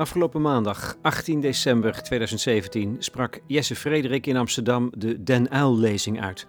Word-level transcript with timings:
Afgelopen 0.00 0.40
maandag, 0.40 0.96
18 1.02 1.40
december 1.40 2.02
2017, 2.02 2.96
sprak 2.98 3.40
Jesse 3.46 3.76
Frederik 3.76 4.26
in 4.26 4.36
Amsterdam 4.36 4.92
de 4.96 5.22
Den 5.22 5.54
Uyl-lezing 5.54 6.20
uit. 6.20 6.46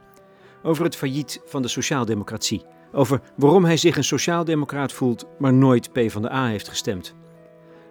Over 0.63 0.83
het 0.83 0.95
failliet 0.95 1.41
van 1.45 1.61
de 1.61 1.67
sociaaldemocratie. 1.67 2.65
Over 2.91 3.21
waarom 3.35 3.65
hij 3.65 3.77
zich 3.77 3.97
een 3.97 4.03
sociaaldemocraat 4.03 4.91
voelt, 4.91 5.25
maar 5.39 5.53
nooit 5.53 5.91
PvdA 5.93 6.47
heeft 6.47 6.67
gestemd. 6.69 7.15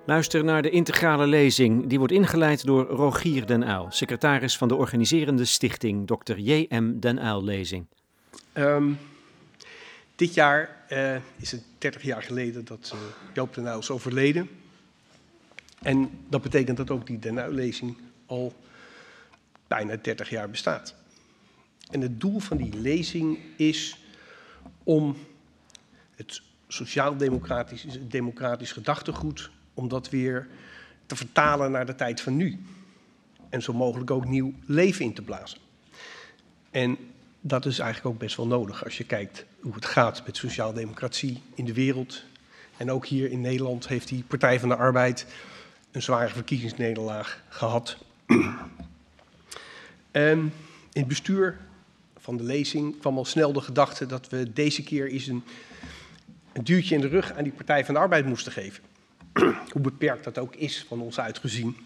Luister 0.07 0.45
naar 0.45 0.63
de 0.63 0.71
integrale 0.71 1.27
lezing, 1.27 1.87
die 1.87 1.99
wordt 1.99 2.13
ingeleid 2.13 2.67
door 2.67 2.87
Rogier 2.87 3.47
Den 3.47 3.69
Uyl, 3.69 3.87
secretaris 3.89 4.57
van 4.57 4.69
de 4.69 4.75
organiserende 4.75 5.45
stichting 5.45 6.07
Dr. 6.07 6.37
J.M. 6.37 6.99
Den 6.99 7.27
Uyl-lezing. 7.27 7.87
Um, 8.55 8.99
dit 10.17 10.35
jaar 10.35 10.87
uh, 10.93 11.15
is 11.37 11.51
het 11.51 11.63
30 11.79 12.03
jaar 12.03 12.23
geleden 12.23 12.65
dat 12.65 12.93
uh, 12.95 13.01
Joop 13.35 13.55
den 13.55 13.67
Uyl 13.67 13.79
is 13.79 13.91
overleden. 13.91 14.60
En 15.83 16.11
dat 16.29 16.43
betekent 16.43 16.77
dat 16.77 16.91
ook 16.91 17.07
die 17.07 17.19
Den 17.19 17.39
Uyl-lezing 17.39 17.97
al 18.27 18.55
bijna 19.67 19.97
30 19.97 20.31
jaar 20.31 20.51
bestaat. 20.51 20.95
En 21.91 22.01
het 22.01 22.21
doel 22.21 22.39
van 22.39 22.57
die 22.57 22.75
lezing 22.75 23.39
is 23.57 23.99
om 24.83 25.17
het 26.15 26.43
sociaal-democratisch 26.69 27.87
democratisch 28.09 28.73
gedachtegoed, 28.73 29.51
om 29.75 29.89
dat 29.89 30.11
weer 30.11 30.49
te 31.07 31.17
vertalen 31.17 31.71
naar 31.71 31.87
de 31.87 31.95
tijd 31.95 32.21
van 32.21 32.37
nu. 32.37 32.59
En 33.49 33.63
zo 33.63 33.73
mogelijk 33.73 34.11
ook 34.11 34.25
nieuw 34.25 34.55
leven 34.67 35.05
in 35.05 35.15
te 35.15 35.23
blazen. 35.23 35.59
En 36.71 36.99
dat 37.41 37.67
is 37.67 37.79
eigenlijk 37.79 38.15
ook 38.15 38.21
best 38.21 38.37
wel 38.37 38.47
nodig 38.47 38.85
als 38.85 38.99
je 38.99 39.05
kijkt 39.05 39.45
hoe 39.61 39.75
het 39.75 39.87
gaat 39.87 40.27
met 40.27 40.37
sociaaldemocratie 40.37 41.43
in 41.55 41.65
de 41.65 41.75
wereld. 41.75 42.25
En 42.77 42.91
ook 42.91 43.07
hier 43.07 43.31
in 43.31 43.41
Nederland 43.41 43.89
heeft 43.89 44.09
die 44.09 44.25
Partij 44.25 44.61
van 44.61 44.69
de 44.69 44.77
Arbeid 44.77 45.27
een 45.91 46.03
zware 46.03 46.29
verkiezingsnederlaag 46.29 47.43
gehad. 47.49 47.97
um, 50.13 50.53
in 50.93 51.01
het 51.01 51.09
bestuur 51.09 51.59
van 52.19 52.37
de 52.37 52.43
lezing 52.43 52.99
kwam 52.99 53.17
al 53.17 53.25
snel 53.25 53.53
de 53.53 53.61
gedachte 53.61 54.07
dat 54.07 54.29
we 54.29 54.53
deze 54.53 54.83
keer 54.83 55.11
eens 55.11 55.27
een, 55.27 55.45
een 56.53 56.65
duwtje 56.65 56.95
in 56.95 57.01
de 57.01 57.09
rug 57.09 57.33
aan 57.33 57.45
die 57.45 57.53
Partij 57.53 57.85
van 57.85 57.95
de 57.95 58.01
Arbeid 58.01 58.27
moesten 58.27 58.53
geven. 58.53 58.83
Hoe 59.73 59.83
beperkt 59.83 60.25
dat 60.25 60.39
ook 60.39 60.55
is 60.55 60.85
van 60.89 61.01
ons 61.01 61.21
uitgezien. 61.21 61.77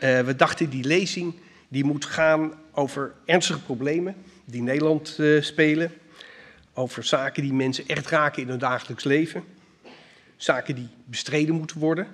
Uh, 0.00 0.20
we 0.20 0.34
dachten 0.36 0.70
die 0.70 0.84
lezing 0.84 1.34
die 1.68 1.84
moet 1.84 2.04
gaan 2.04 2.52
over 2.72 3.14
ernstige 3.24 3.60
problemen 3.60 4.14
die 4.44 4.62
Nederland 4.62 5.16
uh, 5.18 5.42
spelen. 5.42 5.92
Over 6.72 7.04
zaken 7.04 7.42
die 7.42 7.52
mensen 7.52 7.86
echt 7.86 8.06
raken 8.06 8.42
in 8.42 8.48
hun 8.48 8.58
dagelijks 8.58 9.04
leven. 9.04 9.44
Zaken 10.36 10.74
die 10.74 10.88
bestreden 11.04 11.54
moeten 11.54 11.78
worden. 11.78 12.06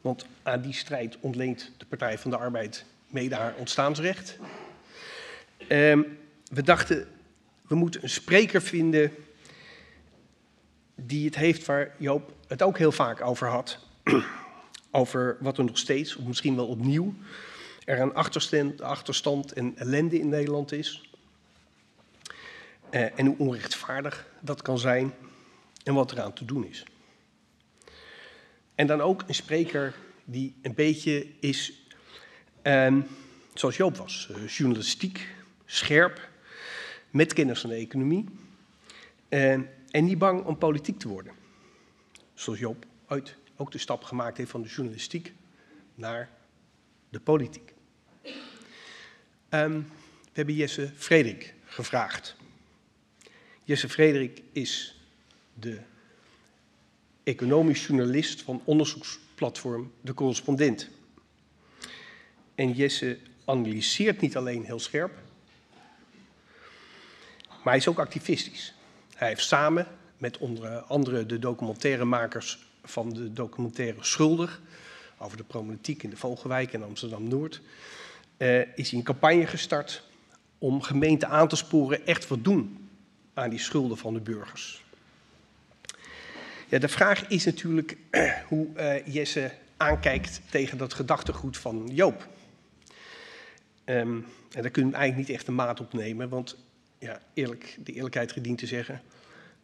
Want 0.00 0.26
aan 0.42 0.60
die 0.60 0.72
strijd 0.72 1.16
ontleent 1.20 1.70
de 1.76 1.86
Partij 1.86 2.18
van 2.18 2.30
de 2.30 2.36
Arbeid 2.36 2.84
mede 3.06 3.34
haar 3.34 3.54
ontstaansrecht. 3.54 4.38
Um, 5.68 6.18
we 6.44 6.62
dachten, 6.62 7.08
we 7.66 7.74
moeten 7.74 8.02
een 8.02 8.08
spreker 8.08 8.62
vinden 8.62 9.12
die 10.94 11.24
het 11.24 11.34
heeft 11.34 11.66
waar 11.66 11.94
Joop 11.98 12.32
het 12.48 12.62
ook 12.62 12.78
heel 12.78 12.92
vaak 12.92 13.20
over 13.20 13.48
had. 13.48 13.78
over 14.90 15.36
wat 15.40 15.58
er 15.58 15.64
nog 15.64 15.78
steeds, 15.78 16.16
of 16.16 16.24
misschien 16.24 16.56
wel 16.56 16.66
opnieuw, 16.66 17.14
er 17.84 18.00
een 18.00 18.14
achterstand, 18.14 18.82
achterstand 18.82 19.52
en 19.52 19.76
ellende 19.76 20.18
in 20.18 20.28
Nederland 20.28 20.72
is. 20.72 21.10
Uh, 22.90 23.18
en 23.18 23.26
hoe 23.26 23.38
onrechtvaardig 23.38 24.26
dat 24.40 24.62
kan 24.62 24.78
zijn 24.78 25.14
en 25.84 25.94
wat 25.94 26.12
eraan 26.12 26.32
te 26.32 26.44
doen 26.44 26.66
is. 26.66 26.84
En 28.74 28.86
dan 28.86 29.00
ook 29.00 29.24
een 29.26 29.34
spreker 29.34 29.94
die 30.24 30.54
een 30.62 30.74
beetje 30.74 31.26
is 31.40 31.72
um, 32.62 33.06
zoals 33.54 33.76
Joop 33.76 33.96
was, 33.96 34.28
uh, 34.30 34.48
journalistiek, 34.48 35.28
scherp, 35.64 36.28
met 37.10 37.32
kennis 37.32 37.60
van 37.60 37.70
de 37.70 37.76
economie 37.76 38.24
uh, 39.28 39.52
en 39.90 40.04
niet 40.04 40.18
bang 40.18 40.44
om 40.44 40.58
politiek 40.58 40.98
te 40.98 41.08
worden. 41.08 41.32
Zoals 42.34 42.58
Joop 42.58 42.86
uit 43.06 43.36
ook 43.56 43.72
de 43.72 43.78
stap 43.78 44.04
gemaakt 44.04 44.36
heeft 44.36 44.50
van 44.50 44.62
de 44.62 44.68
journalistiek 44.68 45.32
naar 45.94 46.30
de 47.08 47.20
politiek. 47.20 47.72
Um, 49.50 49.90
we 50.22 50.32
hebben 50.32 50.54
Jesse 50.54 50.90
Frederik 50.96 51.54
gevraagd. 51.64 52.36
Jesse 53.64 53.88
Frederik 53.88 54.42
is 54.52 55.00
de 55.54 55.80
economisch 57.24 57.86
journalist 57.86 58.42
van 58.42 58.60
onderzoeksplatform 58.64 59.92
De 60.00 60.14
Correspondent. 60.14 60.88
En 62.54 62.72
Jesse 62.72 63.18
analyseert 63.44 64.20
niet 64.20 64.36
alleen 64.36 64.64
heel 64.64 64.78
scherp, 64.78 65.12
maar 67.48 67.72
hij 67.72 67.76
is 67.76 67.88
ook 67.88 67.98
activistisch. 67.98 68.74
Hij 69.14 69.28
heeft 69.28 69.44
samen 69.44 69.86
met 70.18 70.38
onder 70.38 70.80
andere 70.80 71.26
de 71.26 71.38
documentairemakers 71.38 72.58
van 72.84 73.12
de 73.12 73.32
documentaire 73.32 74.04
Schuldig, 74.04 74.60
over 75.18 75.36
de 75.36 75.44
problematiek 75.44 76.02
in 76.02 76.10
de 76.10 76.16
Vogelwijk 76.16 76.72
en 76.72 76.82
Amsterdam-Noord, 76.82 77.60
uh, 78.38 78.76
is 78.76 78.90
hij 78.90 78.98
een 78.98 79.04
campagne 79.04 79.46
gestart 79.46 80.02
om 80.58 80.82
gemeenten 80.82 81.28
aan 81.28 81.48
te 81.48 81.56
sporen 81.56 82.06
echt 82.06 82.28
wat 82.28 82.44
doen 82.44 82.88
aan 83.34 83.50
die 83.50 83.58
schulden 83.58 83.96
van 83.96 84.14
de 84.14 84.20
burgers. 84.20 84.83
Ja, 86.74 86.80
de 86.80 86.88
vraag 86.88 87.28
is 87.28 87.44
natuurlijk 87.44 87.96
hoe 88.48 88.66
uh, 88.76 89.06
Jesse 89.06 89.50
aankijkt 89.76 90.40
tegen 90.50 90.78
dat 90.78 90.94
gedachtegoed 90.94 91.56
van 91.56 91.90
Joop. 91.92 92.28
Um, 93.84 94.26
en 94.52 94.62
daar 94.62 94.70
kunnen 94.70 94.92
we 94.92 94.96
eigenlijk 94.96 95.28
niet 95.28 95.38
echt 95.38 95.48
een 95.48 95.54
maat 95.54 95.80
op 95.80 95.92
nemen, 95.92 96.28
want 96.28 96.56
ja, 96.98 97.20
eerlijk, 97.34 97.76
de 97.84 97.92
eerlijkheid 97.92 98.32
gedient 98.32 98.58
te 98.58 98.66
zeggen, 98.66 99.02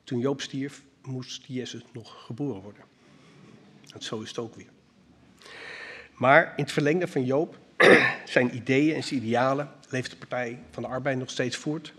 toen 0.04 0.18
Joop 0.18 0.40
stierf, 0.40 0.82
moest 1.02 1.44
Jesse 1.46 1.82
nog 1.92 2.24
geboren 2.24 2.62
worden. 2.62 2.82
En 3.94 4.02
zo 4.02 4.20
is 4.20 4.28
het 4.28 4.38
ook 4.38 4.54
weer. 4.54 4.70
Maar 6.14 6.52
in 6.56 6.62
het 6.62 6.72
verlengde 6.72 7.08
van 7.08 7.24
Joop, 7.24 7.58
zijn 8.24 8.54
ideeën 8.54 8.94
en 8.94 9.02
zijn 9.02 9.20
idealen, 9.20 9.70
leeft 9.88 10.10
de 10.10 10.16
Partij 10.16 10.58
van 10.70 10.82
de 10.82 10.88
Arbeid 10.88 11.18
nog 11.18 11.30
steeds 11.30 11.56
voort 11.56 11.92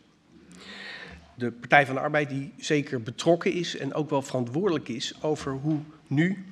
de 1.42 1.52
Partij 1.52 1.86
van 1.86 1.96
de 1.96 2.02
Arbeid 2.02 2.30
die 2.30 2.54
zeker 2.58 3.02
betrokken 3.02 3.54
is 3.54 3.78
en 3.78 3.94
ook 3.94 4.10
wel 4.10 4.22
verantwoordelijk 4.22 4.88
is 4.88 5.22
over 5.22 5.52
hoe 5.52 5.80
nu 6.08 6.46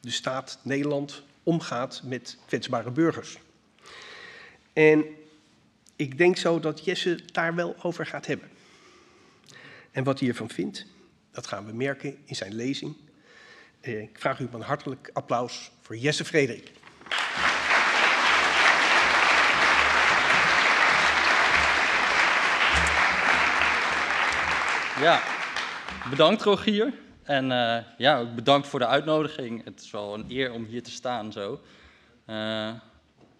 de 0.00 0.10
staat 0.10 0.58
Nederland 0.62 1.22
omgaat 1.42 2.02
met 2.04 2.38
kwetsbare 2.46 2.90
burgers. 2.90 3.38
En 4.72 5.04
ik 5.96 6.18
denk 6.18 6.36
zo 6.36 6.60
dat 6.60 6.84
Jesse 6.84 7.18
daar 7.32 7.54
wel 7.54 7.76
over 7.82 8.06
gaat 8.06 8.26
hebben. 8.26 8.48
En 9.90 10.04
wat 10.04 10.20
hij 10.20 10.28
ervan 10.28 10.50
vindt, 10.50 10.86
dat 11.30 11.46
gaan 11.46 11.66
we 11.66 11.72
merken 11.72 12.16
in 12.24 12.36
zijn 12.36 12.54
lezing. 12.54 12.96
Eh, 13.80 14.02
ik 14.02 14.18
vraag 14.18 14.40
u 14.40 14.48
een 14.52 14.60
hartelijk 14.60 15.10
applaus 15.12 15.70
voor 15.80 15.96
Jesse 15.96 16.24
Frederik. 16.24 16.72
Ja, 25.00 25.22
bedankt 26.10 26.42
Rogier. 26.42 26.92
En 27.22 27.44
uh, 27.44 27.76
ja, 27.98 28.18
ook 28.18 28.34
bedankt 28.34 28.68
voor 28.68 28.78
de 28.78 28.86
uitnodiging. 28.86 29.64
Het 29.64 29.80
is 29.80 29.90
wel 29.90 30.14
een 30.14 30.24
eer 30.28 30.52
om 30.52 30.64
hier 30.64 30.82
te 30.82 30.90
staan 30.90 31.32
zo. 31.32 31.60
Uh, 32.26 32.66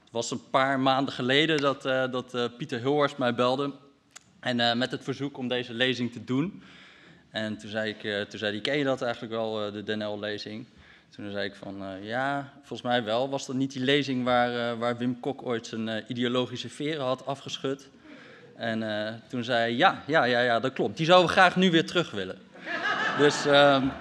het 0.00 0.10
was 0.10 0.30
een 0.30 0.50
paar 0.50 0.80
maanden 0.80 1.14
geleden 1.14 1.60
dat, 1.60 1.86
uh, 1.86 2.10
dat 2.10 2.56
Pieter 2.56 2.78
Hilhorst 2.78 3.18
mij 3.18 3.34
belde. 3.34 3.72
En 4.40 4.78
met 4.78 4.90
het 4.90 5.04
verzoek 5.04 5.38
om 5.38 5.48
deze 5.48 5.74
lezing 5.74 6.12
te 6.12 6.24
doen. 6.24 6.62
En 7.30 7.58
toen 7.58 7.70
zei 7.70 7.90
ik, 7.90 8.28
toen 8.28 8.38
zei 8.38 8.52
hij, 8.52 8.60
ken 8.60 8.78
je 8.78 8.84
dat 8.84 9.02
eigenlijk 9.02 9.32
wel, 9.32 9.72
de 9.72 9.82
DNL-lezing? 9.82 10.66
Toen 11.10 11.30
zei 11.30 11.44
ik 11.44 11.54
van, 11.54 12.02
ja, 12.02 12.52
volgens 12.56 12.82
mij 12.82 13.04
wel. 13.04 13.30
Was 13.30 13.46
dat 13.46 13.56
niet 13.56 13.72
die 13.72 13.84
lezing 13.84 14.24
waar, 14.24 14.78
waar 14.78 14.98
Wim 14.98 15.20
Kok 15.20 15.46
ooit 15.46 15.66
zijn 15.66 16.04
ideologische 16.08 16.68
veren 16.68 17.04
had 17.04 17.26
afgeschud? 17.26 17.90
En 18.60 18.82
uh, 18.82 19.08
toen 19.28 19.44
zei 19.44 19.58
hij, 19.58 19.74
ja, 19.74 20.02
ja, 20.06 20.24
ja, 20.24 20.40
ja, 20.40 20.60
dat 20.60 20.72
klopt. 20.72 20.96
Die 20.96 21.06
zouden 21.06 21.28
we 21.28 21.32
graag 21.32 21.56
nu 21.56 21.70
weer 21.70 21.86
terug 21.86 22.10
willen. 22.10 22.38
dus 23.18 23.44
um, 23.44 23.92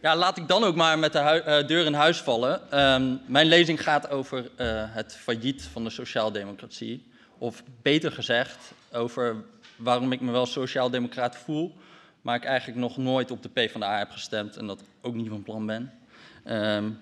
ja, 0.00 0.16
laat 0.16 0.36
ik 0.36 0.48
dan 0.48 0.64
ook 0.64 0.74
maar 0.74 0.98
met 0.98 1.12
de 1.12 1.42
uh, 1.46 1.68
deur 1.68 1.86
in 1.86 1.94
huis 1.94 2.18
vallen. 2.18 2.80
Um, 2.80 3.20
mijn 3.26 3.46
lezing 3.46 3.82
gaat 3.82 4.10
over 4.10 4.38
uh, 4.38 4.46
het 4.88 5.16
failliet 5.16 5.68
van 5.72 5.84
de 5.84 5.90
sociaaldemocratie. 5.90 7.06
Of 7.38 7.62
beter 7.82 8.12
gezegd, 8.12 8.72
over 8.92 9.36
waarom 9.76 10.12
ik 10.12 10.20
me 10.20 10.32
wel 10.32 10.46
sociaaldemocraat 10.46 11.36
voel, 11.36 11.74
maar 12.22 12.36
ik 12.36 12.44
eigenlijk 12.44 12.80
nog 12.80 12.96
nooit 12.96 13.30
op 13.30 13.42
de 13.42 13.48
PvdA 13.48 13.98
heb 13.98 14.10
gestemd 14.10 14.56
en 14.56 14.66
dat 14.66 14.82
ook 15.00 15.14
niet 15.14 15.28
van 15.28 15.42
plan 15.42 15.66
ben. 15.66 15.92
Um, 16.46 16.98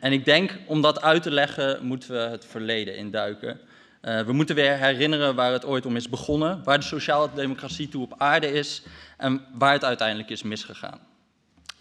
en 0.00 0.12
ik 0.12 0.24
denk, 0.24 0.58
om 0.66 0.82
dat 0.82 1.02
uit 1.02 1.22
te 1.22 1.30
leggen, 1.30 1.86
moeten 1.86 2.10
we 2.10 2.18
het 2.18 2.44
verleden 2.44 2.96
induiken. 2.96 3.60
Uh, 4.04 4.20
we 4.20 4.32
moeten 4.32 4.54
weer 4.54 4.76
herinneren 4.76 5.34
waar 5.34 5.52
het 5.52 5.64
ooit 5.64 5.86
om 5.86 5.96
is 5.96 6.08
begonnen, 6.08 6.64
waar 6.64 6.78
de 6.78 6.84
sociale 6.84 7.30
democratie 7.34 7.88
toe 7.88 8.02
op 8.02 8.14
aarde 8.16 8.52
is 8.52 8.82
en 9.16 9.46
waar 9.52 9.72
het 9.72 9.84
uiteindelijk 9.84 10.30
is 10.30 10.42
misgegaan. 10.42 11.00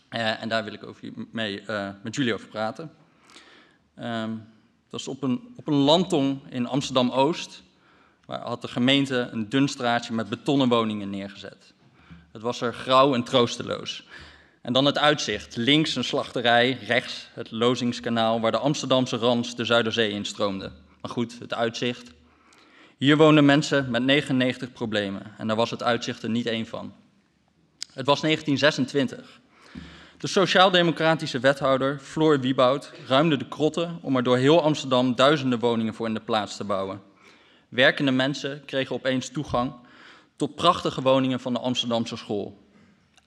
Uh, 0.10 0.42
en 0.42 0.50
daar 0.50 0.64
wil 0.64 0.74
ik 0.74 0.84
over 0.84 1.12
mee, 1.32 1.62
uh, 1.68 1.90
met 2.04 2.16
jullie 2.16 2.34
over 2.34 2.48
praten. 2.48 2.92
Um, 4.00 4.48
dat 4.90 5.00
is 5.00 5.08
op 5.08 5.24
een, 5.24 5.54
op 5.56 5.68
een 5.68 5.74
landtong 5.74 6.42
in 6.50 6.68
Amsterdam-Oost, 6.68 7.64
waar 8.26 8.42
had 8.42 8.62
de 8.62 8.68
gemeente 8.68 9.30
een 9.32 9.50
dun 9.50 9.68
straatje 9.68 10.14
met 10.14 10.30
betonnen 10.30 10.70
woningen 10.70 11.10
neergezet. 11.10 11.74
Het 12.32 12.42
was 12.42 12.62
er 12.62 12.74
grauw 12.74 13.14
en 13.14 13.24
troosteloos. 13.24 14.04
En 14.62 14.74
dan 14.74 14.86
het 14.86 14.98
uitzicht. 14.98 15.56
Links 15.56 15.96
een 15.96 16.04
slachterij, 16.04 16.78
rechts 16.88 17.28
het 17.34 17.52
Lozingskanaal 17.52 18.40
waar 18.40 18.52
de 18.52 18.58
Amsterdamse 18.58 19.18
Rans 19.18 19.56
de 19.56 19.66
Zuiderzee 19.66 20.10
instroomde. 20.10 20.72
Maar 21.04 21.12
goed, 21.12 21.40
het 21.40 21.54
uitzicht. 21.54 22.12
Hier 22.98 23.18
woonden 23.18 23.46
mensen 23.46 23.92
met 23.92 24.04
99 24.04 24.72
problemen 24.72 25.34
en 25.38 25.48
daar 25.48 25.56
was 25.56 25.70
het 25.70 25.84
uitzicht 25.84 26.24
er 26.24 26.30
niet 26.30 26.46
één 26.46 26.66
van. 26.66 26.94
Het 27.94 28.06
was 28.06 28.22
1926. 28.22 29.42
De 30.18 30.28
sociaal-democratische 30.28 31.40
wethouder 31.40 32.00
Floor 32.00 32.40
Wieboud 32.40 32.92
ruimde 33.08 33.38
de 33.38 33.48
krotten 33.48 34.00
om 34.02 34.16
er 34.16 34.24
door 34.24 34.38
heel 34.38 34.62
Amsterdam 34.62 35.16
duizenden 35.16 35.60
woningen 35.60 35.94
voor 35.94 36.08
in 36.08 36.14
de 36.14 36.20
plaats 36.20 36.58
te 36.58 36.64
bouwen. 36.64 37.02
Werkende 37.70 38.12
mensen 38.12 38.66
kregen 38.66 38.96
opeens 38.96 39.30
toegang 39.30 39.74
tot 40.36 40.56
prachtige 40.56 41.02
woningen 41.02 41.40
van 41.40 41.54
de 41.54 41.60
Amsterdamse 41.60 42.16
school. 42.16 42.58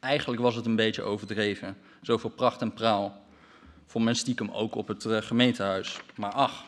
Eigenlijk 0.01 0.43
was 0.43 0.55
het 0.55 0.67
een 0.67 0.77
beetje 0.77 1.03
overdreven, 1.03 1.77
zoveel 2.03 2.31
pracht 2.31 2.61
en 2.61 2.75
praal. 2.75 3.25
Vond 3.87 4.05
men 4.05 4.17
stiekem 4.17 4.51
ook 4.51 4.75
op 4.75 4.89
het 4.89 5.05
eh, 5.05 5.23
gemeentehuis. 5.23 6.01
Maar 6.15 6.33
ach, 6.33 6.65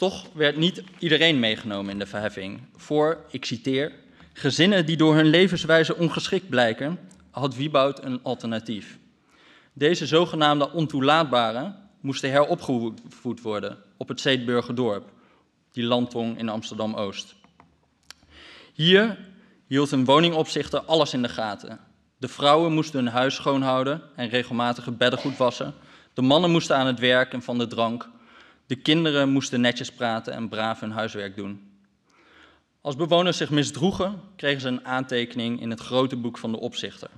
toch 0.00 0.26
werd 0.32 0.56
niet 0.56 0.82
iedereen 0.98 1.38
meegenomen 1.38 1.92
in 1.92 1.98
de 1.98 2.06
verheffing. 2.06 2.60
Voor, 2.76 3.24
ik 3.30 3.44
citeer, 3.44 3.92
gezinnen 4.32 4.86
die 4.86 4.96
door 4.96 5.14
hun 5.14 5.26
levenswijze 5.26 5.96
ongeschikt 5.96 6.48
blijken, 6.48 6.98
had 7.30 7.54
Wieboud 7.54 8.04
een 8.04 8.20
alternatief. 8.22 8.98
Deze 9.72 10.06
zogenaamde 10.06 10.72
ontoelaatbaren 10.72 11.76
moesten 12.00 12.30
heropgevoed 12.30 13.40
worden 13.42 13.78
op 13.96 14.08
het 14.08 14.20
Zeetburgerdorp, 14.20 15.10
die 15.72 15.84
landtong 15.84 16.38
in 16.38 16.48
Amsterdam-Oost. 16.48 17.34
Hier 18.72 19.18
hield 19.66 19.90
een 19.90 20.04
woningopzichter 20.04 20.80
alles 20.80 21.12
in 21.12 21.22
de 21.22 21.28
gaten. 21.28 21.80
De 22.16 22.28
vrouwen 22.28 22.72
moesten 22.72 23.04
hun 23.04 23.12
huis 23.12 23.34
schoonhouden 23.34 24.02
en 24.16 24.28
regelmatig 24.28 24.96
beddengoed 24.96 25.36
wassen. 25.36 25.74
De 26.14 26.22
mannen 26.22 26.50
moesten 26.50 26.76
aan 26.76 26.86
het 26.86 26.98
werk 26.98 27.32
en 27.32 27.42
van 27.42 27.58
de 27.58 27.66
drank. 27.66 28.08
De 28.70 28.76
kinderen 28.76 29.28
moesten 29.28 29.60
netjes 29.60 29.92
praten 29.92 30.32
en 30.32 30.48
braaf 30.48 30.80
hun 30.80 30.90
huiswerk 30.90 31.36
doen. 31.36 31.70
Als 32.80 32.96
bewoners 32.96 33.36
zich 33.36 33.50
misdroegen, 33.50 34.20
kregen 34.36 34.60
ze 34.60 34.68
een 34.68 34.86
aantekening 34.86 35.60
in 35.60 35.70
het 35.70 35.80
grote 35.80 36.16
boek 36.16 36.38
van 36.38 36.52
de 36.52 36.60
opzichter. 36.60 37.08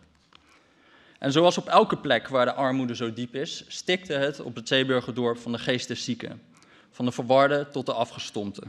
En 1.18 1.32
zoals 1.32 1.58
op 1.58 1.68
elke 1.68 1.96
plek 1.96 2.28
waar 2.28 2.44
de 2.44 2.52
armoede 2.52 2.96
zo 2.96 3.12
diep 3.12 3.34
is, 3.34 3.64
stikte 3.68 4.12
het 4.12 4.40
op 4.40 4.54
het 4.54 4.68
Zeeburgerdorp 4.68 5.38
van 5.38 5.52
de 5.52 5.58
geesteszieken, 5.58 6.42
van 6.90 7.04
de 7.04 7.12
verwarde 7.12 7.68
tot 7.72 7.86
de 7.86 7.92
afgestompte. 7.92 8.62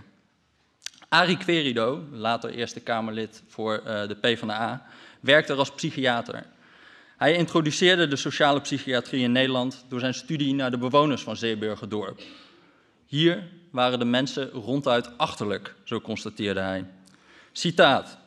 Arie 1.09 1.37
Querido, 1.37 2.03
later 2.11 2.49
Eerste 2.49 2.79
Kamerlid 2.79 3.43
voor 3.47 3.81
uh, 3.85 4.07
de 4.07 4.15
PvdA, 4.15 4.85
werkte 5.19 5.53
er 5.53 5.59
als 5.59 5.71
psychiater. 5.71 6.45
Hij 7.17 7.33
introduceerde 7.35 8.07
de 8.07 8.15
sociale 8.15 8.61
psychiatrie 8.61 9.23
in 9.23 9.31
Nederland 9.31 9.85
door 9.89 9.99
zijn 9.99 10.13
studie 10.13 10.53
naar 10.53 10.71
de 10.71 10.77
bewoners 10.77 11.21
van 11.21 11.35
Zeeburgerdorp. 11.35 12.21
Hier 13.13 13.43
waren 13.71 13.99
de 13.99 14.05
mensen 14.05 14.49
ronduit 14.49 15.17
achterlijk, 15.17 15.75
zo 15.83 16.01
constateerde 16.01 16.59
hij. 16.59 16.85
Citaat. 17.51 18.17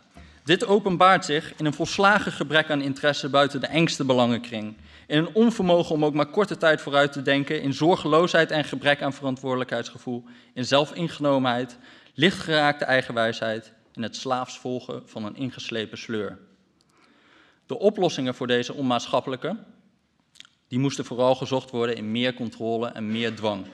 Dit 0.45 0.67
openbaart 0.67 1.25
zich 1.25 1.53
in 1.57 1.67
een 1.67 1.73
volslagen 1.73 2.33
gebrek 2.33 2.71
aan 2.71 2.81
interesse 2.81 3.29
buiten 3.29 3.61
de 3.61 3.67
engste 3.67 4.05
belangenkring. 4.05 4.77
In 5.07 5.19
een 5.19 5.35
onvermogen 5.35 5.95
om 5.95 6.05
ook 6.05 6.15
maar 6.15 6.27
korte 6.27 6.57
tijd 6.57 6.81
vooruit 6.81 7.13
te 7.13 7.23
denken, 7.23 7.63
in 7.63 7.73
zorgeloosheid 7.73 8.51
en 8.51 8.65
gebrek 8.65 9.03
aan 9.03 9.13
verantwoordelijkheidsgevoel, 9.13 10.25
in 10.55 10.65
zelfingenomenheid, 10.65 11.79
lichtgeraakte 12.15 12.85
eigenwijsheid 12.85 13.73
en 13.95 14.03
het 14.03 14.17
slaafs 14.17 14.59
volgen 14.59 15.03
van 15.09 15.25
een 15.25 15.37
ingeslepen 15.37 15.99
sleur. 15.99 16.39
De 17.67 17.79
oplossingen 17.79 18.35
voor 18.35 18.47
deze 18.47 18.75
onmaatschappelijke, 18.75 19.57
die 20.69 20.79
moesten 20.79 21.05
vooral 21.05 21.35
gezocht 21.35 21.71
worden 21.71 21.97
in 21.97 22.11
meer 22.11 22.35
controle 22.35 22.87
en 22.87 23.11
meer 23.11 23.35
dwang. 23.35 23.67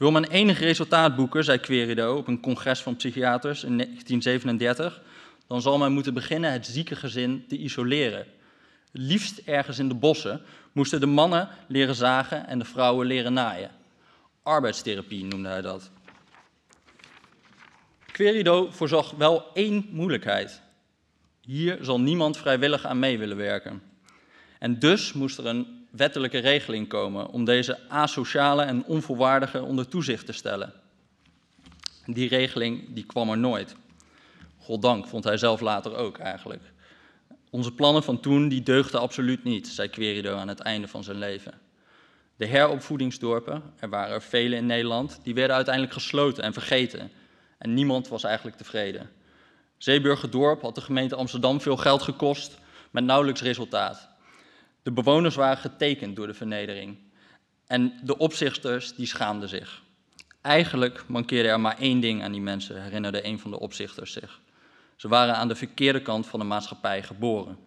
Wil 0.00 0.10
men 0.10 0.24
enig 0.24 0.58
resultaat 0.58 1.16
boeken, 1.16 1.44
zei 1.44 1.58
Querido 1.58 2.16
op 2.16 2.26
een 2.26 2.40
congres 2.40 2.80
van 2.80 2.96
psychiaters 2.96 3.64
in 3.64 3.76
1937, 3.76 5.02
dan 5.46 5.60
zal 5.60 5.78
men 5.78 5.92
moeten 5.92 6.14
beginnen 6.14 6.52
het 6.52 6.66
zieke 6.66 6.96
gezin 6.96 7.44
te 7.48 7.56
isoleren. 7.56 8.26
Liefst 8.92 9.38
ergens 9.38 9.78
in 9.78 9.88
de 9.88 9.94
bossen 9.94 10.42
moesten 10.72 11.00
de 11.00 11.06
mannen 11.06 11.48
leren 11.68 11.94
zagen 11.94 12.46
en 12.46 12.58
de 12.58 12.64
vrouwen 12.64 13.06
leren 13.06 13.32
naaien. 13.32 13.70
Arbeidstherapie 14.42 15.24
noemde 15.24 15.48
hij 15.48 15.62
dat. 15.62 15.90
Querido 18.12 18.70
voorzag 18.70 19.10
wel 19.10 19.44
één 19.54 19.88
moeilijkheid. 19.90 20.62
Hier 21.40 21.78
zal 21.80 22.00
niemand 22.00 22.36
vrijwillig 22.36 22.84
aan 22.86 22.98
mee 22.98 23.18
willen 23.18 23.36
werken. 23.36 23.82
En 24.58 24.78
dus 24.78 25.12
moest 25.12 25.38
er 25.38 25.46
een 25.46 25.79
wettelijke 25.90 26.38
regeling 26.38 26.88
komen 26.88 27.28
om 27.28 27.44
deze 27.44 27.78
asociale 27.88 28.62
en 28.62 28.84
onvolwaardige 28.84 29.62
onder 29.62 29.88
toezicht 29.88 30.26
te 30.26 30.32
stellen. 30.32 30.72
Die 32.06 32.28
regeling 32.28 32.94
die 32.94 33.06
kwam 33.06 33.30
er 33.30 33.38
nooit. 33.38 33.76
Goddank, 34.58 35.06
vond 35.06 35.24
hij 35.24 35.36
zelf 35.36 35.60
later 35.60 35.96
ook 35.96 36.18
eigenlijk. 36.18 36.62
Onze 37.50 37.72
plannen 37.72 38.02
van 38.02 38.20
toen 38.20 38.48
die 38.48 38.62
deugden 38.62 39.00
absoluut 39.00 39.44
niet, 39.44 39.68
zei 39.68 39.88
Querido 39.88 40.36
aan 40.36 40.48
het 40.48 40.60
einde 40.60 40.88
van 40.88 41.04
zijn 41.04 41.18
leven. 41.18 41.52
De 42.36 42.46
heropvoedingsdorpen, 42.46 43.62
er 43.78 43.88
waren 43.88 44.14
er 44.14 44.22
vele 44.22 44.56
in 44.56 44.66
Nederland, 44.66 45.20
die 45.22 45.34
werden 45.34 45.56
uiteindelijk 45.56 45.94
gesloten 45.94 46.42
en 46.42 46.52
vergeten. 46.52 47.10
En 47.58 47.74
niemand 47.74 48.08
was 48.08 48.24
eigenlijk 48.24 48.56
tevreden. 48.56 49.10
Zeeburgerdorp 49.76 50.62
had 50.62 50.74
de 50.74 50.80
gemeente 50.80 51.14
Amsterdam 51.14 51.60
veel 51.60 51.76
geld 51.76 52.02
gekost, 52.02 52.58
met 52.90 53.04
nauwelijks 53.04 53.42
resultaat. 53.42 54.09
De 54.82 54.92
bewoners 54.92 55.34
waren 55.34 55.58
getekend 55.58 56.16
door 56.16 56.26
de 56.26 56.34
vernedering. 56.34 56.98
En 57.66 58.00
de 58.02 58.18
opzichters 58.18 58.94
die 58.94 59.06
schaamden 59.06 59.48
zich. 59.48 59.82
Eigenlijk 60.40 61.04
mankeerde 61.06 61.48
er 61.48 61.60
maar 61.60 61.78
één 61.78 62.00
ding 62.00 62.22
aan 62.22 62.32
die 62.32 62.40
mensen, 62.40 62.82
herinnerde 62.82 63.26
een 63.26 63.38
van 63.38 63.50
de 63.50 63.60
opzichters 63.60 64.12
zich. 64.12 64.40
Ze 64.96 65.08
waren 65.08 65.36
aan 65.36 65.48
de 65.48 65.54
verkeerde 65.54 66.02
kant 66.02 66.26
van 66.26 66.40
de 66.40 66.46
maatschappij 66.46 67.02
geboren. 67.02 67.58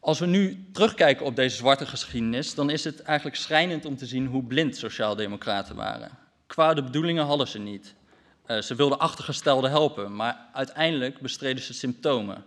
Als 0.00 0.18
we 0.18 0.26
nu 0.26 0.66
terugkijken 0.72 1.26
op 1.26 1.36
deze 1.36 1.56
zwarte 1.56 1.86
geschiedenis, 1.86 2.54
dan 2.54 2.70
is 2.70 2.84
het 2.84 3.02
eigenlijk 3.02 3.36
schrijnend 3.36 3.84
om 3.84 3.96
te 3.96 4.06
zien 4.06 4.26
hoe 4.26 4.44
blind 4.44 4.76
sociaaldemocraten 4.76 5.76
waren. 5.76 6.10
Kwade 6.46 6.82
bedoelingen 6.82 7.24
hadden 7.24 7.48
ze 7.48 7.58
niet. 7.58 7.94
Uh, 8.46 8.60
ze 8.60 8.74
wilden 8.74 8.98
achtergestelden 8.98 9.70
helpen, 9.70 10.16
maar 10.16 10.48
uiteindelijk 10.52 11.20
bestreden 11.20 11.62
ze 11.62 11.74
symptomen. 11.74 12.44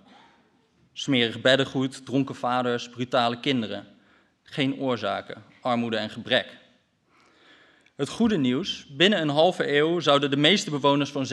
Smerig 0.94 1.42
beddengoed, 1.42 2.06
dronken 2.06 2.36
vaders, 2.36 2.90
brutale 2.90 3.40
kinderen. 3.40 3.88
Geen 4.44 4.80
oorzaken, 4.80 5.44
armoede 5.62 5.98
en 5.98 6.10
gebrek. 6.10 6.58
Het 7.96 8.10
goede 8.10 8.38
nieuws, 8.38 8.86
binnen 8.90 9.22
een 9.22 9.30
halve 9.30 9.78
eeuw 9.78 10.00
zouden 10.00 10.30
de 10.30 10.38
meeste 10.38 10.70
bewoners 10.70 11.10
van 11.10 11.26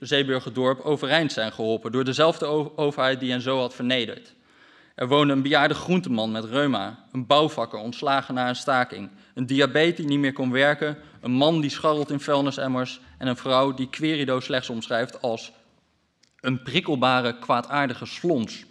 Zeeburgerdorp 0.00 0.80
overeind 0.80 1.32
zijn 1.32 1.52
geholpen 1.52 1.92
door 1.92 2.04
dezelfde 2.04 2.76
overheid 2.76 3.20
die 3.20 3.30
hen 3.30 3.40
zo 3.40 3.58
had 3.58 3.74
vernederd. 3.74 4.34
Er 4.94 5.08
woonde 5.08 5.32
een 5.32 5.42
bejaarde 5.42 5.74
groenteman 5.74 6.32
met 6.32 6.44
reuma, 6.44 7.04
een 7.12 7.26
bouwvakker 7.26 7.78
ontslagen 7.78 8.34
na 8.34 8.48
een 8.48 8.56
staking, 8.56 9.10
een 9.34 9.46
diabetes 9.46 9.96
die 9.96 10.06
niet 10.06 10.18
meer 10.18 10.32
kon 10.32 10.50
werken, 10.50 10.98
een 11.20 11.30
man 11.30 11.60
die 11.60 11.70
scharrelt 11.70 12.10
in 12.10 12.20
vuilnisemmers 12.20 13.00
en 13.18 13.26
een 13.26 13.36
vrouw 13.36 13.74
die 13.74 13.90
Querido 13.90 14.40
slechts 14.40 14.70
omschrijft 14.70 15.22
als 15.22 15.52
een 16.40 16.62
prikkelbare, 16.62 17.38
kwaadaardige 17.38 18.06
slons. 18.06 18.65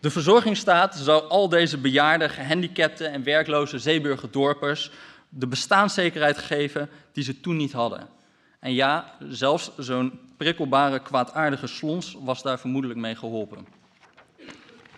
De 0.00 0.10
verzorgingsstaat 0.10 0.96
zou 0.96 1.28
al 1.28 1.48
deze 1.48 1.78
bejaarde, 1.78 2.28
gehandicapte 2.28 3.06
en 3.06 3.22
werkloze 3.22 3.78
Zeeburgerdorpers 3.78 4.90
de 5.28 5.46
bestaanszekerheid 5.46 6.38
geven 6.38 6.88
die 7.12 7.24
ze 7.24 7.40
toen 7.40 7.56
niet 7.56 7.72
hadden. 7.72 8.08
En 8.60 8.72
ja, 8.72 9.12
zelfs 9.28 9.70
zo'n 9.76 10.20
prikkelbare, 10.36 10.98
kwaadaardige 10.98 11.66
slons 11.66 12.16
was 12.20 12.42
daar 12.42 12.58
vermoedelijk 12.58 13.00
mee 13.00 13.14
geholpen. 13.14 13.66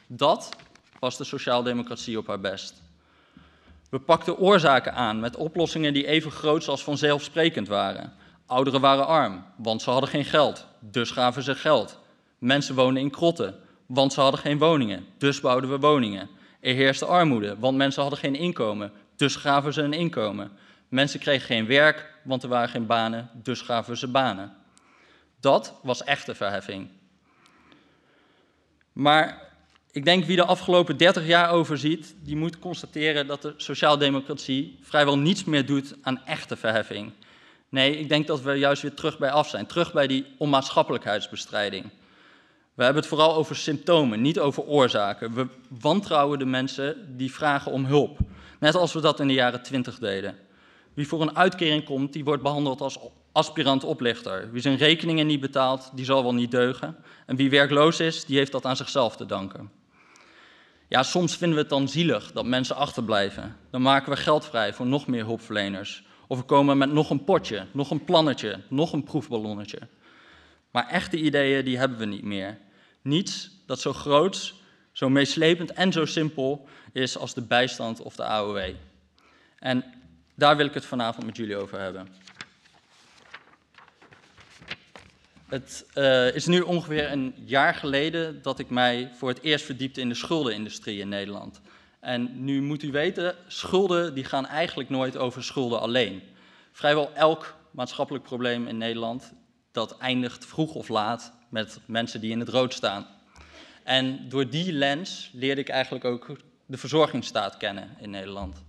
Dat 0.07 0.57
was 0.99 1.17
de 1.17 1.25
sociaaldemocratie 1.25 2.19
op 2.19 2.27
haar 2.27 2.41
best. 2.41 2.83
We 3.91 3.99
pakten 3.99 4.39
oorzaken 4.39 4.95
aan 4.95 5.21
met 5.21 5.37
oplossingen 5.37 5.93
die 5.93 6.07
even 6.07 6.31
groot 6.31 6.69
als 6.69 6.85
vanzelfsprekend 6.85 7.69
waren. 7.69 8.13
Ouderen 8.47 8.81
waren 8.81 9.07
arm, 9.07 9.45
want 9.57 9.83
ze 9.83 9.91
hadden 9.91 10.09
geen 10.09 10.25
geld, 10.25 10.67
dus 10.81 11.11
gaven 11.11 11.43
ze 11.43 11.55
geld. 11.55 11.99
Mensen 12.39 12.75
woonden 12.75 13.03
in 13.03 13.11
krotten, 13.11 13.55
want 13.89 14.13
ze 14.13 14.21
hadden 14.21 14.41
geen 14.41 14.59
woningen, 14.59 15.07
dus 15.19 15.41
bouwden 15.41 15.71
we 15.71 15.79
woningen. 15.79 16.29
Er 16.61 16.75
heerste 16.75 17.05
armoede, 17.07 17.57
want 17.59 17.77
mensen 17.77 18.03
hadden 18.03 18.21
geen 18.21 18.35
inkomen, 18.35 18.93
dus 19.17 19.37
gaven 19.37 19.73
ze 19.73 19.83
een 19.83 19.93
inkomen. 19.93 20.51
Mensen 20.89 21.21
kregen 21.21 21.47
geen 21.47 21.67
werk, 21.67 22.13
want 22.25 22.43
er 22.43 22.49
waren 22.49 22.69
geen 22.69 22.87
banen, 22.87 23.31
dus 23.43 23.61
gaven 23.61 23.97
ze 23.97 24.09
banen. 24.09 24.57
Dat 25.41 25.75
was 25.83 26.05
echte 26.05 26.35
verheffing. 26.35 26.89
Maar 28.93 29.43
ik 29.91 30.05
denk 30.05 30.25
wie 30.25 30.37
de 30.37 30.45
afgelopen 30.45 30.97
30 30.97 31.27
jaar 31.27 31.51
overziet, 31.51 32.15
die 32.23 32.37
moet 32.37 32.59
constateren 32.59 33.27
dat 33.27 33.43
de 33.43 33.55
sociaaldemocratie 33.57 34.79
vrijwel 34.83 35.19
niets 35.19 35.45
meer 35.45 35.67
doet 35.67 35.95
aan 36.03 36.25
echte 36.25 36.57
verheffing. 36.57 37.13
Nee, 37.69 37.99
ik 37.99 38.09
denk 38.09 38.27
dat 38.27 38.43
we 38.43 38.53
juist 38.53 38.83
weer 38.83 38.95
terug 38.95 39.19
bij 39.19 39.31
af 39.31 39.49
zijn, 39.49 39.67
terug 39.67 39.93
bij 39.93 40.07
die 40.07 40.27
onmaatschappelijkheidsbestrijding. 40.39 41.91
We 42.79 42.85
hebben 42.85 43.03
het 43.03 43.13
vooral 43.13 43.35
over 43.35 43.57
symptomen, 43.57 44.21
niet 44.21 44.39
over 44.39 44.63
oorzaken. 44.63 45.35
We 45.35 45.47
wantrouwen 45.81 46.39
de 46.39 46.45
mensen 46.45 47.17
die 47.17 47.33
vragen 47.33 47.73
om 47.73 47.85
hulp, 47.85 48.19
net 48.61 48.75
als 48.75 48.93
we 48.93 49.01
dat 49.01 49.21
in 49.21 49.27
de 49.27 49.35
jaren 49.35 49.63
20 49.63 49.99
deden. 49.99 50.37
Wie 50.95 51.09
voor 51.09 51.23
een 51.23 51.37
uitkering 51.37 51.85
komt, 51.85 52.13
die 52.13 52.25
wordt 52.25 52.43
behandeld 52.43 52.81
als 52.81 52.99
aspirant 53.33 53.85
oplichter. 53.85 54.53
Wie 54.53 54.63
zijn 54.63 54.77
rekeningen 54.77 55.27
niet 55.27 55.41
betaalt, 55.41 55.91
die 55.95 56.05
zal 56.05 56.23
wel 56.23 56.35
niet 56.35 56.51
deugen. 56.51 56.97
En 57.27 57.37
wie 57.37 57.51
werkloos 57.51 58.01
is, 58.01 58.25
die 58.25 58.37
heeft 58.37 58.53
dat 58.53 58.65
aan 58.65 58.77
zichzelf 58.77 59.17
te 59.17 59.27
danken. 59.27 59.71
Ja, 60.89 61.03
soms 61.03 61.37
vinden 61.37 61.57
we 61.57 61.63
het 61.63 61.73
dan 61.73 61.89
zielig 61.89 62.33
dat 62.33 62.47
mensen 62.47 62.77
achterblijven. 62.77 63.57
Dan 63.71 63.83
maken 63.83 64.13
we 64.13 64.17
geld 64.17 64.45
vrij 64.45 64.73
voor 64.73 64.87
nog 64.87 65.07
meer 65.07 65.25
hulpverleners. 65.25 66.05
Of 66.27 66.39
we 66.39 66.45
komen 66.45 66.79
met 66.79 66.93
nog 66.93 67.11
een 67.11 67.25
potje, 67.25 67.67
nog 67.73 67.91
een 67.91 68.05
plannetje, 68.05 68.61
nog 68.69 68.93
een 68.93 69.05
proefballonnetje. 69.05 69.79
Maar 70.71 70.89
echte 70.89 71.17
ideeën, 71.17 71.65
die 71.65 71.79
hebben 71.79 71.99
we 71.99 72.05
niet 72.05 72.25
meer. 72.25 72.59
Niets 73.03 73.51
dat 73.67 73.81
zo 73.81 73.93
groot, 73.93 74.55
zo 74.93 75.09
meeslepend 75.09 75.73
en 75.73 75.93
zo 75.93 76.05
simpel 76.05 76.69
is 76.93 77.19
als 77.19 77.35
de 77.35 77.43
bijstand 77.43 78.01
of 78.01 78.17
de 78.17 78.25
AOW. 78.25 78.75
En 79.59 79.85
daar 80.35 80.57
wil 80.57 80.67
ik 80.67 80.75
het 80.75 80.85
vanavond 80.85 81.27
met 81.27 81.37
jullie 81.37 81.57
over 81.57 81.81
hebben. 81.81 82.09
Het 85.49 85.87
uh, 85.95 86.35
is 86.35 86.47
nu 86.47 86.61
ongeveer 86.61 87.13
een 87.13 87.35
jaar 87.45 87.75
geleden 87.75 88.43
dat 88.43 88.59
ik 88.59 88.71
mij 88.71 89.11
voor 89.15 89.29
het 89.29 89.43
eerst 89.43 89.65
verdiepte 89.65 90.01
in 90.01 90.09
de 90.09 90.15
schuldenindustrie 90.15 91.01
in 91.01 91.09
Nederland. 91.09 91.61
En 92.01 92.45
nu 92.45 92.63
moet 92.63 92.83
u 92.83 92.91
weten, 92.91 93.37
schulden 93.47 94.15
die 94.15 94.25
gaan 94.25 94.47
eigenlijk 94.47 94.89
nooit 94.89 95.17
over 95.17 95.45
schulden 95.45 95.81
alleen. 95.81 96.23
Vrijwel 96.73 97.15
elk 97.15 97.57
maatschappelijk 97.71 98.25
probleem 98.25 98.67
in 98.67 98.77
Nederland, 98.77 99.33
dat 99.73 99.99
eindigt 99.99 100.47
vroeg 100.47 100.75
of 100.75 100.89
laat 100.89 101.33
met 101.49 101.81
mensen 101.87 102.21
die 102.21 102.31
in 102.31 102.41
het 102.41 102.49
rood 102.49 102.75
staan. 102.75 103.07
En 103.85 104.29
door 104.29 104.51
die 104.51 104.73
lens 104.73 105.31
leerde 105.33 105.61
ik 105.61 105.69
eigenlijk 105.69 106.05
ook 106.05 106.37
de 106.67 106.77
verzorgingsstaat 106.77 107.57
kennen 107.57 107.97
in 108.01 108.11
Nederland. 108.11 108.63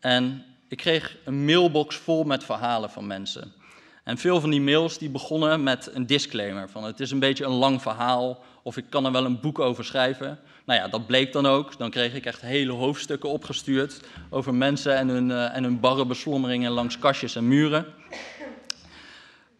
En 0.00 0.44
ik 0.68 0.76
kreeg 0.78 1.16
een 1.24 1.44
mailbox 1.44 1.96
vol 1.96 2.24
met 2.24 2.44
verhalen 2.44 2.90
van 2.90 3.06
mensen. 3.06 3.52
En 4.04 4.18
veel 4.18 4.40
van 4.40 4.50
die 4.50 4.60
mails 4.60 4.98
die 4.98 5.10
begonnen 5.10 5.62
met 5.62 5.90
een 5.94 6.06
disclaimer 6.06 6.68
van 6.68 6.84
het 6.84 7.00
is 7.00 7.10
een 7.10 7.18
beetje 7.18 7.44
een 7.44 7.50
lang 7.50 7.82
verhaal 7.82 8.44
of 8.62 8.76
ik 8.76 8.84
kan 8.88 9.04
er 9.04 9.12
wel 9.12 9.24
een 9.24 9.40
boek 9.40 9.58
over 9.58 9.84
schrijven. 9.84 10.38
Nou 10.64 10.80
ja, 10.80 10.88
dat 10.88 11.06
bleek 11.06 11.32
dan 11.32 11.46
ook. 11.46 11.78
Dan 11.78 11.90
kreeg 11.90 12.14
ik 12.14 12.26
echt 12.26 12.40
hele 12.40 12.72
hoofdstukken 12.72 13.28
opgestuurd 13.28 14.00
over 14.30 14.54
mensen 14.54 14.96
en 14.96 15.08
hun, 15.08 15.28
uh, 15.28 15.56
en 15.56 15.62
hun 15.62 15.80
barre 15.80 16.06
beslommeringen 16.06 16.70
langs 16.70 16.98
kastjes 16.98 17.36
en 17.36 17.48
muren. 17.48 17.86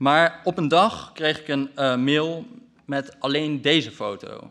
Maar 0.02 0.40
op 0.44 0.58
een 0.58 0.68
dag 0.68 1.10
kreeg 1.12 1.40
ik 1.40 1.48
een 1.48 1.70
uh, 1.76 1.96
mail 1.96 2.46
met 2.84 3.20
alleen 3.20 3.60
deze 3.60 3.90
foto. 3.90 4.50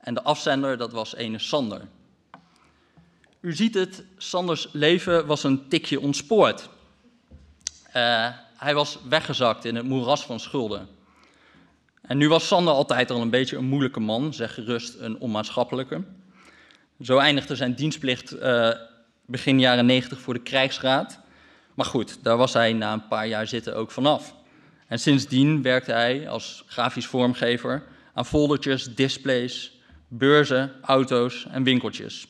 En 0.00 0.14
de 0.14 0.22
afzender, 0.22 0.76
dat 0.76 0.92
was 0.92 1.14
ene 1.14 1.38
Sander. 1.38 1.88
U 3.40 3.52
ziet 3.52 3.74
het, 3.74 4.04
Sanders 4.16 4.68
leven 4.72 5.26
was 5.26 5.44
een 5.44 5.68
tikje 5.68 6.00
ontspoord. 6.00 6.68
Uh, 7.96 8.28
hij 8.56 8.74
was 8.74 8.98
weggezakt 9.08 9.64
in 9.64 9.74
het 9.74 9.84
moeras 9.84 10.24
van 10.24 10.40
schulden. 10.40 10.88
En 12.02 12.16
nu 12.16 12.28
was 12.28 12.46
Sander 12.46 12.74
altijd 12.74 13.10
al 13.10 13.20
een 13.20 13.30
beetje 13.30 13.56
een 13.56 13.64
moeilijke 13.64 14.00
man, 14.00 14.34
zeg 14.34 14.54
gerust 14.54 14.94
een 14.98 15.18
onmaatschappelijke. 15.18 16.02
Zo 17.00 17.18
eindigde 17.18 17.56
zijn 17.56 17.74
dienstplicht 17.74 18.34
uh, 18.34 18.70
begin 19.26 19.60
jaren 19.60 19.86
90 19.86 20.20
voor 20.20 20.34
de 20.34 20.42
krijgsraad. 20.42 21.18
Maar 21.74 21.86
goed, 21.86 22.18
daar 22.22 22.36
was 22.36 22.52
hij 22.52 22.72
na 22.72 22.92
een 22.92 23.08
paar 23.08 23.26
jaar 23.26 23.46
zitten 23.46 23.76
ook 23.76 23.90
vanaf. 23.90 24.42
En 24.94 25.00
sindsdien 25.00 25.62
werkte 25.62 25.92
hij 25.92 26.28
als 26.28 26.64
grafisch 26.66 27.06
vormgever 27.06 27.82
aan 28.12 28.26
foldertjes, 28.26 28.94
displays, 28.94 29.72
beurzen, 30.08 30.72
auto's 30.82 31.46
en 31.50 31.62
winkeltjes. 31.62 32.26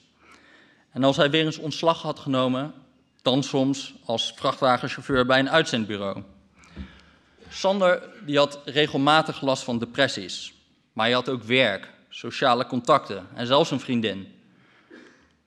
En 0.91 1.05
als 1.05 1.17
hij 1.17 1.31
weer 1.31 1.45
eens 1.45 1.59
ontslag 1.59 2.03
had 2.03 2.19
genomen, 2.19 2.75
dan 3.23 3.43
soms 3.43 3.95
als 4.05 4.33
vrachtwagenchauffeur 4.37 5.27
bij 5.27 5.39
een 5.39 5.51
uitzendbureau. 5.51 6.23
Sander 7.49 8.03
die 8.27 8.39
had 8.39 8.61
regelmatig 8.65 9.41
last 9.41 9.63
van 9.63 9.79
depressies, 9.79 10.53
maar 10.93 11.05
hij 11.05 11.15
had 11.15 11.29
ook 11.29 11.43
werk, 11.43 11.91
sociale 12.09 12.67
contacten 12.67 13.27
en 13.35 13.47
zelfs 13.47 13.71
een 13.71 13.81
vriendin. 13.81 14.33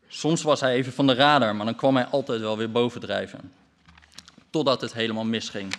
Soms 0.08 0.42
was 0.42 0.60
hij 0.60 0.74
even 0.74 0.94
van 0.94 1.08
de 1.08 1.14
radar, 1.14 1.56
maar 1.56 1.66
dan 1.66 1.76
kwam 1.76 1.96
hij 1.96 2.06
altijd 2.06 2.42
wel 2.42 2.58
weer 2.58 2.72
bovendrijven. 2.72 3.52
Totdat 4.50 4.82
het 4.82 4.94
helemaal 4.94 5.26
misging. 5.26 5.74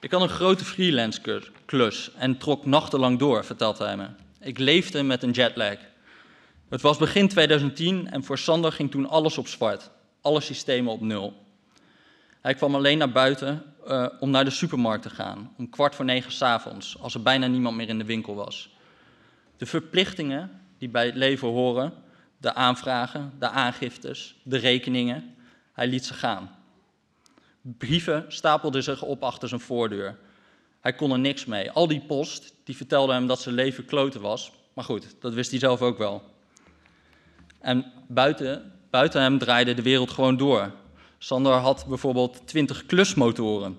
Ik 0.00 0.10
had 0.10 0.22
een 0.22 0.28
grote 0.28 0.64
freelance 0.64 1.42
klus 1.64 2.10
en 2.14 2.38
trok 2.38 2.66
nachtenlang 2.66 3.18
door, 3.18 3.44
vertelt 3.44 3.78
hij 3.78 3.96
me. 3.96 4.06
Ik 4.40 4.58
leefde 4.58 5.02
met 5.02 5.22
een 5.22 5.30
jetlag. 5.30 5.76
Het 6.68 6.80
was 6.80 6.98
begin 6.98 7.28
2010 7.28 8.10
en 8.10 8.24
voor 8.24 8.38
Sander 8.38 8.72
ging 8.72 8.90
toen 8.90 9.08
alles 9.08 9.38
op 9.38 9.48
zwart. 9.48 9.90
Alle 10.20 10.40
systemen 10.40 10.92
op 10.92 11.00
nul. 11.00 11.46
Hij 12.40 12.54
kwam 12.54 12.74
alleen 12.74 12.98
naar 12.98 13.12
buiten 13.12 13.62
uh, 13.86 14.06
om 14.20 14.30
naar 14.30 14.44
de 14.44 14.50
supermarkt 14.50 15.02
te 15.02 15.10
gaan, 15.10 15.54
om 15.56 15.70
kwart 15.70 15.94
voor 15.94 16.04
negen 16.04 16.32
s'avonds, 16.32 16.98
als 17.00 17.14
er 17.14 17.22
bijna 17.22 17.46
niemand 17.46 17.76
meer 17.76 17.88
in 17.88 17.98
de 17.98 18.04
winkel 18.04 18.34
was. 18.34 18.70
De 19.56 19.66
verplichtingen 19.66 20.60
die 20.78 20.88
bij 20.88 21.06
het 21.06 21.14
leven 21.14 21.48
horen, 21.48 21.92
de 22.36 22.54
aanvragen, 22.54 23.32
de 23.38 23.48
aangiftes, 23.48 24.34
de 24.42 24.56
rekeningen, 24.56 25.34
hij 25.72 25.86
liet 25.86 26.04
ze 26.04 26.14
gaan. 26.14 26.59
Brieven 27.62 28.24
stapelden 28.28 28.82
zich 28.82 29.02
op 29.02 29.22
achter 29.22 29.48
zijn 29.48 29.60
voordeur. 29.60 30.18
Hij 30.80 30.92
kon 30.92 31.12
er 31.12 31.18
niks 31.18 31.44
mee. 31.44 31.70
Al 31.70 31.88
die 31.88 32.00
post, 32.00 32.54
die 32.64 32.76
vertelde 32.76 33.12
hem 33.12 33.26
dat 33.26 33.40
zijn 33.40 33.54
leven 33.54 33.84
kloten 33.84 34.20
was. 34.20 34.52
Maar 34.74 34.84
goed, 34.84 35.14
dat 35.20 35.34
wist 35.34 35.50
hij 35.50 35.60
zelf 35.60 35.82
ook 35.82 35.98
wel. 35.98 36.22
En 37.60 37.92
buiten, 38.08 38.72
buiten 38.90 39.22
hem 39.22 39.38
draaide 39.38 39.74
de 39.74 39.82
wereld 39.82 40.10
gewoon 40.10 40.36
door. 40.36 40.72
Sander 41.18 41.52
had 41.52 41.86
bijvoorbeeld 41.88 42.46
20 42.46 42.86
klusmotoren. 42.86 43.78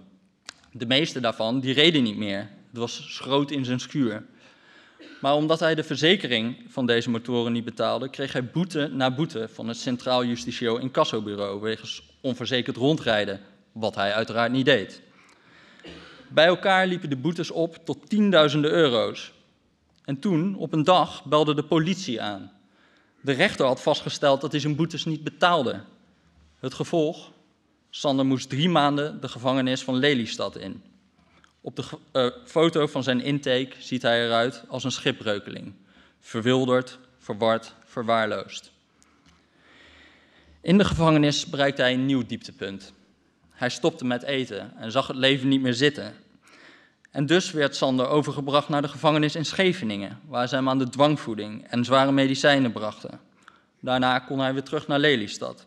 De 0.71 0.85
meeste 0.85 1.19
daarvan 1.19 1.59
die 1.59 1.73
reden 1.73 2.03
niet 2.03 2.17
meer. 2.17 2.49
Het 2.69 2.77
was 2.77 3.15
schroot 3.15 3.51
in 3.51 3.65
zijn 3.65 3.79
schuur. 3.79 4.25
Maar 5.21 5.33
omdat 5.33 5.59
hij 5.59 5.75
de 5.75 5.83
verzekering 5.83 6.65
van 6.67 6.85
deze 6.85 7.09
motoren 7.09 7.51
niet 7.51 7.65
betaalde, 7.65 8.09
kreeg 8.09 8.33
hij 8.33 8.45
boete 8.45 8.89
na 8.93 9.11
boete 9.11 9.49
van 9.53 9.67
het 9.67 9.77
Centraal 9.77 10.25
Justitieel 10.25 10.77
Incassobureau 10.77 11.61
wegens 11.61 12.03
onverzekerd 12.21 12.77
rondrijden, 12.77 13.39
wat 13.71 13.95
hij 13.95 14.13
uiteraard 14.13 14.51
niet 14.51 14.65
deed. 14.65 15.01
Bij 16.29 16.45
elkaar 16.45 16.87
liepen 16.87 17.09
de 17.09 17.17
boetes 17.17 17.51
op 17.51 17.85
tot 17.85 18.09
tienduizenden 18.09 18.71
euro's. 18.71 19.33
En 20.05 20.19
toen, 20.19 20.55
op 20.55 20.73
een 20.73 20.83
dag, 20.83 21.25
belde 21.25 21.55
de 21.55 21.63
politie 21.63 22.21
aan. 22.21 22.51
De 23.21 23.31
rechter 23.31 23.65
had 23.65 23.81
vastgesteld 23.81 24.41
dat 24.41 24.51
hij 24.51 24.61
zijn 24.61 24.75
boetes 24.75 25.05
niet 25.05 25.23
betaalde. 25.23 25.83
Het 26.59 26.73
gevolg? 26.73 27.31
Sander 27.89 28.25
moest 28.25 28.49
drie 28.49 28.69
maanden 28.69 29.21
de 29.21 29.27
gevangenis 29.27 29.83
van 29.83 29.95
Lelystad 29.95 30.55
in. 30.55 30.83
Op 31.61 31.75
de 31.75 31.83
uh, 32.13 32.29
foto 32.45 32.87
van 32.87 33.03
zijn 33.03 33.21
intake 33.21 33.71
ziet 33.79 34.01
hij 34.01 34.25
eruit 34.25 34.63
als 34.67 34.83
een 34.83 34.91
schipbreukeling. 34.91 35.73
Verwilderd, 36.19 36.99
verward, 37.17 37.75
verwaarloosd. 37.85 38.71
In 40.61 40.77
de 40.77 40.85
gevangenis 40.85 41.45
bereikte 41.45 41.81
hij 41.81 41.93
een 41.93 42.05
nieuw 42.05 42.25
dieptepunt. 42.25 42.93
Hij 43.61 43.69
stopte 43.69 44.05
met 44.05 44.23
eten 44.23 44.77
en 44.77 44.91
zag 44.91 45.07
het 45.07 45.15
leven 45.15 45.47
niet 45.47 45.61
meer 45.61 45.73
zitten. 45.73 46.13
En 47.11 47.25
dus 47.25 47.51
werd 47.51 47.75
Sander 47.75 48.07
overgebracht 48.07 48.69
naar 48.69 48.81
de 48.81 48.87
gevangenis 48.87 49.35
in 49.35 49.45
Scheveningen, 49.45 50.19
waar 50.27 50.47
ze 50.47 50.55
hem 50.55 50.69
aan 50.69 50.77
de 50.77 50.89
dwangvoeding 50.89 51.67
en 51.67 51.85
zware 51.85 52.11
medicijnen 52.11 52.71
brachten. 52.71 53.19
Daarna 53.79 54.19
kon 54.19 54.39
hij 54.39 54.53
weer 54.53 54.63
terug 54.63 54.87
naar 54.87 54.99
Lelystad. 54.99 55.65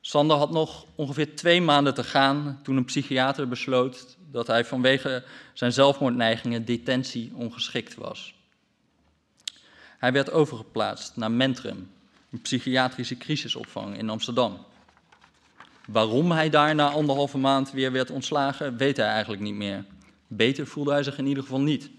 Sander 0.00 0.36
had 0.36 0.50
nog 0.50 0.86
ongeveer 0.94 1.36
twee 1.36 1.60
maanden 1.60 1.94
te 1.94 2.04
gaan 2.04 2.60
toen 2.62 2.76
een 2.76 2.84
psychiater 2.84 3.48
besloot 3.48 4.16
dat 4.30 4.46
hij 4.46 4.64
vanwege 4.64 5.24
zijn 5.52 5.72
zelfmoordneigingen 5.72 6.64
detentie 6.64 7.32
ongeschikt 7.34 7.94
was. 7.94 8.34
Hij 9.98 10.12
werd 10.12 10.30
overgeplaatst 10.30 11.16
naar 11.16 11.30
Mentrum, 11.30 11.90
een 12.30 12.40
psychiatrische 12.40 13.16
crisisopvang 13.16 13.98
in 13.98 14.10
Amsterdam. 14.10 14.68
Waarom 15.92 16.30
hij 16.30 16.50
daar 16.50 16.74
na 16.74 16.90
anderhalve 16.90 17.38
maand 17.38 17.72
weer 17.72 17.92
werd 17.92 18.10
ontslagen, 18.10 18.76
weet 18.76 18.96
hij 18.96 19.06
eigenlijk 19.06 19.42
niet 19.42 19.54
meer. 19.54 19.84
Beter 20.26 20.66
voelde 20.66 20.92
hij 20.92 21.02
zich 21.02 21.18
in 21.18 21.26
ieder 21.26 21.42
geval 21.42 21.60
niet. 21.60 21.90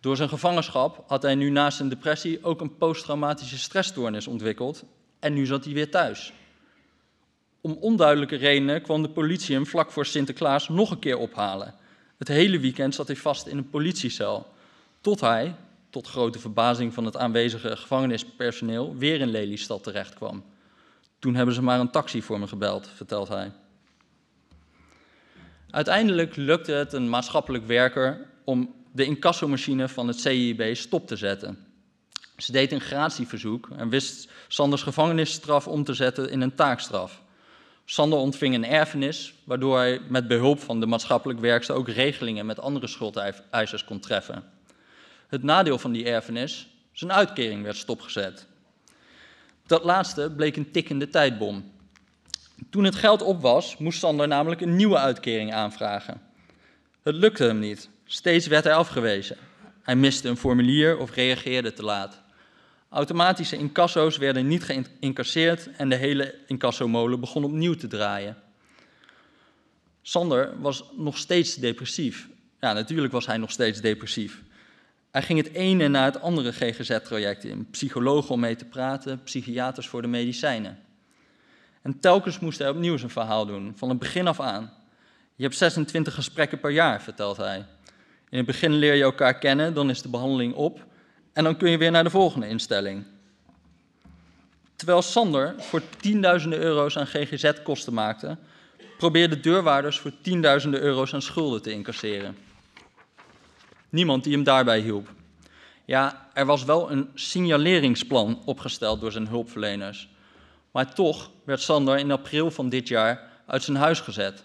Door 0.00 0.16
zijn 0.16 0.28
gevangenschap 0.28 1.04
had 1.06 1.22
hij 1.22 1.34
nu 1.34 1.50
naast 1.50 1.76
zijn 1.76 1.88
depressie 1.88 2.44
ook 2.44 2.60
een 2.60 2.76
posttraumatische 2.76 3.58
stressstoornis 3.58 4.26
ontwikkeld 4.26 4.84
en 5.18 5.34
nu 5.34 5.46
zat 5.46 5.64
hij 5.64 5.74
weer 5.74 5.90
thuis. 5.90 6.32
Om 7.60 7.72
onduidelijke 7.80 8.36
redenen 8.36 8.82
kwam 8.82 9.02
de 9.02 9.10
politie 9.10 9.54
hem 9.54 9.66
vlak 9.66 9.90
voor 9.90 10.06
Sinterklaas 10.06 10.68
nog 10.68 10.90
een 10.90 10.98
keer 10.98 11.18
ophalen. 11.18 11.74
Het 12.18 12.28
hele 12.28 12.58
weekend 12.58 12.94
zat 12.94 13.06
hij 13.06 13.16
vast 13.16 13.46
in 13.46 13.56
een 13.56 13.70
politiecel, 13.70 14.46
tot 15.00 15.20
hij, 15.20 15.54
tot 15.90 16.06
grote 16.08 16.38
verbazing 16.38 16.94
van 16.94 17.04
het 17.04 17.16
aanwezige 17.16 17.76
gevangenispersoneel, 17.76 18.96
weer 18.96 19.20
in 19.20 19.30
Lelystad 19.30 19.82
terecht 19.82 20.14
kwam. 20.14 20.42
Toen 21.18 21.34
hebben 21.34 21.54
ze 21.54 21.62
maar 21.62 21.80
een 21.80 21.90
taxi 21.90 22.22
voor 22.22 22.38
me 22.38 22.46
gebeld, 22.46 22.88
vertelt 22.94 23.28
hij. 23.28 23.52
Uiteindelijk 25.70 26.36
lukte 26.36 26.72
het 26.72 26.92
een 26.92 27.08
maatschappelijk 27.08 27.66
werker 27.66 28.26
om 28.44 28.74
de 28.92 29.04
incassomachine 29.04 29.88
van 29.88 30.08
het 30.08 30.20
CIB 30.20 30.76
stop 30.76 31.06
te 31.06 31.16
zetten. 31.16 31.66
Ze 32.36 32.52
deed 32.52 32.72
een 32.72 32.80
gratieverzoek 32.80 33.68
en 33.76 33.88
wist 33.88 34.30
Sanders 34.48 34.82
gevangenisstraf 34.82 35.68
om 35.68 35.84
te 35.84 35.94
zetten 35.94 36.30
in 36.30 36.40
een 36.40 36.54
taakstraf. 36.54 37.22
Sander 37.84 38.18
ontving 38.18 38.54
een 38.54 38.64
erfenis, 38.64 39.34
waardoor 39.44 39.76
hij 39.76 40.00
met 40.08 40.28
behulp 40.28 40.60
van 40.60 40.80
de 40.80 40.86
maatschappelijk 40.86 41.40
werkster 41.40 41.74
ook 41.74 41.88
regelingen 41.88 42.46
met 42.46 42.60
andere 42.60 42.86
schuldeisers 42.86 43.84
kon 43.84 44.00
treffen. 44.00 44.44
Het 45.28 45.42
nadeel 45.42 45.78
van 45.78 45.92
die 45.92 46.04
erfenis, 46.04 46.68
zijn 46.92 47.12
uitkering 47.12 47.62
werd 47.62 47.76
stopgezet. 47.76 48.46
Dat 49.68 49.84
laatste 49.84 50.32
bleek 50.36 50.56
een 50.56 50.70
tikkende 50.70 51.08
tijdbom. 51.08 51.72
Toen 52.70 52.84
het 52.84 52.94
geld 52.94 53.22
op 53.22 53.40
was, 53.40 53.76
moest 53.76 53.98
Sander 53.98 54.28
namelijk 54.28 54.60
een 54.60 54.76
nieuwe 54.76 54.98
uitkering 54.98 55.52
aanvragen. 55.52 56.20
Het 57.02 57.14
lukte 57.14 57.44
hem 57.44 57.58
niet. 57.58 57.88
Steeds 58.04 58.46
werd 58.46 58.64
hij 58.64 58.74
afgewezen. 58.74 59.36
Hij 59.82 59.96
miste 59.96 60.28
een 60.28 60.36
formulier 60.36 60.98
of 60.98 61.14
reageerde 61.14 61.72
te 61.72 61.82
laat. 61.82 62.22
Automatische 62.88 63.56
incasso's 63.56 64.16
werden 64.16 64.46
niet 64.46 64.64
geïncasseerd 64.64 65.70
en 65.76 65.88
de 65.88 65.94
hele 65.94 66.34
incassomolen 66.46 67.20
begon 67.20 67.44
opnieuw 67.44 67.74
te 67.74 67.86
draaien. 67.86 68.36
Sander 70.02 70.60
was 70.60 70.84
nog 70.96 71.18
steeds 71.18 71.54
depressief. 71.54 72.28
Ja, 72.60 72.72
natuurlijk 72.72 73.12
was 73.12 73.26
hij 73.26 73.36
nog 73.36 73.50
steeds 73.50 73.80
depressief. 73.80 74.42
Hij 75.10 75.22
ging 75.22 75.44
het 75.44 75.52
ene 75.52 75.88
na 75.88 76.04
het 76.04 76.20
andere 76.20 76.52
GGZ-traject 76.52 77.44
in. 77.44 77.66
Psychologen 77.70 78.30
om 78.30 78.40
mee 78.40 78.56
te 78.56 78.64
praten, 78.64 79.22
psychiaters 79.22 79.88
voor 79.88 80.02
de 80.02 80.08
medicijnen. 80.08 80.78
En 81.82 82.00
telkens 82.00 82.38
moest 82.38 82.58
hij 82.58 82.68
opnieuw 82.68 82.96
zijn 82.96 83.10
verhaal 83.10 83.46
doen, 83.46 83.72
van 83.76 83.88
het 83.88 83.98
begin 83.98 84.26
af 84.26 84.40
aan. 84.40 84.72
Je 85.34 85.42
hebt 85.42 85.56
26 85.56 86.14
gesprekken 86.14 86.60
per 86.60 86.70
jaar, 86.70 87.02
vertelt 87.02 87.36
hij. 87.36 87.64
In 88.28 88.36
het 88.36 88.46
begin 88.46 88.72
leer 88.72 88.94
je 88.94 89.02
elkaar 89.02 89.38
kennen, 89.38 89.74
dan 89.74 89.90
is 89.90 90.02
de 90.02 90.08
behandeling 90.08 90.54
op 90.54 90.86
en 91.32 91.44
dan 91.44 91.56
kun 91.56 91.70
je 91.70 91.78
weer 91.78 91.90
naar 91.90 92.04
de 92.04 92.10
volgende 92.10 92.48
instelling. 92.48 93.04
Terwijl 94.76 95.02
Sander 95.02 95.54
voor 95.58 95.82
tienduizenden 96.00 96.58
euro's 96.58 96.96
aan 96.96 97.06
GGZ-kosten 97.06 97.94
maakte, 97.94 98.36
probeerde 98.98 99.40
deurwaarders 99.40 99.98
voor 99.98 100.12
tienduizenden 100.20 100.80
euro's 100.80 101.14
aan 101.14 101.22
schulden 101.22 101.62
te 101.62 101.72
incasseren. 101.72 102.36
Niemand 103.88 104.24
die 104.24 104.32
hem 104.32 104.42
daarbij 104.42 104.80
hielp. 104.80 105.12
Ja, 105.84 106.28
er 106.34 106.46
was 106.46 106.64
wel 106.64 106.90
een 106.90 107.10
signaleringsplan 107.14 108.42
opgesteld 108.44 109.00
door 109.00 109.12
zijn 109.12 109.28
hulpverleners. 109.28 110.08
Maar 110.70 110.94
toch 110.94 111.30
werd 111.44 111.60
Sander 111.60 111.98
in 111.98 112.10
april 112.10 112.50
van 112.50 112.68
dit 112.68 112.88
jaar 112.88 113.30
uit 113.46 113.62
zijn 113.62 113.76
huis 113.76 114.00
gezet. 114.00 114.44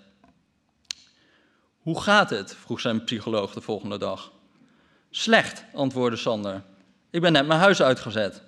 Hoe 1.80 2.02
gaat 2.02 2.30
het? 2.30 2.56
vroeg 2.56 2.80
zijn 2.80 3.04
psycholoog 3.04 3.54
de 3.54 3.62
volgende 3.62 3.98
dag. 3.98 4.32
Slecht, 5.10 5.66
antwoordde 5.74 6.18
Sander. 6.18 6.64
Ik 7.10 7.22
ben 7.22 7.32
net 7.32 7.48
mijn 7.48 7.60
huis 7.60 7.82
uitgezet. 7.82 8.42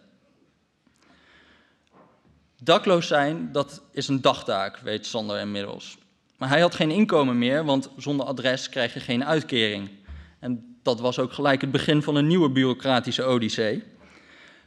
Dakloos 2.62 3.08
zijn, 3.08 3.52
dat 3.52 3.82
is 3.92 4.08
een 4.08 4.22
dagtaak, 4.22 4.78
weet 4.78 5.06
Sander 5.06 5.40
inmiddels. 5.40 5.98
Maar 6.38 6.50
hij 6.50 6.62
had 6.62 6.75
geen 6.75 6.92
inkomen 6.92 7.38
meer, 7.38 7.66
want 7.66 7.90
zonder 7.98 8.25
adres 8.25 8.70
krijg 8.70 8.94
je 8.94 9.00
geen 9.00 9.25
uitkering. 9.25 9.90
En 10.40 10.75
dat 10.86 11.00
was 11.00 11.20
ook 11.20 11.34
gelijk 11.34 11.62
het 11.62 11.72
begin 11.72 12.01
van 12.01 12.15
een 12.15 12.27
nieuwe 12.27 12.50
bureaucratische 12.50 13.24
odyssee. 13.24 13.83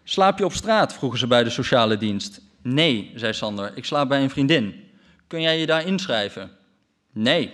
Slaap 0.05 0.39
je 0.39 0.45
op 0.45 0.53
straat? 0.53 0.93
vroegen 0.93 1.19
ze 1.19 1.27
bij 1.27 1.45
de 1.45 1.51
sociale 1.51 1.97
dienst. 1.97 2.41
Nee, 2.63 3.13
zei 3.15 3.33
Sander, 3.33 3.73
ik 3.75 3.85
slaap 3.85 4.09
bij 4.09 4.23
een 4.23 4.31
vriendin. 4.31 4.75
Kun 5.27 5.41
jij 5.41 5.59
je 5.59 5.67
daar 5.67 5.87
inschrijven? 5.87 6.51
Nee. 7.13 7.53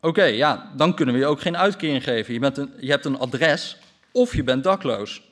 Oké, 0.00 0.24
ja, 0.24 0.72
dan 0.76 0.94
kunnen 0.94 1.14
we 1.14 1.20
je 1.20 1.26
ook 1.26 1.40
geen 1.40 1.56
uitkering 1.56 2.04
geven. 2.04 2.34
Je, 2.34 2.40
bent 2.40 2.58
een, 2.58 2.70
je 2.80 2.90
hebt 2.90 3.04
een 3.04 3.18
adres 3.18 3.76
of 4.12 4.36
je 4.36 4.44
bent 4.44 4.64
dakloos. 4.64 5.22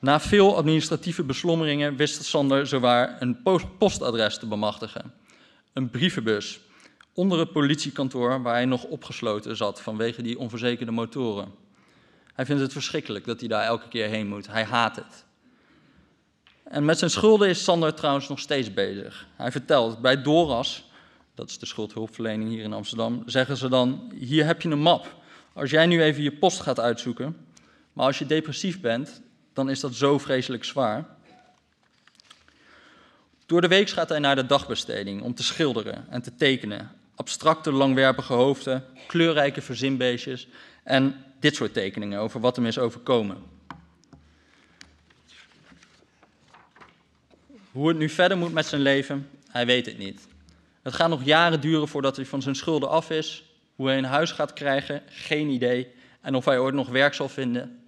Na 0.00 0.20
veel 0.20 0.56
administratieve 0.56 1.22
beslommeringen 1.22 1.96
wist 1.96 2.24
Sander 2.24 2.66
zowaar 2.66 3.16
een 3.18 3.42
postadres 3.78 4.38
te 4.38 4.46
bemachtigen. 4.46 5.12
Een 5.72 5.90
brievenbus 5.90 6.60
onder 7.12 7.38
het 7.38 7.52
politiekantoor 7.52 8.42
waar 8.42 8.54
hij 8.54 8.64
nog 8.64 8.84
opgesloten 8.84 9.56
zat 9.56 9.80
vanwege 9.80 10.22
die 10.22 10.38
onverzekerde 10.38 10.92
motoren. 10.92 11.65
Hij 12.36 12.46
vindt 12.46 12.62
het 12.62 12.72
verschrikkelijk 12.72 13.24
dat 13.24 13.40
hij 13.40 13.48
daar 13.48 13.64
elke 13.64 13.88
keer 13.88 14.08
heen 14.08 14.28
moet. 14.28 14.46
Hij 14.46 14.64
haat 14.64 14.96
het. 14.96 15.24
En 16.64 16.84
met 16.84 16.98
zijn 16.98 17.10
schulden 17.10 17.48
is 17.48 17.64
Sander 17.64 17.94
trouwens 17.94 18.28
nog 18.28 18.40
steeds 18.40 18.74
bezig. 18.74 19.26
Hij 19.36 19.50
vertelt, 19.50 20.00
bij 20.00 20.22
Doras, 20.22 20.90
dat 21.34 21.50
is 21.50 21.58
de 21.58 21.66
schuldhulpverlening 21.66 22.50
hier 22.50 22.62
in 22.62 22.72
Amsterdam, 22.72 23.22
zeggen 23.26 23.56
ze 23.56 23.68
dan, 23.68 24.12
hier 24.14 24.44
heb 24.44 24.62
je 24.62 24.68
een 24.68 24.78
map. 24.78 25.14
Als 25.52 25.70
jij 25.70 25.86
nu 25.86 26.02
even 26.02 26.22
je 26.22 26.32
post 26.32 26.60
gaat 26.60 26.80
uitzoeken, 26.80 27.36
maar 27.92 28.06
als 28.06 28.18
je 28.18 28.26
depressief 28.26 28.80
bent, 28.80 29.22
dan 29.52 29.70
is 29.70 29.80
dat 29.80 29.94
zo 29.94 30.18
vreselijk 30.18 30.64
zwaar. 30.64 31.06
Door 33.46 33.60
de 33.60 33.68
week 33.68 33.88
gaat 33.88 34.08
hij 34.08 34.18
naar 34.18 34.36
de 34.36 34.46
dagbesteding 34.46 35.22
om 35.22 35.34
te 35.34 35.42
schilderen 35.42 36.06
en 36.10 36.22
te 36.22 36.34
tekenen. 36.34 36.90
Abstracte, 37.14 37.72
langwerpige 37.72 38.32
hoofden, 38.32 38.84
kleurrijke 39.06 39.62
verzinbeestjes 39.62 40.48
en 40.82 41.25
dit 41.40 41.54
soort 41.54 41.72
tekeningen 41.72 42.20
over 42.20 42.40
wat 42.40 42.56
hem 42.56 42.66
is 42.66 42.78
overkomen. 42.78 43.36
Hoe 47.70 47.88
het 47.88 47.98
nu 47.98 48.08
verder 48.08 48.38
moet 48.38 48.52
met 48.52 48.66
zijn 48.66 48.80
leven, 48.80 49.28
hij 49.48 49.66
weet 49.66 49.86
het 49.86 49.98
niet. 49.98 50.26
Het 50.82 50.94
gaat 50.94 51.08
nog 51.08 51.24
jaren 51.24 51.60
duren 51.60 51.88
voordat 51.88 52.16
hij 52.16 52.26
van 52.26 52.42
zijn 52.42 52.54
schulden 52.54 52.88
af 52.88 53.10
is. 53.10 53.44
Hoe 53.74 53.86
hij 53.86 53.98
een 53.98 54.04
huis 54.04 54.32
gaat 54.32 54.52
krijgen, 54.52 55.02
geen 55.08 55.48
idee. 55.48 55.88
En 56.20 56.34
of 56.34 56.44
hij 56.44 56.58
ooit 56.58 56.74
nog 56.74 56.88
werk 56.88 57.14
zal 57.14 57.28
vinden. 57.28 57.80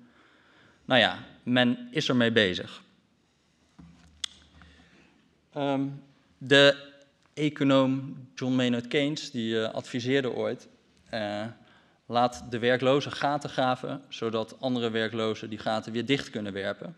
Nou 0.84 1.00
ja, 1.00 1.24
men 1.42 1.88
is 1.90 2.08
ermee 2.08 2.32
bezig. 2.32 2.82
Um, 5.56 6.02
de 6.38 6.76
econoom 7.34 8.16
John 8.34 8.54
Maynard 8.54 8.88
Keynes, 8.88 9.30
die 9.30 9.54
uh, 9.54 9.70
adviseerde 9.70 10.32
ooit, 10.32 10.68
uh, 11.14 11.44
laat 12.09 12.44
de 12.51 12.59
werklozen 12.59 13.12
gaten 13.12 13.51
graven, 13.51 14.03
zodat 14.09 14.61
andere 14.61 14.90
werklozen 14.90 15.51
die 15.51 15.59
gaten 15.59 15.92
weer 15.92 16.07
dicht 16.07 16.31
kunnen 16.31 16.53
werpen. 16.53 16.97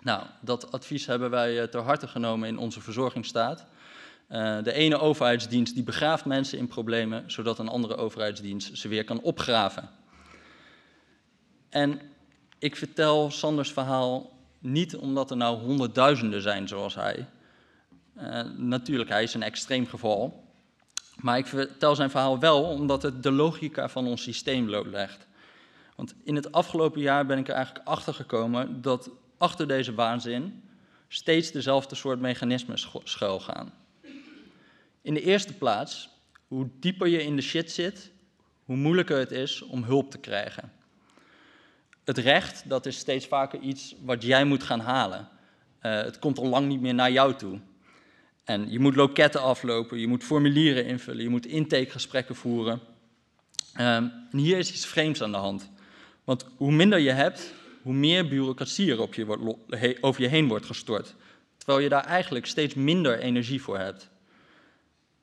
Nou, 0.00 0.26
dat 0.40 0.72
advies 0.72 1.06
hebben 1.06 1.30
wij 1.30 1.56
uh, 1.56 1.62
ter 1.62 1.80
harte 1.80 2.08
genomen 2.08 2.48
in 2.48 2.58
onze 2.58 2.80
verzorgingsstaat. 2.80 3.66
de 4.62 4.72
ene 4.72 4.98
overheidsdienst 4.98 5.74
die 5.74 5.82
begraaft 5.82 6.24
mensen 6.24 6.58
in 6.58 6.68
problemen, 6.68 7.30
zodat 7.30 7.58
een 7.58 7.68
andere 7.68 7.96
overheidsdienst 7.96 8.78
ze 8.78 8.88
weer 8.88 9.04
kan 9.04 9.20
opgraven. 9.20 9.90
En 11.68 12.00
ik 12.58 12.76
vertel 12.76 13.30
Sanders 13.30 13.72
verhaal 13.72 14.32
niet 14.58 14.96
omdat 14.96 15.30
er 15.30 15.36
nou 15.36 15.58
honderdduizenden 15.58 16.42
zijn 16.42 16.68
zoals 16.68 16.94
hij. 16.94 17.26
Uh, 18.18 18.40
natuurlijk, 18.56 19.10
hij 19.10 19.22
is 19.22 19.34
een 19.34 19.42
extreem 19.42 19.86
geval. 19.86 20.41
Maar 21.22 21.38
ik 21.38 21.46
vertel 21.46 21.94
zijn 21.94 22.10
verhaal 22.10 22.38
wel 22.38 22.64
omdat 22.64 23.02
het 23.02 23.22
de 23.22 23.30
logica 23.30 23.88
van 23.88 24.06
ons 24.06 24.22
systeem 24.22 24.66
blootlegt. 24.66 25.26
Want 25.96 26.14
in 26.24 26.34
het 26.34 26.52
afgelopen 26.52 27.00
jaar 27.00 27.26
ben 27.26 27.38
ik 27.38 27.48
er 27.48 27.54
eigenlijk 27.54 27.86
achter 27.86 28.14
gekomen 28.14 28.82
dat 28.82 29.10
achter 29.38 29.68
deze 29.68 29.94
waanzin 29.94 30.62
steeds 31.08 31.50
dezelfde 31.50 31.94
soort 31.94 32.20
mechanismen 32.20 32.78
schuilgaan. 33.04 33.72
In 35.02 35.14
de 35.14 35.22
eerste 35.22 35.52
plaats, 35.52 36.08
hoe 36.48 36.68
dieper 36.80 37.06
je 37.06 37.22
in 37.22 37.36
de 37.36 37.42
shit 37.42 37.72
zit, 37.72 38.10
hoe 38.64 38.76
moeilijker 38.76 39.18
het 39.18 39.30
is 39.30 39.62
om 39.62 39.84
hulp 39.84 40.10
te 40.10 40.18
krijgen 40.18 40.72
het 42.04 42.18
recht, 42.18 42.68
dat 42.68 42.86
is 42.86 42.96
steeds 42.96 43.26
vaker 43.26 43.60
iets 43.60 43.94
wat 44.00 44.22
jij 44.22 44.44
moet 44.44 44.62
gaan 44.62 44.80
halen. 44.80 45.28
Uh, 45.82 46.02
het 46.02 46.18
komt 46.18 46.38
al 46.38 46.46
lang 46.46 46.68
niet 46.68 46.80
meer 46.80 46.94
naar 46.94 47.12
jou 47.12 47.34
toe. 47.34 47.60
En 48.52 48.70
je 48.70 48.78
moet 48.78 48.96
loketten 48.96 49.40
aflopen, 49.40 49.98
je 49.98 50.06
moet 50.06 50.24
formulieren 50.24 50.86
invullen, 50.86 51.22
je 51.22 51.28
moet 51.28 51.46
intakegesprekken 51.46 52.34
voeren. 52.34 52.80
Uh, 53.76 53.94
en 53.96 54.28
hier 54.36 54.58
is 54.58 54.72
iets 54.72 54.86
vreemds 54.86 55.22
aan 55.22 55.30
de 55.30 55.38
hand. 55.38 55.70
Want 56.24 56.46
hoe 56.56 56.72
minder 56.72 56.98
je 56.98 57.10
hebt, 57.10 57.54
hoe 57.82 57.94
meer 57.94 58.28
bureaucratie 58.28 58.90
er 58.90 59.00
op 59.00 59.14
je 59.14 59.26
wordt, 59.26 59.42
over 60.00 60.22
je 60.22 60.28
heen 60.28 60.48
wordt 60.48 60.66
gestort. 60.66 61.14
Terwijl 61.56 61.78
je 61.78 61.88
daar 61.88 62.04
eigenlijk 62.04 62.46
steeds 62.46 62.74
minder 62.74 63.18
energie 63.18 63.62
voor 63.62 63.78
hebt. 63.78 64.08